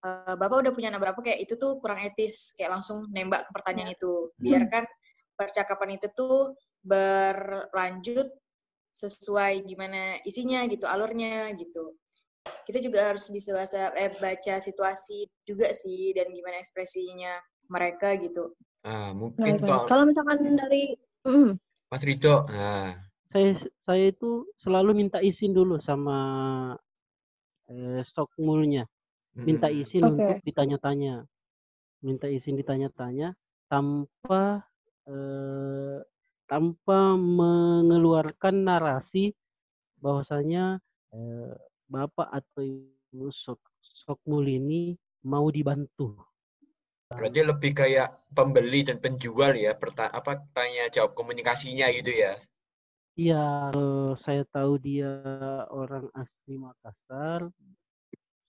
e, 0.00 0.08
bapak 0.40 0.56
udah 0.64 0.72
punya 0.72 0.88
anak 0.88 1.04
berapa 1.04 1.20
kayak 1.20 1.38
itu 1.44 1.54
tuh 1.60 1.76
kurang 1.84 2.00
etis 2.00 2.56
kayak 2.56 2.80
langsung 2.80 3.12
nembak 3.12 3.44
ke 3.46 3.50
pertanyaan 3.52 3.92
ya. 3.92 3.96
itu. 3.96 4.12
Biarkan 4.40 4.84
percakapan 5.36 6.00
itu 6.00 6.08
tuh 6.16 6.56
berlanjut 6.84 8.28
sesuai 8.94 9.66
gimana 9.66 10.22
isinya 10.22 10.62
gitu, 10.70 10.86
alurnya 10.86 11.50
gitu. 11.58 11.98
Kita 12.64 12.78
juga 12.78 13.10
harus 13.10 13.26
bisa 13.28 13.50
bahasa 13.52 13.90
eh, 13.98 14.14
baca 14.14 14.54
situasi 14.62 15.26
juga 15.42 15.74
sih 15.74 16.14
dan 16.14 16.30
gimana 16.30 16.62
ekspresinya 16.62 17.34
mereka 17.66 18.14
gitu. 18.22 18.54
Ah, 18.84 19.10
mungkin 19.16 19.58
kalau, 19.58 19.88
kalau 19.88 20.04
misalkan 20.06 20.44
dari 20.54 20.94
mm. 21.24 21.56
Mas 21.88 22.04
Rido, 22.04 22.44
nah. 22.46 22.94
saya 23.32 23.56
saya 23.88 24.04
itu 24.12 24.44
selalu 24.60 24.92
minta 24.92 25.18
izin 25.24 25.56
dulu 25.56 25.80
sama 25.82 26.18
eh, 27.72 28.04
stokmulnya. 28.12 28.86
Minta 29.34 29.66
izin 29.66 30.06
okay. 30.06 30.14
untuk 30.14 30.38
ditanya-tanya. 30.46 31.26
Minta 32.06 32.30
izin 32.30 32.54
ditanya-tanya 32.54 33.34
tanpa 33.66 34.62
eh, 35.08 35.98
tanpa 36.44 37.16
mengeluarkan 37.16 38.64
narasi 38.64 39.32
bahwasanya 39.98 40.78
eh, 41.12 41.54
bapak 41.88 42.28
atau 42.28 42.62
ibu 42.62 43.28
sok 43.32 43.60
sokmul 44.04 44.44
ini 44.44 44.98
mau 45.24 45.48
dibantu. 45.48 46.20
Berarti 47.08 47.40
lebih 47.46 47.72
kayak 47.72 48.26
pembeli 48.32 48.84
dan 48.84 48.98
penjual 49.00 49.54
ya, 49.54 49.72
perta 49.76 50.10
apa 50.10 50.40
tanya 50.52 50.90
jawab 50.90 51.14
komunikasinya 51.16 51.88
gitu 51.94 52.10
ya? 52.10 52.34
Iya, 53.14 53.70
saya 54.26 54.42
tahu 54.50 54.74
dia 54.82 55.22
orang 55.70 56.10
asli 56.18 56.58
Makassar, 56.58 57.46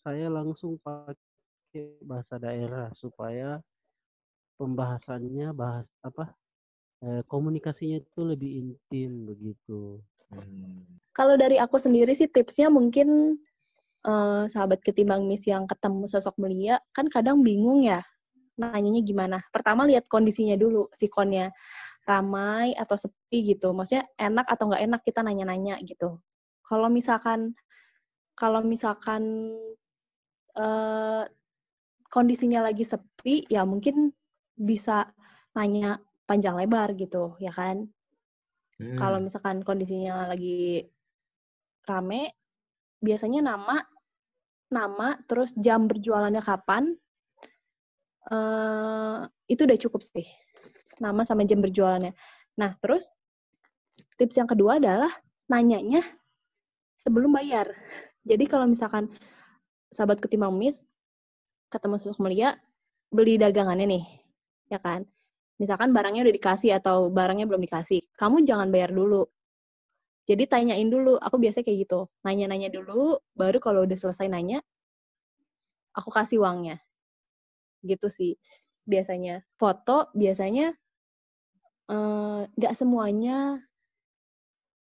saya 0.02 0.26
langsung 0.34 0.82
pakai 0.82 2.02
bahasa 2.02 2.42
daerah 2.42 2.90
supaya 2.98 3.62
pembahasannya 4.58 5.54
bahas 5.54 5.86
apa 6.02 6.34
Eh, 7.06 7.22
komunikasinya 7.30 8.02
itu 8.02 8.22
lebih 8.26 8.50
intim 8.66 9.30
begitu. 9.30 10.02
Hmm. 10.34 10.82
Kalau 11.14 11.38
dari 11.38 11.62
aku 11.62 11.78
sendiri 11.78 12.18
sih 12.18 12.26
tipsnya 12.26 12.74
mungkin 12.74 13.38
uh, 14.10 14.50
sahabat 14.50 14.82
ketimbang 14.82 15.22
Miss 15.30 15.46
yang 15.46 15.70
ketemu 15.70 16.10
sosok 16.10 16.34
mulia 16.42 16.82
kan 16.98 17.06
kadang 17.14 17.46
bingung 17.46 17.86
ya 17.86 18.02
nanyanya 18.58 19.06
gimana. 19.06 19.38
Pertama 19.54 19.86
lihat 19.86 20.10
kondisinya 20.10 20.58
dulu, 20.58 20.90
sikonnya 20.98 21.54
ramai 22.10 22.74
atau 22.74 22.98
sepi 22.98 23.54
gitu. 23.54 23.70
Maksudnya 23.78 24.10
enak 24.18 24.50
atau 24.50 24.74
nggak 24.74 24.84
enak 24.90 25.02
kita 25.06 25.22
nanya-nanya 25.22 25.78
gitu. 25.86 26.18
Kalau 26.66 26.90
misalkan 26.90 27.54
kalau 28.34 28.66
misalkan 28.66 29.54
uh, 30.58 31.22
kondisinya 32.10 32.66
lagi 32.66 32.82
sepi 32.82 33.46
ya 33.46 33.62
mungkin 33.62 34.10
bisa 34.58 35.14
nanya 35.54 36.02
panjang 36.26 36.58
lebar 36.58 36.94
gitu, 36.98 37.38
ya 37.40 37.54
kan? 37.54 37.86
Hmm. 38.82 38.98
Kalau 39.00 39.18
misalkan 39.24 39.64
kondisinya 39.64 40.28
lagi 40.28 40.84
rame, 41.88 42.36
biasanya 43.00 43.46
nama, 43.46 43.80
nama, 44.74 45.16
terus 45.30 45.54
jam 45.56 45.88
berjualannya 45.88 46.42
kapan, 46.44 46.98
uh, 48.34 49.24
itu 49.46 49.62
udah 49.64 49.80
cukup 49.80 50.02
sih. 50.04 50.28
Nama 51.00 51.22
sama 51.24 51.46
jam 51.48 51.62
berjualannya. 51.62 52.12
Nah, 52.60 52.72
terus 52.82 53.12
tips 54.20 54.36
yang 54.36 54.50
kedua 54.50 54.82
adalah 54.82 55.12
nanyanya 55.46 56.02
sebelum 57.00 57.32
bayar. 57.36 57.70
Jadi 58.26 58.50
kalau 58.50 58.66
misalkan 58.66 59.12
sahabat 59.94 60.18
ketimbang 60.18 60.56
mis 60.56 60.82
ketemu 61.70 62.02
sosok 62.02 62.20
mulia 62.24 62.58
beli 63.14 63.38
dagangannya 63.38 63.86
nih, 63.86 64.06
ya 64.74 64.82
kan? 64.82 65.06
Misalkan 65.62 65.96
barangnya 65.96 66.28
udah 66.28 66.36
dikasih 66.36 66.72
atau 66.80 67.08
barangnya 67.12 67.48
belum 67.48 67.64
dikasih, 67.64 68.04
kamu 68.20 68.44
jangan 68.44 68.70
bayar 68.70 68.92
dulu. 68.92 69.28
Jadi 70.26 70.50
tanyain 70.50 70.90
dulu, 70.90 71.22
aku 71.22 71.38
biasa 71.38 71.62
kayak 71.62 71.86
gitu. 71.86 72.10
Nanya-nanya 72.26 72.74
dulu, 72.74 73.22
baru 73.38 73.62
kalau 73.62 73.86
udah 73.86 73.94
selesai 73.94 74.26
nanya, 74.26 74.60
aku 75.94 76.10
kasih 76.10 76.42
uangnya. 76.42 76.82
Gitu 77.86 78.10
sih 78.10 78.34
biasanya. 78.90 79.46
Foto 79.58 80.10
biasanya 80.18 80.74
eh, 81.90 82.42
nggak 82.50 82.74
uh, 82.74 82.78
semuanya 82.78 83.62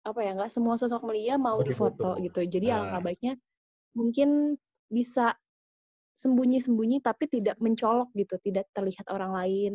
apa 0.08 0.24
ya 0.24 0.32
nggak 0.32 0.48
semua 0.48 0.80
sosok 0.80 1.04
mulia 1.04 1.36
mau 1.36 1.60
oh, 1.60 1.66
difoto 1.66 2.16
gitu 2.24 2.40
jadi 2.48 2.72
uh. 2.72 2.74
alangkah 2.80 3.12
baiknya 3.12 3.34
mungkin 3.92 4.56
bisa 4.88 5.36
sembunyi-sembunyi 6.16 7.04
tapi 7.04 7.28
tidak 7.28 7.60
mencolok 7.60 8.10
gitu 8.16 8.40
tidak 8.40 8.66
terlihat 8.72 9.06
orang 9.12 9.36
lain 9.36 9.72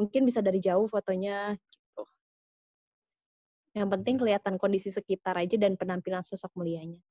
mungkin 0.00 0.24
bisa 0.24 0.40
dari 0.40 0.64
jauh 0.64 0.88
fotonya 0.88 1.52
gitu. 1.52 2.02
Yang 3.76 3.88
penting 4.00 4.16
kelihatan 4.16 4.56
kondisi 4.56 4.88
sekitar 4.88 5.36
aja 5.36 5.60
dan 5.60 5.76
penampilan 5.76 6.24
sosok 6.24 6.56
mulianya. 6.56 7.04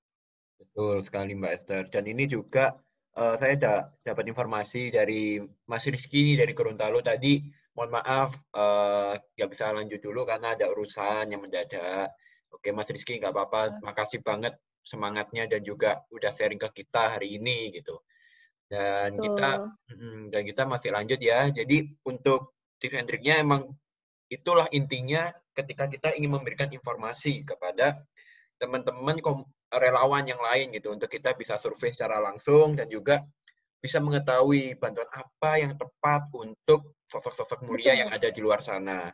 Betul 0.57 1.05
sekali 1.05 1.37
Mbak 1.37 1.53
Esther. 1.53 1.85
Dan 1.93 2.09
ini 2.09 2.25
juga 2.25 2.73
uh, 3.13 3.37
saya 3.37 3.55
da 3.55 3.73
dapat 4.01 4.25
informasi 4.27 4.89
dari 4.89 5.39
Mas 5.69 5.85
Rizky 5.85 6.33
dari 6.33 6.51
Gorontalo 6.57 6.99
tadi. 7.05 7.45
Mohon 7.77 8.01
maaf 8.01 8.29
uh, 8.57 9.15
nggak 9.37 9.49
bisa 9.53 9.71
lanjut 9.71 10.01
dulu 10.03 10.25
karena 10.25 10.57
ada 10.57 10.67
urusan 10.67 11.31
yang 11.31 11.45
mendadak. 11.45 12.11
Oke 12.51 12.73
Mas 12.73 12.89
Rizky 12.91 13.21
nggak 13.21 13.31
apa-apa. 13.31 13.79
Makasih 13.79 14.19
banget 14.25 14.57
semangatnya 14.83 15.45
dan 15.47 15.61
juga 15.63 16.03
udah 16.11 16.33
sharing 16.33 16.59
ke 16.59 16.83
kita 16.83 17.15
hari 17.15 17.39
ini 17.39 17.71
gitu. 17.71 18.01
Dan 18.67 19.15
Betul. 19.15 19.23
kita 19.31 19.51
dan 20.29 20.41
kita 20.43 20.63
masih 20.67 20.89
lanjut 20.91 21.19
ya. 21.23 21.47
Jadi 21.47 21.87
untuk 22.03 22.58
tips 22.79 22.95
and 22.95 23.07
triknya 23.07 23.43
emang 23.43 23.67
itulah 24.31 24.65
intinya 24.71 25.29
ketika 25.53 25.85
kita 25.91 26.09
ingin 26.15 26.39
memberikan 26.39 26.71
informasi 26.71 27.43
kepada 27.43 27.99
teman-teman 28.59 29.19
relawan 29.73 30.23
yang 30.25 30.39
lain 30.39 30.73
gitu 30.73 30.91
untuk 30.95 31.11
kita 31.11 31.35
bisa 31.35 31.59
survei 31.59 31.93
secara 31.93 32.19
langsung 32.23 32.73
dan 32.73 32.89
juga 32.89 33.23
bisa 33.79 34.03
mengetahui 34.03 34.75
bantuan 34.75 35.07
apa 35.11 35.51
yang 35.55 35.73
tepat 35.79 36.27
untuk 36.35 36.99
sosok-sosok 37.07 37.63
mulia 37.63 37.95
yang 37.95 38.11
ada 38.11 38.27
di 38.27 38.43
luar 38.43 38.59
sana. 38.59 39.07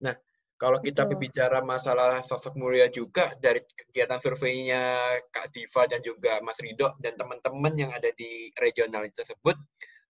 Nah, 0.00 0.16
kalau 0.56 0.80
kita 0.80 1.04
Betul. 1.04 1.20
berbicara 1.20 1.60
masalah 1.60 2.24
sosok 2.24 2.56
mulia 2.56 2.88
juga 2.88 3.36
dari 3.36 3.60
kegiatan 3.60 4.16
surveinya 4.16 5.20
Kak 5.28 5.52
Diva 5.52 5.84
dan 5.84 6.00
juga 6.00 6.40
Mas 6.40 6.56
Rido 6.64 6.96
dan 7.04 7.12
teman-teman 7.20 7.76
yang 7.76 7.92
ada 7.92 8.08
di 8.16 8.48
regional 8.56 9.04
tersebut, 9.12 9.52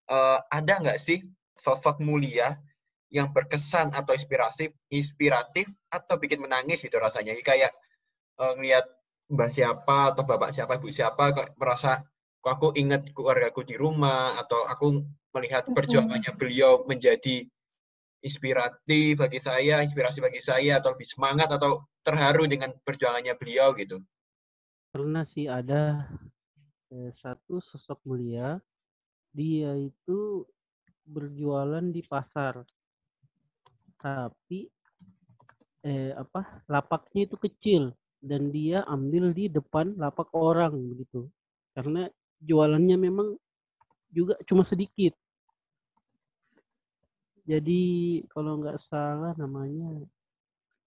uh, 0.07 0.39
ada 0.47 0.73
nggak 0.79 0.99
sih 1.03 1.27
sosok 1.59 1.99
mulia 1.99 2.55
yang 3.07 3.31
berkesan 3.31 3.95
atau 3.95 4.11
inspiratif, 4.11 4.75
inspiratif 4.91 5.71
atau 5.87 6.19
bikin 6.19 6.43
menangis 6.43 6.83
itu 6.83 6.95
rasanya. 6.99 7.35
Kayak 7.39 7.71
uh, 8.39 8.55
ngelihat 8.59 8.83
mbak 9.31 9.51
siapa 9.51 10.15
atau 10.15 10.23
bapak 10.23 10.51
siapa, 10.55 10.79
ibu 10.79 10.91
siapa, 10.91 11.35
kok 11.35 11.55
merasa 11.59 12.03
kok 12.43 12.51
aku 12.51 12.67
ingat 12.79 13.11
keluargaku 13.11 13.63
di 13.63 13.75
rumah 13.75 14.35
atau 14.39 14.63
aku 14.67 15.03
melihat 15.35 15.67
perjuangannya 15.67 16.31
beliau 16.35 16.83
menjadi 16.87 17.43
inspiratif 18.23 19.19
bagi 19.19 19.39
saya, 19.39 19.83
inspirasi 19.85 20.19
bagi 20.19 20.41
saya 20.41 20.81
atau 20.81 20.95
lebih 20.95 21.07
semangat 21.07 21.51
atau 21.53 21.85
terharu 22.01 22.49
dengan 22.49 22.73
perjuangannya 22.81 23.35
beliau 23.37 23.75
gitu? 23.77 24.01
Karena 24.91 25.27
sih 25.31 25.45
ada 25.45 26.07
eh, 26.89 27.11
satu 27.21 27.61
sosok 27.61 27.99
mulia, 28.07 28.57
dia 29.35 29.75
itu 29.77 30.47
berjualan 31.07 31.83
di 31.87 32.03
pasar, 32.03 32.63
tapi 33.97 34.69
eh, 35.85 36.13
apa 36.13 36.63
lapaknya 36.69 37.27
itu 37.29 37.37
kecil 37.37 37.83
dan 38.17 38.49
dia 38.49 38.81
ambil 38.89 39.29
di 39.33 39.45
depan 39.49 39.93
lapak 39.97 40.33
orang 40.33 40.73
begitu, 40.73 41.29
karena 41.77 42.09
jualannya 42.41 42.97
memang 42.97 43.37
juga 44.09 44.37
cuma 44.49 44.65
sedikit. 44.65 45.13
Jadi 47.47 47.83
kalau 48.27 48.59
nggak 48.59 48.75
salah 48.91 49.31
namanya, 49.39 50.03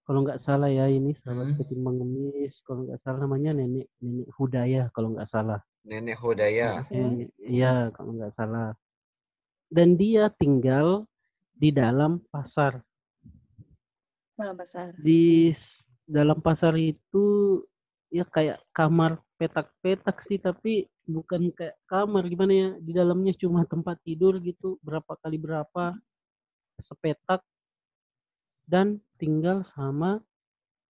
kalau 0.05 0.21
nggak 0.27 0.45
salah 0.45 0.69
ya 0.69 0.91
ini 0.93 1.17
sahabat 1.25 1.55
Hmm. 1.55 1.59
ketimbang 1.65 1.97
ngemis, 2.03 2.53
kalau 2.69 2.85
nggak 2.85 3.01
salah 3.01 3.19
namanya 3.25 3.57
nenek 3.57 3.89
nenek 4.05 4.29
Hudaya 4.37 4.93
kalau 4.93 5.17
nggak 5.17 5.31
salah. 5.33 5.61
Nenek 5.81 6.21
Hodaya. 6.21 6.85
Eh, 6.93 7.33
Iya 7.41 7.89
kalau 7.97 8.13
nggak 8.13 8.37
salah. 8.37 8.77
Dan 9.73 9.97
dia 9.97 10.29
tinggal 10.37 11.09
di 11.57 11.73
dalam 11.73 12.21
pasar. 12.29 12.85
Malam 14.41 14.57
pasar. 14.57 14.97
Di 14.97 15.53
dalam 16.09 16.41
pasar 16.41 16.73
itu 16.81 17.61
ya 18.09 18.25
kayak 18.25 18.59
kamar 18.73 19.21
petak-petak 19.37 20.17
sih 20.27 20.41
tapi 20.41 20.89
bukan 21.07 21.53
kayak 21.55 21.79
kamar 21.87 22.27
gimana 22.27 22.53
ya 22.53 22.69
di 22.83 22.91
dalamnya 22.91 23.31
cuma 23.39 23.63
tempat 23.69 24.01
tidur 24.03 24.43
gitu 24.43 24.81
berapa 24.83 25.15
kali 25.23 25.39
berapa 25.39 25.95
sepetak 26.83 27.45
dan 28.67 28.99
tinggal 29.23 29.63
sama 29.79 30.19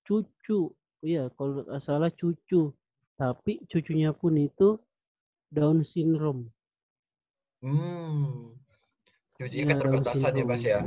cucu 0.09 0.73
iya 1.05 1.29
kalau 1.37 1.61
nggak 1.61 1.85
salah 1.85 2.09
cucu 2.17 2.73
tapi 3.21 3.61
cucunya 3.69 4.17
pun 4.17 4.41
itu 4.41 4.81
Down 5.53 5.85
syndrome 5.93 6.49
Hmm. 7.61 8.57
Cucinya 9.37 9.77
Iya, 9.77 9.85
Down 9.85 10.01
keterbatasan 10.01 10.33
ya, 10.33 10.45
Mas 10.49 10.65
ya. 10.65 10.81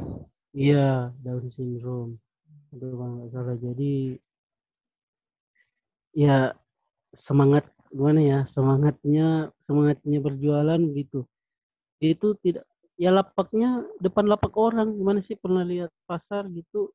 iya 0.57 1.13
Down 1.21 1.53
syndrome 1.53 2.17
itu 2.73 2.85
kalau 2.99 3.13
nggak 3.17 3.31
salah. 3.33 3.55
Jadi 3.65 4.17
ya 6.13 6.53
semangat 7.25 7.63
gimana 7.93 8.19
ya 8.21 8.39
semangatnya 8.53 9.53
semangatnya 9.65 10.19
berjualan 10.25 10.81
gitu. 10.97 11.19
Itu 12.01 12.27
tidak 12.43 12.65
ya 12.97 13.09
lapaknya 13.17 13.85
depan 14.01 14.25
lapak 14.31 14.53
orang 14.57 14.87
gimana 14.99 15.19
sih? 15.27 15.37
Pernah 15.37 15.63
lihat 15.71 15.91
pasar 16.09 16.49
gitu? 16.57 16.89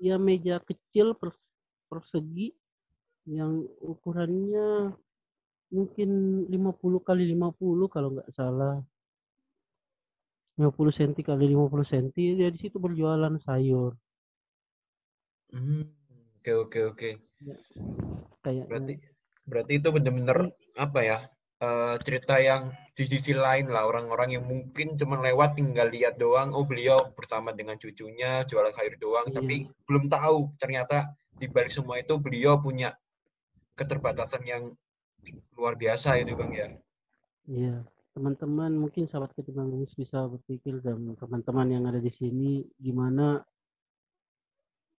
Ya 0.00 0.16
meja 0.16 0.56
kecil 0.68 1.12
pers- 1.20 1.46
persegi 1.90 2.56
yang 3.28 3.68
ukurannya 3.84 4.96
mungkin 5.70 6.10
50 6.50 6.98
kali 7.08 7.22
50 7.32 7.86
kalau 7.94 8.08
nggak 8.14 8.30
salah. 8.38 8.80
50 10.60 10.92
cm 10.92 11.24
kali 11.24 11.44
50 11.52 11.86
cm 11.88 12.36
ya 12.42 12.48
di 12.52 12.58
situ 12.60 12.76
berjualan 12.76 13.34
sayur 13.46 13.92
Hmm. 15.50 15.84
Oke, 16.40 16.52
oke, 16.56 16.80
oke. 16.96 17.10
kayaknya 18.40 18.64
Berarti 18.70 18.94
berarti 19.44 19.72
itu 19.82 19.88
benar-benar 19.90 20.38
apa 20.78 21.00
ya? 21.02 21.18
eh, 21.60 21.96
cerita 22.00 22.40
yang 22.40 22.72
di 22.96 23.04
sisi 23.04 23.36
lain 23.36 23.68
lah 23.68 23.84
orang-orang 23.84 24.40
yang 24.40 24.44
mungkin 24.48 24.96
cuma 24.96 25.20
lewat 25.20 25.60
tinggal 25.60 25.92
lihat 25.92 26.16
doang 26.16 26.56
oh 26.56 26.64
beliau 26.64 27.12
bersama 27.12 27.52
dengan 27.52 27.76
cucunya 27.76 28.44
jualan 28.48 28.72
sayur 28.72 28.96
doang 28.96 29.28
Iya. 29.28 29.36
tapi 29.36 29.56
belum 29.84 30.08
tahu 30.08 30.56
ternyata 30.56 31.12
di 31.36 31.46
balik 31.48 31.72
semua 31.72 32.00
itu 32.00 32.16
beliau 32.16 32.60
punya 32.60 32.96
keterbatasan 33.76 34.44
yang 34.44 34.62
luar 35.56 35.76
biasa 35.76 36.16
itu 36.20 36.32
Bang 36.36 36.52
ya. 36.52 36.68
Iya, 37.48 37.84
teman-teman 38.12 38.76
mungkin 38.76 39.08
sahabat 39.08 39.32
ketimbang 39.36 39.72
bisa 39.96 40.28
berpikir 40.28 40.80
dan 40.84 41.16
teman-teman 41.16 41.68
yang 41.72 41.84
ada 41.88 42.00
di 42.00 42.12
sini 42.16 42.64
gimana 42.76 43.40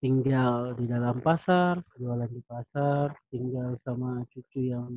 tinggal 0.01 0.73
di 0.73 0.89
dalam 0.89 1.21
pasar, 1.21 1.77
jualan 1.95 2.27
di 2.27 2.41
pasar, 2.41 3.13
tinggal 3.29 3.77
sama 3.85 4.25
cucu 4.33 4.73
yang 4.73 4.89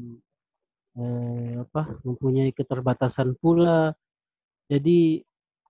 eh, 0.96 1.60
apa 1.60 2.00
mempunyai 2.02 2.50
keterbatasan 2.56 3.36
pula. 3.36 3.92
Jadi 4.64 5.20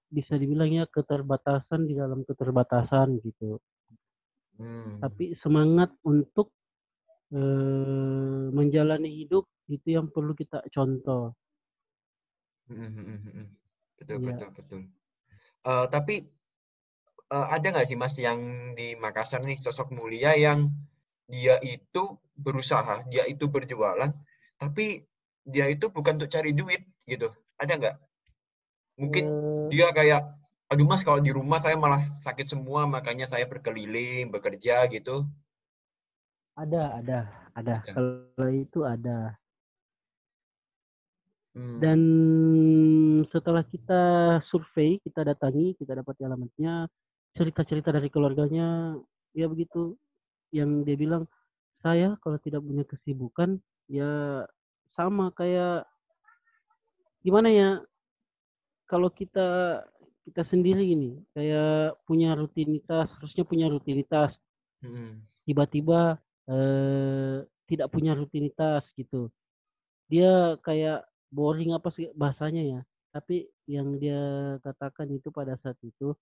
bisa 0.07 0.39
dibilang 0.39 0.71
ya 0.71 0.87
keterbatasan 0.87 1.91
di 1.91 1.99
dalam 1.99 2.23
keterbatasan 2.23 3.19
gitu. 3.27 3.59
Hmm. 4.55 5.03
Tapi 5.03 5.35
semangat 5.43 5.91
untuk 6.07 6.55
eh, 7.35 8.45
menjalani 8.55 9.11
hidup 9.11 9.51
itu 9.67 9.99
yang 9.99 10.07
perlu 10.15 10.31
kita 10.39 10.63
contoh. 10.71 11.35
Hmm, 12.71 12.87
hmm, 12.87 13.19
hmm. 13.19 13.47
Betul, 13.99 14.17
Iya. 14.23 14.27
betul, 14.31 14.49
betul. 14.55 14.83
Eh, 15.65 15.87
tapi 15.91 16.15
eh, 17.35 17.47
ada 17.51 17.67
nggak 17.67 17.87
sih 17.91 17.99
Mas 17.99 18.15
yang 18.23 18.39
di 18.79 18.95
Makassar 18.95 19.43
nih 19.43 19.59
sosok 19.59 19.91
mulia 19.91 20.39
yang 20.39 20.71
dia 21.27 21.59
itu 21.67 22.15
berusaha, 22.39 23.03
dia 23.11 23.27
itu 23.27 23.51
berjualan, 23.51 24.13
tapi 24.61 25.03
dia 25.43 25.67
itu 25.67 25.91
bukan 25.91 26.23
untuk 26.23 26.31
cari 26.31 26.55
duit 26.55 26.87
gitu. 27.11 27.35
Ada 27.59 27.73
nggak? 27.81 27.97
Mungkin 29.03 29.25
Eh, 29.27 29.67
dia 29.75 29.91
kayak, 29.91 30.23
aduh 30.71 30.87
Mas 30.87 31.03
kalau 31.03 31.19
di 31.19 31.35
rumah 31.35 31.59
saya 31.59 31.75
malah 31.75 32.03
sakit 32.23 32.47
semua, 32.47 32.87
makanya 32.87 33.27
saya 33.27 33.49
berkeliling, 33.51 34.31
bekerja 34.31 34.87
gitu. 34.93 35.27
Ada, 36.55 37.03
ada, 37.03 37.19
ada. 37.59 37.75
Ada. 37.83 37.93
Kalau 37.95 38.51
itu 38.55 38.87
ada. 38.87 39.35
Hmm. 41.55 41.79
Dan 41.79 42.01
setelah 43.31 43.63
kita 43.63 44.03
survei, 44.51 44.99
kita 45.03 45.23
datangi, 45.23 45.79
kita 45.79 46.03
dapat 46.03 46.19
alamatnya, 46.23 46.91
cerita-cerita 47.35 47.91
dari 47.95 48.09
keluarganya, 48.11 48.99
ya 49.35 49.47
begitu. 49.51 49.99
Yang 50.55 50.71
dia 50.87 50.97
bilang, 50.97 51.23
saya 51.83 52.15
kalau 52.23 52.39
tidak 52.39 52.63
punya 52.63 52.87
kesibukan, 52.87 53.59
ya 53.91 54.43
sama 54.95 55.35
kayak 55.35 55.87
gimana 57.27 57.49
ya? 57.51 57.71
Kalau 58.87 59.11
kita 59.11 59.83
kita 60.25 60.43
sendiri 60.49 60.87
ini 60.89 61.21
kayak 61.37 62.01
punya 62.09 62.33
rutinitas, 62.39 63.11
harusnya 63.21 63.45
punya 63.45 63.67
rutinitas. 63.69 64.33
Hmm. 64.85 65.25
tiba-tiba 65.49 66.21
eh, 66.45 67.41
tidak 67.65 67.89
punya 67.89 68.13
rutinitas 68.13 68.85
gitu. 68.97 69.33
Dia 70.13 70.61
kayak 70.61 71.09
boring 71.33 71.73
apa 71.73 71.89
sih 71.97 72.13
bahasanya 72.13 72.63
ya. 72.63 72.81
Tapi 73.15 73.49
yang 73.71 73.97
dia 73.97 74.21
katakan 74.61 75.09
itu 75.15 75.33
pada 75.33 75.57
saat 75.63 75.79
itu, 75.81 76.13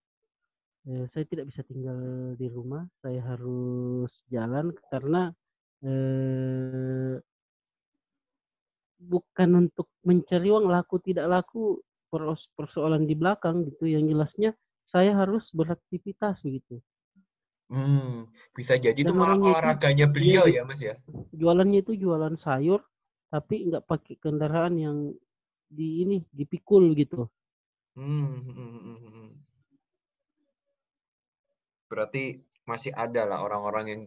eh, 0.88 1.06
saya 1.12 1.24
tidak 1.28 1.50
bisa 1.52 1.62
tinggal 1.66 1.98
di 2.38 2.46
rumah, 2.50 2.86
saya 3.02 3.20
harus 3.22 4.10
jalan 4.30 4.74
karena 4.90 5.30
eh, 5.82 7.16
bukan 9.02 9.48
untuk 9.66 9.90
mencari 10.06 10.48
uang 10.48 10.70
laku 10.70 11.02
tidak 11.02 11.26
laku 11.26 11.82
pers- 12.08 12.50
persoalan 12.54 13.06
di 13.06 13.14
belakang 13.18 13.66
gitu. 13.66 13.90
Yang 13.90 14.04
jelasnya 14.14 14.50
saya 14.90 15.16
harus 15.16 15.42
beraktivitas 15.54 16.38
begitu. 16.42 16.78
Hmm. 17.72 18.28
Bisa 18.52 18.76
jadi 18.76 19.00
itu 19.00 19.16
malah 19.16 19.40
olahraganya 19.40 20.04
beliau 20.04 20.44
iya, 20.44 20.60
ya 20.60 20.68
Mas 20.68 20.80
ya. 20.84 20.94
jualannya 21.32 21.80
itu 21.80 21.96
jualan 21.96 22.36
sayur 22.44 22.84
tapi 23.32 23.64
nggak 23.64 23.88
pakai 23.88 24.20
kendaraan 24.20 24.76
yang 24.76 24.96
di 25.72 26.04
ini 26.04 26.20
dipikul 26.28 26.92
gitu 26.92 27.28
Hmm, 27.92 28.40
hmm, 28.40 28.56
hmm, 28.56 28.80
hmm, 28.80 28.98
hmm. 29.04 29.30
Berarti 31.92 32.40
masih 32.64 32.96
ada 32.96 33.28
lah 33.28 33.44
orang-orang 33.44 33.84
yang 33.92 34.02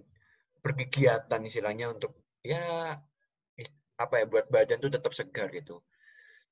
berkegiatan 0.65 1.37
istilahnya 1.45 1.93
untuk 1.93 2.17
ya 2.41 2.97
apa 4.01 4.13
ya 4.17 4.25
buat 4.25 4.49
badan 4.49 4.81
tuh 4.81 4.89
tetap 4.89 5.13
segar 5.13 5.53
gitu. 5.53 5.85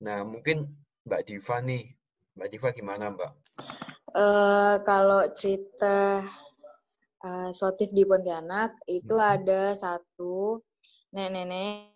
Nah, 0.06 0.22
mungkin 0.22 0.70
Mbak 1.10 1.22
Diva 1.26 1.58
nih. 1.66 1.90
Mbak 2.38 2.50
Diva 2.54 2.70
gimana, 2.70 3.10
Mbak? 3.10 3.32
Eh, 4.14 4.76
kalau 4.86 5.26
cerita 5.34 6.22
eh, 7.24 7.50
sotif 7.56 7.90
di 7.96 8.04
Pontianak 8.04 8.84
itu 8.86 9.16
Mhm. 9.16 9.32
ada 9.34 9.72
satu 9.74 10.60
nenek-nenek 11.16 11.90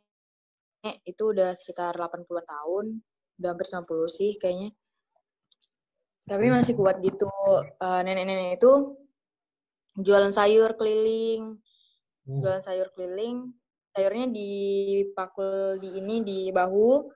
itu 1.04 1.24
udah 1.36 1.52
sekitar 1.52 1.94
80 2.00 2.42
tahun, 2.48 3.04
udah 3.38 3.50
hampir 3.52 3.68
90 3.68 4.08
sih 4.08 4.40
kayaknya. 4.40 4.72
Tapi 6.28 6.48
masih 6.48 6.80
kuat 6.80 7.04
gitu. 7.04 7.28
Eh, 7.80 8.02
nenek-nenek 8.08 8.56
itu 8.60 8.72
jualan 9.98 10.32
sayur 10.32 10.78
keliling, 10.78 11.58
Uh, 12.28 12.44
jualan 12.44 12.60
sayur 12.60 12.92
keliling. 12.92 13.56
Sayurnya 13.96 14.28
dipakul 14.30 15.80
di 15.82 15.90
ini 15.98 16.22
di 16.22 16.40
bahu, 16.54 17.08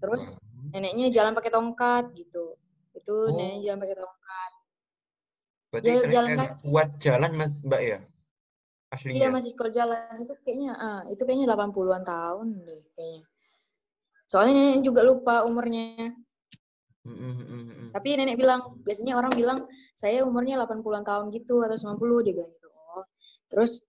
terus 0.00 0.40
neneknya 0.72 1.10
jalan 1.12 1.34
pakai 1.36 1.50
tongkat 1.52 2.14
gitu. 2.16 2.56
Itu 2.96 3.14
Oh. 3.28 3.36
neneknya 3.36 3.74
jalan 3.74 3.80
pakai 3.84 3.96
tongkat. 4.00 4.52
Berarti 5.72 5.88
Ya, 5.88 6.00
jalan 6.08 6.30
nggak 6.38 6.52
kuat 6.64 6.88
jalan 7.02 7.30
mas 7.36 7.52
Mbak 7.60 7.82
ya? 7.84 7.98
Aslinya. 8.92 9.18
Iya 9.18 9.28
masih 9.32 9.50
sekolah 9.56 9.72
jalan 9.72 10.14
itu 10.20 10.32
kayaknya 10.44 10.72
ah 10.76 11.00
itu 11.08 11.22
kayaknya 11.24 11.46
80-an 11.52 12.04
tahun 12.04 12.46
deh 12.64 12.82
kayaknya. 12.92 13.24
Soalnya 14.28 14.52
nenek 14.56 14.80
juga 14.84 15.00
lupa 15.04 15.44
umurnya. 15.44 16.12
Mm. 17.02 17.90
Tapi 17.90 18.08
nenek 18.14 18.38
bilang, 18.38 18.78
biasanya 18.86 19.18
orang 19.18 19.34
bilang 19.34 19.58
saya 19.92 20.22
umurnya 20.22 20.54
80-an 20.62 21.02
tahun 21.02 21.26
gitu 21.34 21.62
atau 21.66 21.74
90 21.74 22.26
dia 22.26 22.34
bilang 22.38 22.50
gitu. 22.54 22.68
Oh. 22.70 23.04
Terus 23.50 23.82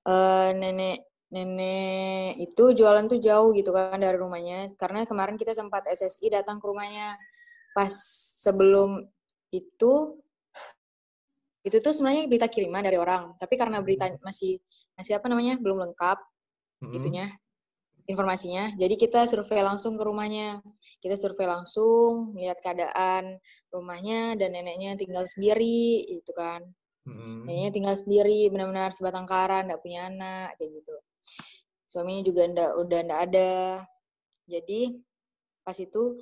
eh 0.00 0.50
nenek 0.56 1.08
nenek 1.30 2.40
itu 2.40 2.64
jualan 2.74 3.04
tuh 3.06 3.20
jauh 3.20 3.54
gitu 3.54 3.70
kan 3.70 4.00
dari 4.00 4.16
rumahnya 4.18 4.74
karena 4.74 5.06
kemarin 5.06 5.36
kita 5.38 5.54
sempat 5.54 5.86
SSI 5.86 6.32
datang 6.32 6.58
ke 6.58 6.66
rumahnya 6.66 7.14
pas 7.76 7.92
sebelum 8.40 9.04
itu 9.54 10.18
itu 11.60 11.76
tuh 11.78 11.92
sebenarnya 11.92 12.26
berita 12.26 12.48
kiriman 12.50 12.82
dari 12.82 12.98
orang 12.98 13.36
tapi 13.38 13.54
karena 13.54 13.78
berita 13.84 14.10
masih 14.24 14.58
masih 14.98 15.20
apa 15.20 15.28
namanya 15.30 15.60
belum 15.60 15.78
lengkap 15.86 16.18
Mm, 16.80 16.92
gitunya 16.96 17.26
informasinya. 18.10 18.74
Jadi 18.74 18.94
kita 18.98 19.24
survei 19.30 19.62
langsung 19.62 19.94
ke 19.94 20.02
rumahnya. 20.02 20.58
Kita 20.98 21.16
survei 21.16 21.46
langsung, 21.48 22.34
lihat 22.36 22.60
keadaan 22.60 23.38
rumahnya 23.72 24.36
dan 24.36 24.52
neneknya 24.52 24.98
tinggal 24.98 25.24
sendiri, 25.24 26.04
itu 26.10 26.32
kan. 26.36 26.60
mm, 27.08 27.14
mm. 27.14 27.40
Neneknya 27.48 27.70
tinggal 27.72 27.96
sendiri, 27.96 28.50
benar-benar 28.52 28.92
sebatang 28.92 29.24
kara, 29.24 29.64
nggak 29.64 29.80
punya 29.80 30.12
anak, 30.12 30.58
kayak 30.60 30.70
gitu. 30.82 30.96
Suaminya 31.88 32.22
juga 32.26 32.42
ndak, 32.50 32.70
udah 32.76 33.00
ndak 33.06 33.20
ada. 33.30 33.52
Jadi 34.44 34.98
pas 35.64 35.78
itu 35.78 36.18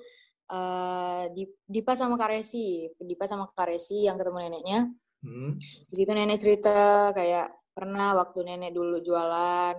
di 1.34 1.44
Dipa 1.68 1.92
sama 1.92 2.16
Kak 2.16 2.32
Resi, 2.32 2.88
Dipa 2.96 3.28
sama 3.28 3.50
Kak 3.52 3.68
Resi 3.68 4.06
yang 4.06 4.16
ketemu 4.16 4.38
neneknya. 4.46 4.88
Mm. 5.26 5.58
Di 5.60 5.94
situ 5.98 6.10
nenek 6.14 6.38
cerita 6.38 7.10
kayak 7.12 7.50
pernah 7.74 8.14
waktu 8.14 8.46
nenek 8.46 8.72
dulu 8.72 9.02
jualan, 9.02 9.74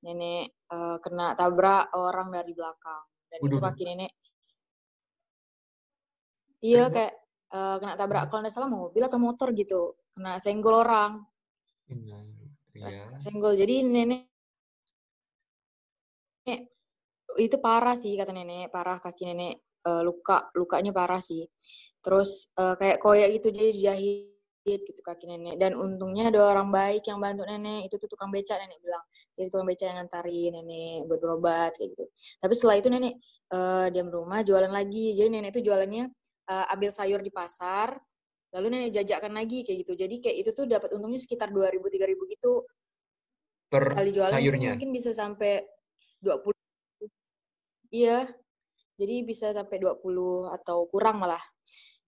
nenek 0.00 0.44
eh, 0.52 0.96
kena 1.04 1.36
tabrak 1.36 1.92
orang 1.96 2.28
dari 2.32 2.52
belakang. 2.56 3.04
Dan 3.30 3.38
itu 3.44 3.56
Waduh. 3.60 3.64
kaki 3.70 3.82
nenek. 3.86 4.12
Iya 6.60 6.92
kayak 6.92 7.12
eh, 7.52 7.76
kena 7.80 7.94
tabrak 7.96 8.22
kalau 8.28 8.40
nggak 8.44 8.54
salah 8.54 8.70
mobil 8.70 9.02
atau 9.04 9.20
motor 9.20 9.48
gitu. 9.52 9.96
Kena 10.16 10.40
senggol 10.40 10.84
orang. 10.84 11.20
Iya. 11.88 12.18
Iya. 12.76 13.04
Senggol. 13.20 13.54
Jadi 13.56 13.84
nenek 13.84 14.22
itu 17.38 17.56
parah 17.62 17.94
sih 17.94 18.18
kata 18.18 18.34
nenek, 18.34 18.74
parah 18.74 18.98
kaki 18.98 19.22
nenek 19.28 19.54
eh, 19.86 20.02
luka, 20.02 20.50
lukanya 20.56 20.90
parah 20.90 21.20
sih. 21.22 21.44
Terus 22.00 22.48
kayak 22.56 22.96
koyak 22.96 23.28
gitu 23.36 23.52
jadi 23.52 23.92
jahit 23.92 24.29
gitu 24.64 25.00
kaki 25.00 25.24
nenek. 25.26 25.56
Dan 25.56 25.76
untungnya 25.76 26.28
ada 26.28 26.40
orang 26.52 26.68
baik 26.68 27.08
yang 27.08 27.18
bantu 27.18 27.48
nenek. 27.48 27.88
Itu 27.88 27.96
tuh 27.96 28.08
tukang 28.12 28.28
beca 28.28 28.56
nenek 28.60 28.78
bilang. 28.84 29.04
Jadi 29.36 29.46
tukang 29.48 29.66
beca 29.68 29.84
yang 29.88 29.96
ngantarin 30.04 30.50
nenek 30.60 31.08
buat 31.08 31.18
berobat 31.20 31.72
kayak 31.76 31.88
gitu. 31.96 32.04
Tapi 32.40 32.52
setelah 32.52 32.76
itu 32.78 32.88
nenek 32.92 33.14
eh, 33.52 33.86
diam 33.92 34.08
rumah 34.12 34.40
jualan 34.44 34.72
lagi. 34.72 35.16
Jadi 35.16 35.28
nenek 35.32 35.50
itu 35.56 35.60
jualannya 35.70 36.04
eh, 36.50 36.72
ambil 36.74 36.90
sayur 36.92 37.20
di 37.24 37.32
pasar 37.32 37.96
lalu 38.50 38.66
nenek 38.66 38.90
jajakan 38.98 39.32
lagi 39.38 39.62
kayak 39.62 39.78
gitu. 39.86 39.92
Jadi 39.94 40.16
kayak 40.18 40.36
itu 40.42 40.50
tuh 40.50 40.66
dapat 40.66 40.90
untungnya 40.98 41.20
sekitar 41.22 41.54
2000 41.54 41.86
3000 41.86 42.34
gitu. 42.34 42.52
Per 43.70 43.82
sekali 43.86 44.10
jualan 44.10 44.34
sayurnya. 44.34 44.70
mungkin 44.74 44.90
bisa 44.90 45.14
sampai 45.14 45.62
20 46.18 46.50
iya. 47.94 48.26
Jadi 48.98 49.24
bisa 49.24 49.54
sampai 49.54 49.80
20 49.80 50.50
atau 50.50 50.84
kurang 50.90 51.22
malah. 51.22 51.40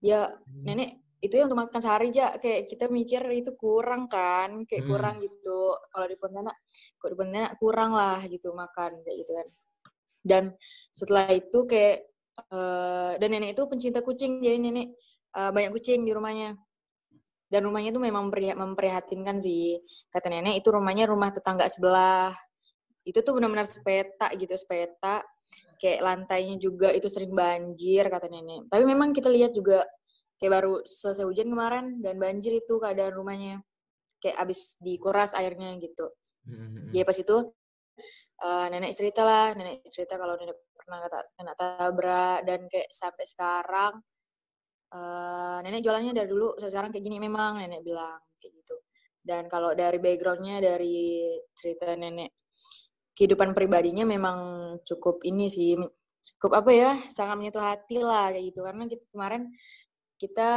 Ya 0.03 0.27
Hmm. 0.27 0.67
nenek 0.67 0.99
itu 1.23 1.39
yang 1.39 1.47
untuk 1.47 1.63
makan 1.63 1.79
sehari 1.79 2.11
aja 2.11 2.35
kayak 2.35 2.67
kita 2.67 2.91
mikir 2.91 3.23
itu 3.31 3.55
kurang 3.55 4.11
kan 4.11 4.67
kayak 4.67 4.83
Hmm. 4.83 4.91
kurang 4.91 5.15
gitu. 5.23 5.71
Kalau 5.87 6.05
di 6.11 6.19
Pontianak 6.19 6.55
kalau 6.99 7.09
di 7.15 7.17
Pontianak 7.17 7.53
kurang 7.63 7.91
lah 7.95 8.19
gitu 8.27 8.51
makan 8.51 8.91
kayak 9.07 9.17
gitu 9.23 9.31
kan. 9.31 9.47
Dan 10.19 10.43
setelah 10.91 11.31
itu 11.31 11.59
kayak 11.63 12.03
eh, 12.51 13.11
dan 13.23 13.29
nenek 13.31 13.55
itu 13.55 13.63
pencinta 13.71 14.03
kucing 14.03 14.43
jadi 14.43 14.59
nenek 14.59 14.91
eh, 15.31 15.51
banyak 15.55 15.71
kucing 15.71 16.03
di 16.03 16.11
rumahnya. 16.11 16.59
Dan 17.47 17.69
rumahnya 17.69 17.93
tuh 17.95 18.03
memang 18.03 18.27
mempri- 18.27 18.57
memprihatinkan 18.57 19.39
sih. 19.39 19.79
Kata 20.11 20.27
nenek 20.27 20.59
itu 20.59 20.67
rumahnya 20.75 21.07
rumah 21.07 21.31
tetangga 21.31 21.71
sebelah. 21.71 22.35
Itu 23.07 23.23
tuh 23.23 23.39
benar-benar 23.39 23.63
sepeta 23.69 24.27
gitu 24.35 24.51
sepeta. 24.59 25.23
Kayak 25.79 25.99
lantainya 26.03 26.55
juga 26.59 26.91
itu 26.91 27.07
sering 27.07 27.31
banjir 27.31 28.11
kata 28.11 28.27
nenek. 28.27 28.67
Tapi 28.67 28.83
memang 28.83 29.15
kita 29.15 29.29
lihat 29.31 29.53
juga 29.55 29.87
kayak 30.37 30.51
baru 30.61 30.73
selesai 30.83 31.25
hujan 31.25 31.49
kemarin 31.49 31.99
dan 32.03 32.19
banjir 32.19 32.57
itu 32.57 32.77
keadaan 32.81 33.13
rumahnya 33.13 33.55
kayak 34.19 34.37
abis 34.39 34.79
dikuras 34.79 35.35
airnya 35.35 35.75
gitu 35.79 36.07
Mm, 36.43 36.55
mm, 36.55 36.67
mm. 36.67 36.91
Jadi 36.91 37.05
pas 37.07 37.17
itu 37.19 37.37
eh, 38.43 38.65
nenek 38.71 38.93
cerita 38.95 39.21
lah, 39.23 39.47
nenek 39.55 39.75
cerita 39.87 40.13
kalau 40.19 40.35
nenek 40.35 40.57
pernah 40.75 40.99
kena, 41.07 41.19
kena 41.39 41.53
tabrak 41.55 42.39
dan 42.43 42.59
kayak 42.67 42.89
sampai 42.91 43.25
sekarang 43.27 43.93
eh, 44.91 45.57
nenek 45.63 45.81
jualannya 45.83 46.13
dari 46.15 46.29
dulu 46.29 46.59
sekarang 46.59 46.91
kayak 46.91 47.05
gini 47.05 47.17
memang 47.23 47.63
nenek 47.63 47.81
bilang 47.85 48.19
kayak 48.35 48.51
gitu. 48.59 48.75
Dan 49.23 49.47
kalau 49.47 49.71
dari 49.71 50.03
backgroundnya 50.03 50.59
dari 50.59 51.23
cerita 51.55 51.95
nenek 51.95 52.35
kehidupan 53.15 53.55
pribadinya 53.55 54.03
memang 54.03 54.37
cukup 54.83 55.23
ini 55.23 55.47
sih 55.47 55.77
cukup 56.39 56.63
apa 56.63 56.71
ya 56.71 56.91
sangat 57.07 57.35
menyentuh 57.35 57.61
hati 57.61 57.99
lah 57.99 58.31
kayak 58.31 58.51
gitu 58.51 58.63
karena 58.63 58.83
kita, 58.87 59.03
kemarin 59.11 59.43
kita 60.23 60.51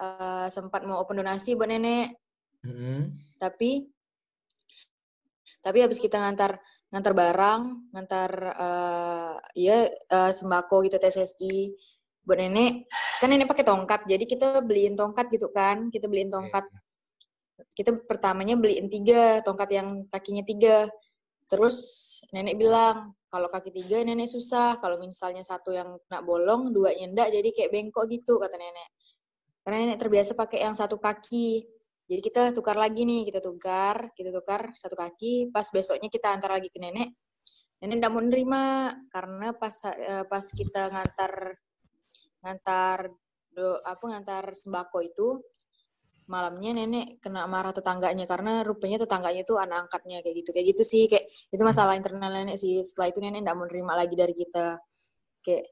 eh, 0.00 0.46
sempat 0.48 0.80
mau 0.88 1.04
open 1.04 1.20
donasi 1.20 1.52
buat 1.52 1.68
nenek. 1.68 2.16
Mm, 2.60 2.72
mm. 2.76 3.00
tapi 3.40 3.88
tapi 5.64 5.78
habis 5.80 5.96
kita 5.96 6.20
ngantar 6.20 6.60
ngantar 6.92 7.12
barang 7.16 7.62
ngantar 7.92 8.30
eh 8.52 9.34
ya 9.60 9.78
eh, 9.92 10.32
sembako 10.32 10.88
gitu 10.88 10.96
TSSI 10.96 11.56
buat 12.24 12.40
nenek. 12.40 12.88
Kan 13.20 13.28
nenek 13.28 13.48
pakai 13.52 13.64
tongkat 13.68 14.08
jadi 14.08 14.24
kita 14.24 14.64
beliin 14.64 14.96
tongkat 14.96 15.28
gitu 15.28 15.52
kan. 15.52 15.92
Kita 15.92 16.08
beliin 16.08 16.32
tongkat. 16.32 16.64
kita 17.76 17.92
pertamanya 18.08 18.56
beliin 18.56 18.88
tiga 18.88 19.44
tongkat 19.44 19.68
yang 19.72 19.88
kakinya 20.08 20.44
tiga. 20.48 20.88
Terus 21.44 21.76
nenek 22.32 22.56
bilang 22.56 23.12
kalau 23.28 23.48
kaki 23.52 23.70
tiga 23.72 24.00
nenek 24.00 24.28
susah 24.32 24.80
kalau 24.80 24.96
misalnya 24.98 25.44
satu 25.44 25.70
yang 25.76 25.96
kena 26.08 26.20
bolong 26.24 26.72
dua 26.72 26.96
nyendak 26.96 27.30
jadi 27.30 27.48
kayak 27.52 27.70
bengkok 27.72 28.04
gitu 28.10 28.40
kata 28.42 28.56
nenek 28.58 28.88
karena 29.60 29.76
nenek 29.84 29.98
terbiasa 30.00 30.32
pakai 30.34 30.64
yang 30.64 30.74
satu 30.76 30.96
kaki 30.96 31.64
jadi 32.10 32.20
kita 32.26 32.42
tukar 32.50 32.74
lagi 32.74 33.06
nih, 33.06 33.22
kita 33.22 33.38
tukar, 33.38 34.10
kita 34.18 34.34
tukar 34.34 34.74
satu 34.74 34.98
kaki. 34.98 35.54
Pas 35.54 35.62
besoknya 35.70 36.10
kita 36.10 36.34
antar 36.34 36.58
lagi 36.58 36.66
ke 36.66 36.82
nenek. 36.82 37.14
Nenek 37.78 38.02
tidak 38.02 38.10
mau 38.10 38.22
nerima 38.26 38.90
karena 39.14 39.54
pas 39.54 39.78
eh, 39.86 40.26
pas 40.26 40.42
kita 40.42 40.90
ngantar 40.90 41.32
ngantar 42.42 42.98
do, 43.54 43.78
apa 43.86 44.04
ngantar 44.10 44.44
sembako 44.58 44.98
itu 45.06 45.28
malamnya 46.26 46.82
nenek 46.82 47.22
kena 47.22 47.46
marah 47.46 47.74
tetangganya 47.74 48.26
karena 48.26 48.66
rupanya 48.66 49.02
tetangganya 49.02 49.42
itu 49.46 49.54
anak 49.58 49.86
angkatnya 49.86 50.22
kayak 50.22 50.36
gitu 50.44 50.50
kayak 50.54 50.66
gitu 50.76 50.82
sih 50.86 51.04
kayak 51.10 51.26
itu 51.26 51.62
masalah 51.66 51.98
internal 51.98 52.30
nenek 52.30 52.54
sih 52.54 52.80
setelah 52.86 53.10
itu 53.10 53.18
nenek 53.18 53.42
tidak 53.42 53.56
mau 53.58 53.66
nerima 53.66 53.92
lagi 53.98 54.14
dari 54.14 54.34
kita 54.34 54.78
kayak 55.42 55.64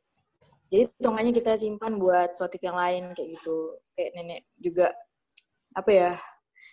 jadi 0.69 0.85
tongannya 1.01 1.33
kita 1.33 1.57
simpan 1.57 1.97
buat 1.97 2.37
sotif 2.37 2.61
yang 2.61 2.77
lain 2.77 3.16
kayak 3.16 3.29
gitu 3.41 3.57
kayak 3.97 4.11
nenek 4.14 4.41
juga 4.57 4.93
apa 5.73 5.91
ya 5.91 6.11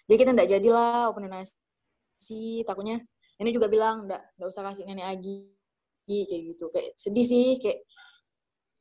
jadi 0.05 0.17
kita 0.19 0.31
ndak 0.35 0.49
jadilah 0.51 1.09
open 1.09 1.27
donasi 1.27 2.63
takutnya 2.67 2.99
nenek 3.39 3.53
juga 3.55 3.67
bilang 3.71 4.05
ndak 4.07 4.21
ndak 4.35 4.47
usah 4.47 4.63
kasih 4.67 4.83
nenek 4.85 5.07
lagi 5.07 5.37
kayak 6.05 6.41
gitu 6.53 6.65
kayak 6.69 6.91
sedih 6.99 7.25
sih 7.25 7.57
kayak 7.57 7.79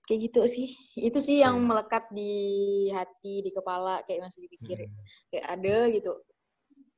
kayak 0.04 0.20
gitu 0.28 0.40
sih 0.44 0.68
itu 1.00 1.16
sih 1.16 1.40
yang 1.40 1.56
Iya. 1.56 1.64
melekat 1.64 2.04
di 2.12 2.32
hati 2.92 3.40
di 3.40 3.48
kepala 3.48 4.04
kayak 4.04 4.28
masih 4.28 4.44
dipikir 4.44 4.84
Mm. 4.84 4.92
kayak 5.32 5.46
ada 5.48 5.76
gitu 5.88 6.12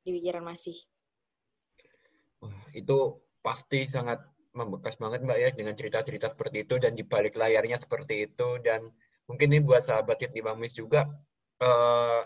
di 0.03 0.09
pikiran 0.11 0.43
masih 0.43 0.75
Wah, 2.43 2.53
itu 2.75 2.97
pasti 3.41 3.87
sangat 3.87 4.19
membekas 4.57 4.97
banget 4.97 5.21
Mbak 5.21 5.37
ya 5.37 5.49
dengan 5.53 5.73
cerita-cerita 5.77 6.33
seperti 6.33 6.65
itu 6.65 6.81
dan 6.81 6.97
di 6.97 7.05
balik 7.05 7.37
layarnya 7.37 7.77
seperti 7.77 8.25
itu 8.25 8.57
dan 8.65 8.89
mungkin 9.29 9.47
ini 9.53 9.61
buat 9.61 9.85
sahabat 9.85 10.25
di 10.33 10.41
Bang 10.41 10.57
Mis 10.57 10.73
juga 10.73 11.05
eh, 11.61 12.21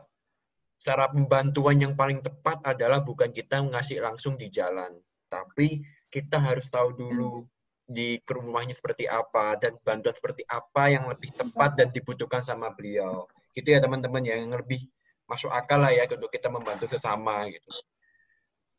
cara 0.82 1.06
pembantuan 1.14 1.78
yang 1.78 1.94
paling 1.94 2.26
tepat 2.26 2.66
adalah 2.66 3.06
bukan 3.06 3.30
kita 3.30 3.62
ngasih 3.62 4.02
langsung 4.02 4.34
di 4.34 4.50
jalan, 4.50 4.98
tapi 5.30 5.86
kita 6.10 6.42
harus 6.42 6.66
tahu 6.74 6.98
dulu 6.98 7.46
di 7.86 8.18
ke 8.26 8.34
rumahnya 8.34 8.74
seperti 8.74 9.06
apa 9.06 9.62
dan 9.62 9.78
bantuan 9.86 10.16
seperti 10.16 10.42
apa 10.50 10.90
yang 10.90 11.06
lebih 11.06 11.30
tepat 11.38 11.78
dan 11.78 11.94
dibutuhkan 11.94 12.42
sama 12.42 12.74
beliau. 12.74 13.30
Gitu 13.54 13.70
ya 13.70 13.78
teman-teman 13.78 14.26
ya, 14.26 14.42
yang 14.42 14.58
lebih 14.58 14.82
masuk 15.30 15.54
akal 15.54 15.80
lah 15.86 15.94
ya 15.94 16.10
untuk 16.10 16.34
kita 16.34 16.50
membantu 16.50 16.90
sesama 16.90 17.46
gitu. 17.54 17.70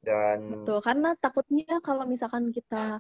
Dan 0.03 0.67
Betul, 0.67 0.83
karena 0.83 1.15
takutnya 1.15 1.79
kalau 1.79 2.03
misalkan 2.11 2.51
kita 2.51 2.99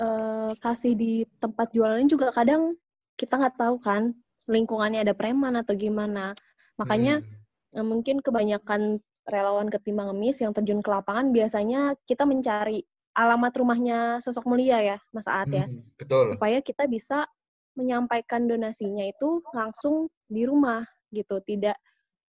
eh, 0.00 0.52
kasih 0.58 0.94
di 0.98 1.12
tempat 1.38 1.70
jualan 1.74 2.04
juga 2.10 2.30
kadang 2.34 2.74
kita 3.14 3.38
nggak 3.38 3.56
tahu 3.58 3.76
kan 3.78 4.14
lingkungannya 4.50 5.06
ada 5.06 5.14
preman 5.14 5.54
atau 5.56 5.72
gimana. 5.76 6.34
Makanya 6.76 7.22
Hmm. 7.22 7.44
Nah, 7.74 7.82
mungkin 7.82 8.22
kebanyakan 8.22 9.02
relawan 9.26 9.66
ketimbang 9.66 10.14
ngemis 10.14 10.38
yang 10.38 10.54
terjun 10.54 10.78
ke 10.78 10.88
lapangan 10.88 11.34
biasanya 11.34 11.98
kita 12.06 12.22
mencari 12.22 12.86
alamat 13.18 13.52
rumahnya 13.58 13.98
sosok 14.22 14.46
mulia 14.46 14.78
ya, 14.78 14.98
Mas 15.10 15.26
Aat 15.26 15.50
ya. 15.50 15.66
Hmm, 15.66 15.82
betul. 15.98 16.30
Supaya 16.30 16.62
kita 16.62 16.86
bisa 16.86 17.26
menyampaikan 17.74 18.46
donasinya 18.46 19.02
itu 19.02 19.42
langsung 19.50 20.06
di 20.30 20.46
rumah 20.46 20.86
gitu, 21.10 21.42
tidak 21.42 21.74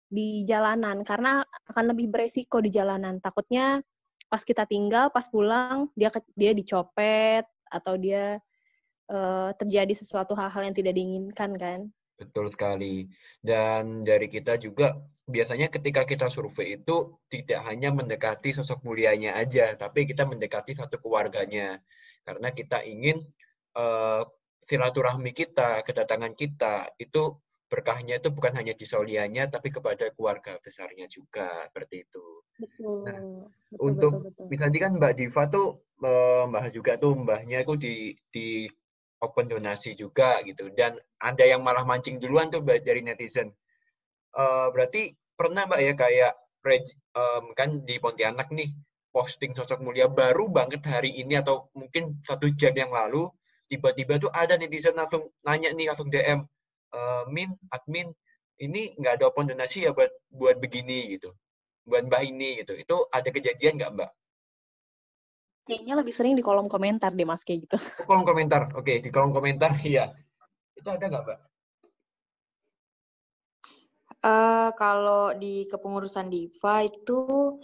di 0.06 0.46
jalanan 0.46 1.02
karena 1.02 1.42
akan 1.66 1.90
lebih 1.90 2.06
beresiko 2.06 2.62
di 2.62 2.70
jalanan. 2.70 3.18
Takutnya 3.18 3.82
pas 4.30 4.42
kita 4.46 4.62
tinggal, 4.70 5.10
pas 5.10 5.26
pulang 5.26 5.90
dia 5.98 6.14
dia 6.38 6.54
dicopet 6.54 7.42
atau 7.72 7.96
dia 7.96 8.36
uh, 9.08 9.50
terjadi 9.56 9.96
sesuatu 9.96 10.36
hal-hal 10.36 10.68
yang 10.68 10.76
tidak 10.76 10.92
diinginkan 10.92 11.56
kan. 11.56 11.80
Betul 12.20 12.52
sekali. 12.52 13.08
Dan 13.40 14.04
dari 14.04 14.28
kita 14.28 14.60
juga 14.60 14.94
biasanya 15.26 15.72
ketika 15.72 16.04
kita 16.04 16.28
survei 16.28 16.76
itu 16.78 17.16
tidak 17.32 17.64
hanya 17.66 17.90
mendekati 17.90 18.52
sosok 18.52 18.84
mulianya 18.84 19.34
aja, 19.34 19.74
tapi 19.74 20.04
kita 20.04 20.28
mendekati 20.28 20.76
satu 20.76 21.00
keluarganya. 21.00 21.80
Karena 22.22 22.54
kita 22.54 22.84
ingin 22.86 23.24
uh, 23.74 24.22
silaturahmi 24.62 25.34
kita, 25.34 25.82
kedatangan 25.82 26.38
kita 26.38 26.94
itu 27.00 27.34
berkahnya 27.72 28.20
itu 28.20 28.28
bukan 28.28 28.52
hanya 28.52 28.76
di 28.76 28.84
Solianya 28.84 29.48
tapi 29.48 29.72
kepada 29.72 30.12
keluarga 30.12 30.60
besarnya 30.60 31.08
juga 31.08 31.48
seperti 31.72 32.04
itu. 32.04 32.26
Betul. 32.60 33.08
Nah, 33.08 33.18
betul, 33.72 33.80
untuk 33.80 34.12
betul, 34.20 34.28
betul. 34.28 34.46
misalnya 34.52 34.78
kan 34.84 34.92
Mbak 35.00 35.14
Diva 35.16 35.42
tuh 35.48 35.68
membahas 35.96 36.72
juga 36.76 37.00
tuh 37.00 37.16
mbahnya 37.16 37.64
itu 37.64 37.74
di 37.80 37.94
di 38.28 38.68
open 39.24 39.48
donasi 39.48 39.96
juga 39.96 40.44
gitu 40.44 40.68
dan 40.76 41.00
ada 41.16 41.48
yang 41.48 41.64
malah 41.64 41.88
mancing 41.88 42.20
duluan 42.20 42.52
tuh 42.52 42.60
dari 42.60 43.00
netizen. 43.00 43.48
Uh, 44.36 44.68
berarti 44.68 45.16
pernah 45.32 45.64
Mbak 45.64 45.80
ya 45.80 45.92
kayak 45.96 46.32
um, 47.16 47.56
kan 47.56 47.88
di 47.88 47.96
Pontianak 47.96 48.52
nih 48.52 48.68
posting 49.12 49.56
sosok 49.56 49.80
mulia 49.80 50.12
baru 50.12 50.52
banget 50.52 50.84
hari 50.84 51.16
ini 51.16 51.40
atau 51.40 51.72
mungkin 51.72 52.20
satu 52.20 52.52
jam 52.52 52.76
yang 52.76 52.92
lalu 52.92 53.28
tiba-tiba 53.68 54.20
tuh 54.20 54.28
ada 54.28 54.60
netizen 54.60 54.92
langsung 54.92 55.32
nanya 55.40 55.72
nih 55.72 55.88
langsung 55.88 56.12
DM 56.12 56.44
uh, 56.92 57.24
min 57.28 57.52
admin 57.72 58.12
ini 58.62 58.94
nggak 58.94 59.18
ada 59.18 59.24
open 59.32 59.50
donasi 59.50 59.88
ya 59.88 59.96
buat 59.96 60.12
buat 60.30 60.56
begini 60.62 61.18
gitu 61.18 61.34
buat 61.86 62.06
mbak 62.06 62.22
ini 62.22 62.62
gitu. 62.62 62.72
Itu 62.78 62.96
ada 63.10 63.28
kejadian 63.28 63.78
nggak 63.78 63.92
mbak? 63.94 64.10
Kayaknya 65.62 65.94
lebih 66.02 66.14
sering 66.14 66.34
di 66.34 66.42
kolom 66.42 66.66
komentar 66.66 67.14
deh 67.14 67.26
mas 67.26 67.46
kayak 67.46 67.70
gitu. 67.70 67.78
Oh, 68.02 68.06
kolom 68.06 68.26
komentar. 68.26 68.70
Oke 68.74 68.98
di 68.98 69.10
kolom 69.10 69.30
komentar 69.30 69.78
iya. 69.86 70.10
Itu 70.74 70.88
ada 70.90 71.04
nggak 71.06 71.24
mbak? 71.26 71.38
Uh, 74.22 74.70
kalau 74.78 75.34
di 75.34 75.66
kepengurusan 75.66 76.30
Diva 76.30 76.86
itu 76.86 77.58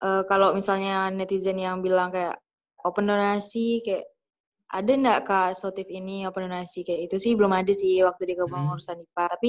uh, 0.00 0.24
kalau 0.24 0.56
misalnya 0.56 1.12
netizen 1.12 1.60
yang 1.60 1.84
bilang 1.84 2.08
kayak 2.08 2.40
open 2.80 3.04
donasi 3.04 3.84
kayak 3.84 4.08
ada 4.70 4.92
nggak 4.94 5.26
kak 5.26 5.58
sotif 5.58 5.90
ini 5.90 6.22
open 6.30 6.46
donasi 6.46 6.86
kayak 6.86 7.10
itu 7.10 7.18
sih 7.18 7.34
belum 7.34 7.50
ada 7.50 7.74
sih 7.74 8.06
waktu 8.06 8.22
di 8.30 8.34
kepengurusan 8.38 9.02
hmm. 9.02 9.06
IPA 9.10 9.24
tapi 9.34 9.48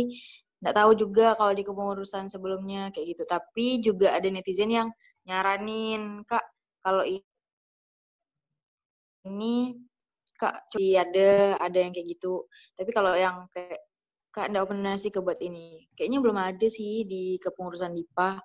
nggak 0.62 0.76
tahu 0.78 0.92
juga 0.98 1.34
kalau 1.38 1.54
di 1.54 1.64
kepengurusan 1.66 2.30
sebelumnya 2.30 2.90
kayak 2.94 3.18
gitu. 3.18 3.24
Tapi 3.30 3.82
juga 3.82 4.14
ada 4.18 4.30
netizen 4.30 4.70
yang 4.74 4.90
nyaranin 5.30 6.26
kak 6.26 6.42
kalau 6.82 7.06
ini 7.06 7.22
kak 10.38 10.66
cuci 10.74 10.98
ada 10.98 11.58
ada 11.62 11.78
yang 11.78 11.94
kayak 11.94 12.18
gitu. 12.18 12.50
Tapi 12.74 12.90
kalau 12.90 13.14
yang 13.14 13.46
kayak 13.54 13.86
kak 14.34 14.50
nggak 14.50 14.66
open 14.66 14.82
donasi 14.82 15.14
ke 15.14 15.22
buat 15.22 15.38
ini 15.38 15.86
kayaknya 15.94 16.18
belum 16.18 16.38
ada 16.38 16.66
sih 16.66 17.06
di 17.06 17.38
kepengurusan 17.38 17.94
IPA. 17.94 18.42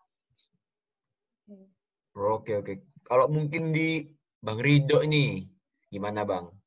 Oke 2.16 2.53
oke. 2.61 2.72
Kalau 3.01 3.33
mungkin 3.33 3.72
di 3.72 4.05
Bang 4.45 4.61
Rido 4.61 5.01
ini 5.01 5.41
gimana 5.89 6.29
Bang 6.29 6.65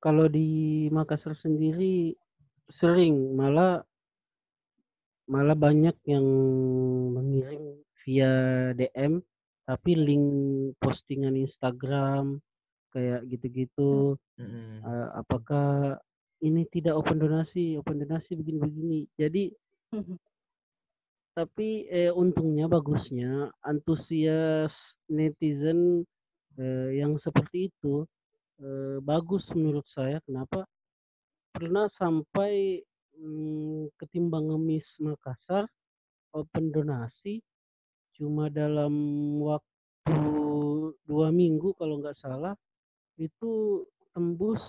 kalau 0.00 0.28
di 0.28 0.86
Makassar 0.92 1.34
sendiri 1.40 2.14
sering 2.78 3.34
malah 3.34 3.82
malah 5.26 5.58
banyak 5.58 5.96
yang 6.06 6.26
mengirim 7.14 7.82
via 8.06 8.32
DM 8.78 9.18
tapi 9.66 9.98
link 9.98 10.26
postingan 10.78 11.34
Instagram 11.34 12.38
kayak 12.94 13.26
gitu-gitu 13.26 14.14
mm-hmm. 14.38 14.86
uh, 14.86 15.08
apakah 15.18 15.98
ini 16.40 16.62
tidak 16.70 16.94
open 16.94 17.18
donasi 17.18 17.74
open 17.74 17.98
donasi 17.98 18.38
begini-begini 18.38 19.10
jadi 19.18 19.50
mm-hmm. 19.90 20.16
tapi 21.34 21.90
eh, 21.90 22.14
untungnya 22.14 22.70
bagusnya 22.70 23.50
antusias 23.66 24.70
netizen 25.10 26.06
eh, 26.56 27.02
yang 27.02 27.18
seperti 27.18 27.74
itu 27.74 28.06
eh, 28.60 28.98
bagus 29.00 29.44
menurut 29.52 29.84
saya. 29.92 30.20
Kenapa? 30.24 30.64
Pernah 31.52 31.88
sampai 31.96 32.84
hmm, 33.16 33.96
ketimbang 33.96 34.52
ngemis 34.52 34.86
Makassar 35.00 35.64
open 36.36 36.68
donasi 36.68 37.40
cuma 38.16 38.52
dalam 38.52 38.92
waktu 39.40 40.20
dua 41.04 41.28
minggu 41.32 41.72
kalau 41.76 42.00
nggak 42.00 42.16
salah 42.20 42.52
itu 43.16 43.84
tembus 44.12 44.60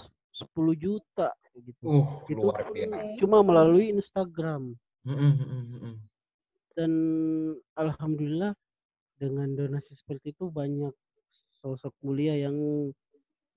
10 0.56 0.78
juta 0.78 1.34
gitu. 1.58 1.84
Uh, 1.88 2.08
itu 2.30 2.38
luar 2.40 2.70
biasa. 2.70 3.18
cuma 3.20 3.42
melalui 3.42 3.92
Instagram. 3.96 4.78
Mm 5.08 5.16
-hmm. 5.16 5.96
Dan 6.78 6.92
alhamdulillah 7.74 8.54
dengan 9.18 9.50
donasi 9.58 9.98
seperti 9.98 10.36
itu 10.38 10.52
banyak 10.54 10.94
sosok 11.58 11.96
mulia 12.06 12.38
yang 12.38 12.56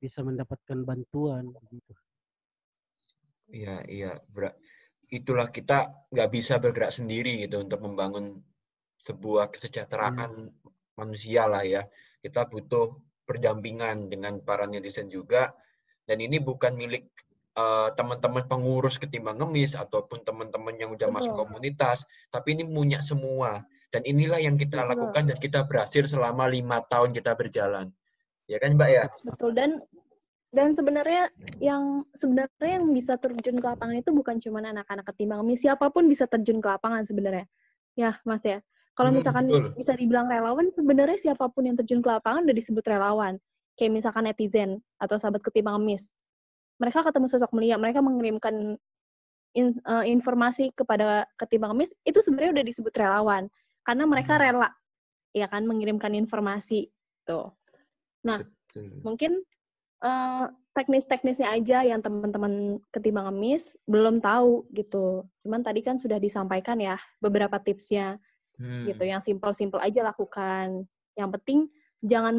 bisa 0.00 0.24
mendapatkan 0.24 0.80
bantuan 0.82 1.52
gitu. 1.68 1.94
Iya, 3.52 3.84
iya. 3.86 4.12
Itulah 5.10 5.52
kita 5.52 6.08
nggak 6.08 6.30
bisa 6.32 6.56
bergerak 6.56 6.94
sendiri 6.94 7.44
gitu 7.44 7.60
untuk 7.60 7.84
membangun 7.84 8.40
sebuah 9.04 9.52
kesejahteraan 9.52 10.50
hmm. 10.50 10.96
manusia 10.96 11.44
lah 11.44 11.62
ya. 11.66 11.84
Kita 12.24 12.48
butuh 12.48 12.96
berdampingan 13.28 14.10
dengan 14.10 14.40
para 14.42 14.64
netizen 14.66 15.12
juga. 15.12 15.52
Dan 16.08 16.18
ini 16.18 16.42
bukan 16.42 16.74
milik 16.74 17.06
uh, 17.54 17.92
teman-teman 17.94 18.50
pengurus 18.50 18.98
ketimbang 18.98 19.38
ngemis 19.38 19.78
ataupun 19.78 20.26
teman-teman 20.26 20.74
yang 20.74 20.90
udah 20.90 21.06
Betul. 21.06 21.16
masuk 21.22 21.34
komunitas, 21.38 22.02
tapi 22.34 22.58
ini 22.58 22.66
punya 22.66 22.98
semua. 22.98 23.62
Dan 23.94 24.02
inilah 24.06 24.42
yang 24.42 24.58
kita 24.58 24.82
Betul. 24.82 24.90
lakukan 24.90 25.22
dan 25.30 25.38
kita 25.38 25.60
berhasil 25.66 26.02
selama 26.10 26.50
lima 26.50 26.82
tahun 26.86 27.14
kita 27.14 27.38
berjalan. 27.38 27.94
Ya 28.50 28.58
kan 28.58 28.74
Mbak 28.74 28.90
ya? 28.90 29.04
Betul 29.22 29.54
dan 29.54 29.78
dan 30.50 30.74
sebenarnya 30.74 31.30
yang 31.62 32.02
sebenarnya 32.18 32.82
yang 32.82 32.90
bisa 32.90 33.14
terjun 33.14 33.62
ke 33.62 33.66
lapangan 33.70 34.02
itu 34.02 34.10
bukan 34.10 34.42
cuma 34.42 34.58
anak-anak 34.58 35.06
ketimbang 35.14 35.46
mis 35.46 35.62
siapa 35.62 35.86
pun 35.94 36.10
bisa 36.10 36.26
terjun 36.26 36.58
ke 36.58 36.66
lapangan 36.66 37.06
sebenarnya. 37.06 37.46
Ya, 37.94 38.18
Mas 38.26 38.42
ya. 38.42 38.58
Kalau 38.98 39.14
hmm, 39.14 39.18
misalkan 39.22 39.46
hmm, 39.46 39.78
bisa 39.78 39.94
dibilang 39.94 40.26
relawan, 40.26 40.74
sebenarnya 40.74 41.30
siapa 41.30 41.46
pun 41.46 41.70
yang 41.70 41.78
terjun 41.78 42.02
ke 42.02 42.10
lapangan 42.10 42.42
udah 42.42 42.56
disebut 42.58 42.82
relawan. 42.82 43.38
Kayak 43.78 44.02
misalkan 44.02 44.26
netizen 44.26 44.82
atau 44.98 45.14
sahabat 45.14 45.46
ketimbang 45.46 45.78
mis. 45.78 46.10
Mereka 46.82 47.06
ketemu 47.06 47.26
sosok 47.30 47.54
mulia, 47.54 47.78
mereka 47.78 48.02
mengirimkan 48.02 48.74
in, 49.54 49.66
uh, 49.86 50.02
informasi 50.02 50.74
kepada 50.74 51.30
ketimbang 51.38 51.78
mis, 51.78 51.94
itu 52.02 52.18
sebenarnya 52.18 52.60
udah 52.60 52.66
disebut 52.66 52.92
relawan. 52.98 53.46
Karena 53.86 54.04
mereka 54.10 54.34
hmm. 54.34 54.42
rela, 54.42 54.68
ya 55.30 55.46
kan, 55.46 55.62
mengirimkan 55.62 56.10
informasi. 56.18 56.90
Tuh. 57.22 57.59
Nah, 58.26 58.44
Betul. 58.44 59.00
mungkin 59.02 59.32
uh, 60.04 60.46
teknis-teknisnya 60.76 61.50
aja 61.50 61.82
yang 61.82 62.00
teman-teman 62.00 62.78
ketimbang 62.94 63.28
ngemis 63.30 63.74
belum 63.84 64.22
tahu 64.22 64.68
gitu. 64.72 65.26
Cuman 65.44 65.60
tadi 65.66 65.80
kan 65.82 65.98
sudah 65.98 66.16
disampaikan 66.16 66.78
ya 66.78 66.96
beberapa 67.18 67.58
tipsnya 67.58 68.20
hmm. 68.60 68.86
gitu. 68.92 69.02
Yang 69.04 69.32
simpel-simpel 69.32 69.80
aja 69.82 70.06
lakukan. 70.06 70.86
Yang 71.18 71.30
penting 71.40 71.58
jangan 72.00 72.38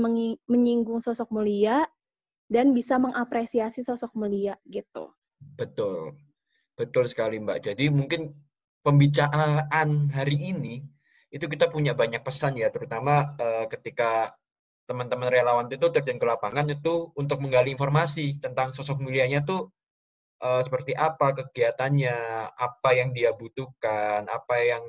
menyinggung 0.50 1.04
sosok 1.06 1.30
mulia 1.30 1.86
dan 2.52 2.74
bisa 2.74 2.98
mengapresiasi 2.98 3.86
sosok 3.86 4.12
mulia 4.18 4.58
gitu. 4.68 5.14
Betul. 5.56 6.18
Betul 6.76 7.06
sekali 7.06 7.38
Mbak. 7.38 7.72
Jadi 7.72 7.94
mungkin 7.94 8.34
pembicaraan 8.82 10.10
hari 10.10 10.38
ini 10.50 10.82
itu 11.32 11.48
kita 11.48 11.72
punya 11.72 11.96
banyak 11.96 12.20
pesan 12.26 12.60
ya, 12.60 12.68
terutama 12.68 13.38
uh, 13.40 13.66
ketika 13.72 14.36
teman-teman 14.90 15.30
relawan 15.32 15.68
itu 15.72 15.88
terjun 15.94 16.20
ke 16.20 16.26
lapangan 16.28 16.68
itu 16.68 17.10
untuk 17.16 17.40
menggali 17.40 17.72
informasi 17.72 18.42
tentang 18.42 18.76
sosok 18.76 19.00
mulianya 19.00 19.46
tuh 19.46 19.72
uh, 20.42 20.62
seperti 20.62 20.98
apa 20.98 21.38
kegiatannya, 21.38 22.18
apa 22.52 22.90
yang 22.98 23.14
dia 23.14 23.32
butuhkan, 23.32 24.26
apa 24.28 24.56
yang 24.60 24.84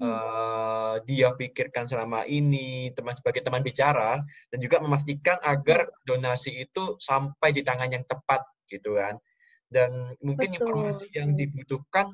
uh, 0.00 0.98
dia 1.04 1.32
pikirkan 1.36 1.86
selama 1.86 2.24
ini, 2.24 2.90
teman 2.96 3.14
sebagai 3.14 3.44
teman 3.44 3.60
bicara 3.60 4.20
dan 4.50 4.58
juga 4.58 4.80
memastikan 4.82 5.36
agar 5.44 5.88
donasi 6.08 6.64
itu 6.64 6.96
sampai 6.98 7.52
di 7.52 7.62
tangan 7.62 7.92
yang 7.92 8.04
tepat 8.08 8.42
gitu 8.66 8.96
kan. 8.96 9.20
Dan 9.68 10.16
mungkin 10.24 10.56
Betul. 10.56 10.64
informasi 10.64 11.06
yang 11.12 11.36
dibutuhkan 11.36 12.08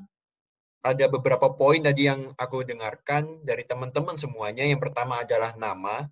ada 0.85 1.09
beberapa 1.09 1.49
poin 1.57 1.81
tadi 1.81 2.11
yang 2.11 2.35
aku 2.37 2.67
dengarkan 2.67 3.41
dari 3.47 3.65
teman-teman 3.65 4.21
semuanya. 4.21 4.67
Yang 4.67 4.91
pertama 4.91 5.25
adalah 5.25 5.57
nama, 5.57 6.05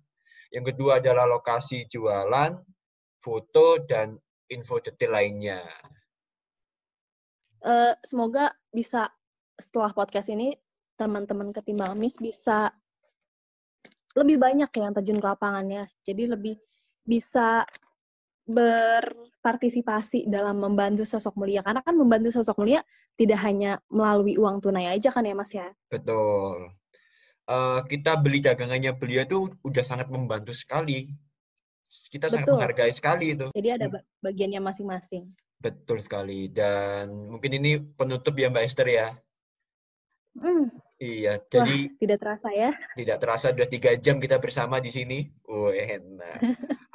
yang 0.53 0.65
kedua 0.69 1.01
adalah 1.01 1.25
lokasi 1.25 1.89
jualan, 1.89 2.53
foto, 3.17 3.81
dan 3.89 4.13
info 4.53 4.77
detail 4.77 5.17
lainnya. 5.17 5.65
Eh, 7.65 7.93
semoga 8.05 8.53
bisa 8.69 9.09
setelah 9.57 9.89
podcast 9.97 10.29
ini 10.29 10.53
teman-teman 10.93 11.49
ketimbang 11.49 11.97
Miss 11.97 12.21
bisa 12.21 12.69
lebih 14.13 14.37
banyak 14.37 14.69
yang 14.77 14.93
terjun 14.93 15.17
ke 15.17 15.25
lapangannya. 15.25 15.89
Jadi 16.05 16.29
lebih 16.29 16.55
bisa 17.01 17.65
berpartisipasi 18.45 20.29
dalam 20.29 20.61
membantu 20.61 21.01
sosok 21.07 21.33
mulia. 21.39 21.65
Karena 21.65 21.81
kan 21.81 21.97
membantu 21.97 22.29
sosok 22.29 22.61
mulia 22.61 22.85
tidak 23.17 23.41
hanya 23.41 23.81
melalui 23.89 24.37
uang 24.37 24.61
tunai 24.61 24.93
aja 24.93 25.09
kan 25.09 25.25
ya 25.25 25.33
Mas 25.33 25.49
ya? 25.49 25.73
Betul. 25.89 26.82
Eh, 27.43 27.79
kita 27.91 28.15
beli 28.15 28.39
dagangannya 28.39 28.95
beliau 28.95 29.23
itu 29.27 29.39
udah 29.67 29.83
sangat 29.83 30.07
membantu 30.07 30.55
sekali. 30.55 31.11
Kita 32.09 32.31
sangat 32.31 32.47
Betul. 32.47 32.55
menghargai 32.57 32.93
sekali 32.95 33.35
itu. 33.35 33.47
Jadi 33.51 33.69
ada 33.69 33.85
ba- 33.91 34.05
bagiannya 34.23 34.61
masing-masing. 34.63 35.27
Betul 35.59 35.99
sekali. 35.99 36.47
Dan 36.47 37.11
mungkin 37.29 37.51
ini 37.59 37.77
penutup 37.79 38.33
ya 38.39 38.47
Mbak 38.47 38.63
Esther 38.63 38.87
ya. 38.89 39.07
Hmm, 40.33 40.71
Iya, 40.97 41.35
Wah. 41.35 41.45
jadi 41.51 41.77
tidak 41.99 42.17
terasa 42.23 42.47
ya. 42.55 42.71
tidak 42.95 43.17
terasa 43.19 43.51
udah 43.51 43.67
tiga 43.67 43.91
jam 43.99 44.23
kita 44.23 44.39
bersama 44.39 44.79
di 44.79 44.87
sini. 44.87 45.27
Wah, 45.43 45.75
enak. 45.75 46.39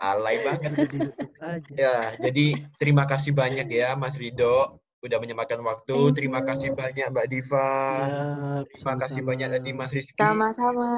Alay 0.01 0.37
banget. 0.49 0.73
Jadi 0.75 0.97
YouTube 0.97 1.35
aja. 1.39 1.73
Ya, 1.77 1.97
jadi 2.17 2.47
terima 2.81 3.05
kasih 3.05 3.37
banyak 3.37 3.69
ya 3.69 3.93
Mas 3.95 4.17
Rido 4.17 4.81
udah 4.99 5.19
menyempatkan 5.19 5.61
waktu. 5.63 5.95
Thank 5.95 6.17
Terima 6.19 6.41
you. 6.43 6.47
kasih 6.51 6.71
banyak 6.75 7.07
Mbak 7.09 7.27
Diva. 7.31 7.71
Ya, 8.03 8.25
Terima 8.67 8.95
kasih 8.99 9.21
banyak 9.23 9.49
tadi 9.55 9.71
Mas 9.71 9.93
Rizky. 9.95 10.19
Sama-sama. 10.19 10.91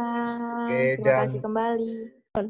Oke, 0.65 0.81
Terima 0.97 1.05
dan- 1.05 1.21
kasih 1.27 1.41
kembali. 1.41 1.95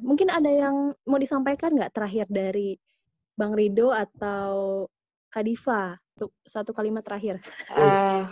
Mungkin 0.04 0.28
ada 0.28 0.50
yang 0.52 0.76
mau 1.02 1.16
disampaikan 1.16 1.72
nggak 1.72 1.90
terakhir 1.90 2.26
dari 2.28 2.76
Bang 3.34 3.56
Rido 3.56 3.90
atau 3.90 4.84
Kadifa? 5.26 5.96
Untuk 6.14 6.36
satu 6.44 6.76
kalimat 6.76 7.00
terakhir. 7.00 7.40
eh 7.72 8.28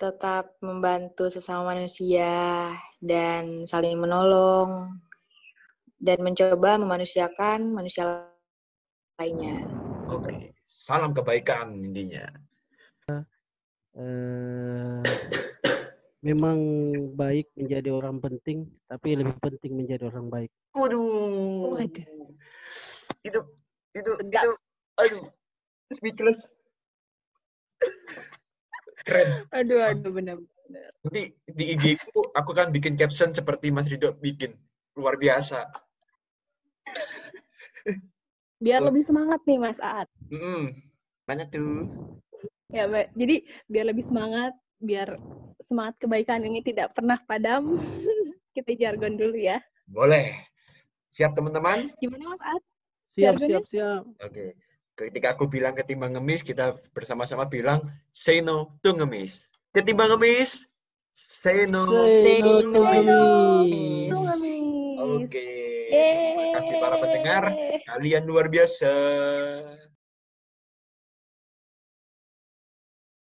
tetap 0.00 0.56
membantu 0.64 1.28
sesama 1.28 1.76
manusia 1.76 2.72
dan 2.96 3.68
saling 3.68 4.00
menolong 4.00 4.96
dan 6.00 6.24
mencoba 6.24 6.80
memanusiakan 6.80 7.68
manusia 7.68 8.24
lainnya. 9.20 9.60
Oke, 10.08 10.49
salam 10.70 11.10
kebaikan 11.10 11.74
intinya. 11.82 12.30
Eh, 13.98 15.02
memang 16.26 16.58
baik 17.18 17.50
menjadi 17.58 17.90
orang 17.90 18.22
penting, 18.22 18.70
tapi 18.86 19.18
lebih 19.18 19.34
penting 19.42 19.74
menjadi 19.74 20.06
orang 20.14 20.30
baik. 20.30 20.50
Waduh. 20.78 21.74
Waduh. 21.74 22.06
Itu 23.26 23.40
itu 23.90 24.10
Sedap. 24.22 24.46
itu 24.46 24.52
aduh. 25.02 25.24
Speechless. 25.90 26.46
Keren. 29.02 29.42
Aduh, 29.50 29.82
aduh, 29.82 30.12
benar. 30.14 30.38
Nanti 31.02 31.34
di 31.50 31.74
IG 31.74 31.98
ku 32.14 32.22
aku 32.30 32.54
kan 32.54 32.70
bikin 32.70 32.94
caption 32.94 33.34
seperti 33.34 33.74
Mas 33.74 33.90
Rido 33.90 34.14
bikin. 34.22 34.54
Luar 34.94 35.18
biasa. 35.18 35.66
Biar 38.60 38.84
lebih 38.84 39.00
semangat 39.00 39.40
nih 39.48 39.56
Mas 39.56 39.80
Aat. 39.80 40.04
Mm-mm. 40.28 40.68
Mana 41.24 41.48
tuh? 41.48 41.88
Ya, 42.68 42.84
Mbak. 42.84 43.16
Jadi 43.16 43.36
biar 43.72 43.84
lebih 43.88 44.04
semangat, 44.04 44.52
biar 44.76 45.16
semangat 45.64 45.96
kebaikan 45.96 46.44
ini 46.44 46.60
tidak 46.60 46.92
pernah 46.92 47.16
padam. 47.24 47.80
Kita 48.54 48.76
jargon 48.76 49.16
dulu 49.16 49.40
ya. 49.40 49.64
Boleh. 49.88 50.36
Siap 51.08 51.32
teman-teman? 51.32 51.88
Gimana 52.04 52.36
Mas 52.36 52.42
Aat? 52.44 52.62
Siap, 53.16 53.40
Jargonnya? 53.40 53.48
siap, 53.48 53.64
siap. 53.72 54.02
Oke. 54.28 54.44
Ketika 54.94 55.32
aku 55.32 55.48
bilang 55.48 55.72
ketimbang 55.72 56.12
ngemis, 56.12 56.44
kita 56.44 56.76
bersama-sama 56.92 57.48
bilang 57.48 57.80
say 58.12 58.44
no 58.44 58.76
to 58.84 58.92
ngemis. 58.92 59.48
Ketimbang 59.72 60.12
ngemis, 60.12 60.68
say 61.16 61.64
no. 61.64 61.88
Say 62.04 62.44
no 62.44 62.60
to 62.60 62.68
to 62.68 62.80
ngemis. 62.84 64.12
Tuh, 64.12 64.20
Miss. 64.20 65.32
Miss. 65.32 65.79
Terima 65.90 66.46
kasih 66.54 66.74
para 66.78 66.96
pendengar. 67.02 67.44
Kalian 67.90 68.22
luar 68.24 68.46
biasa. 68.46 68.92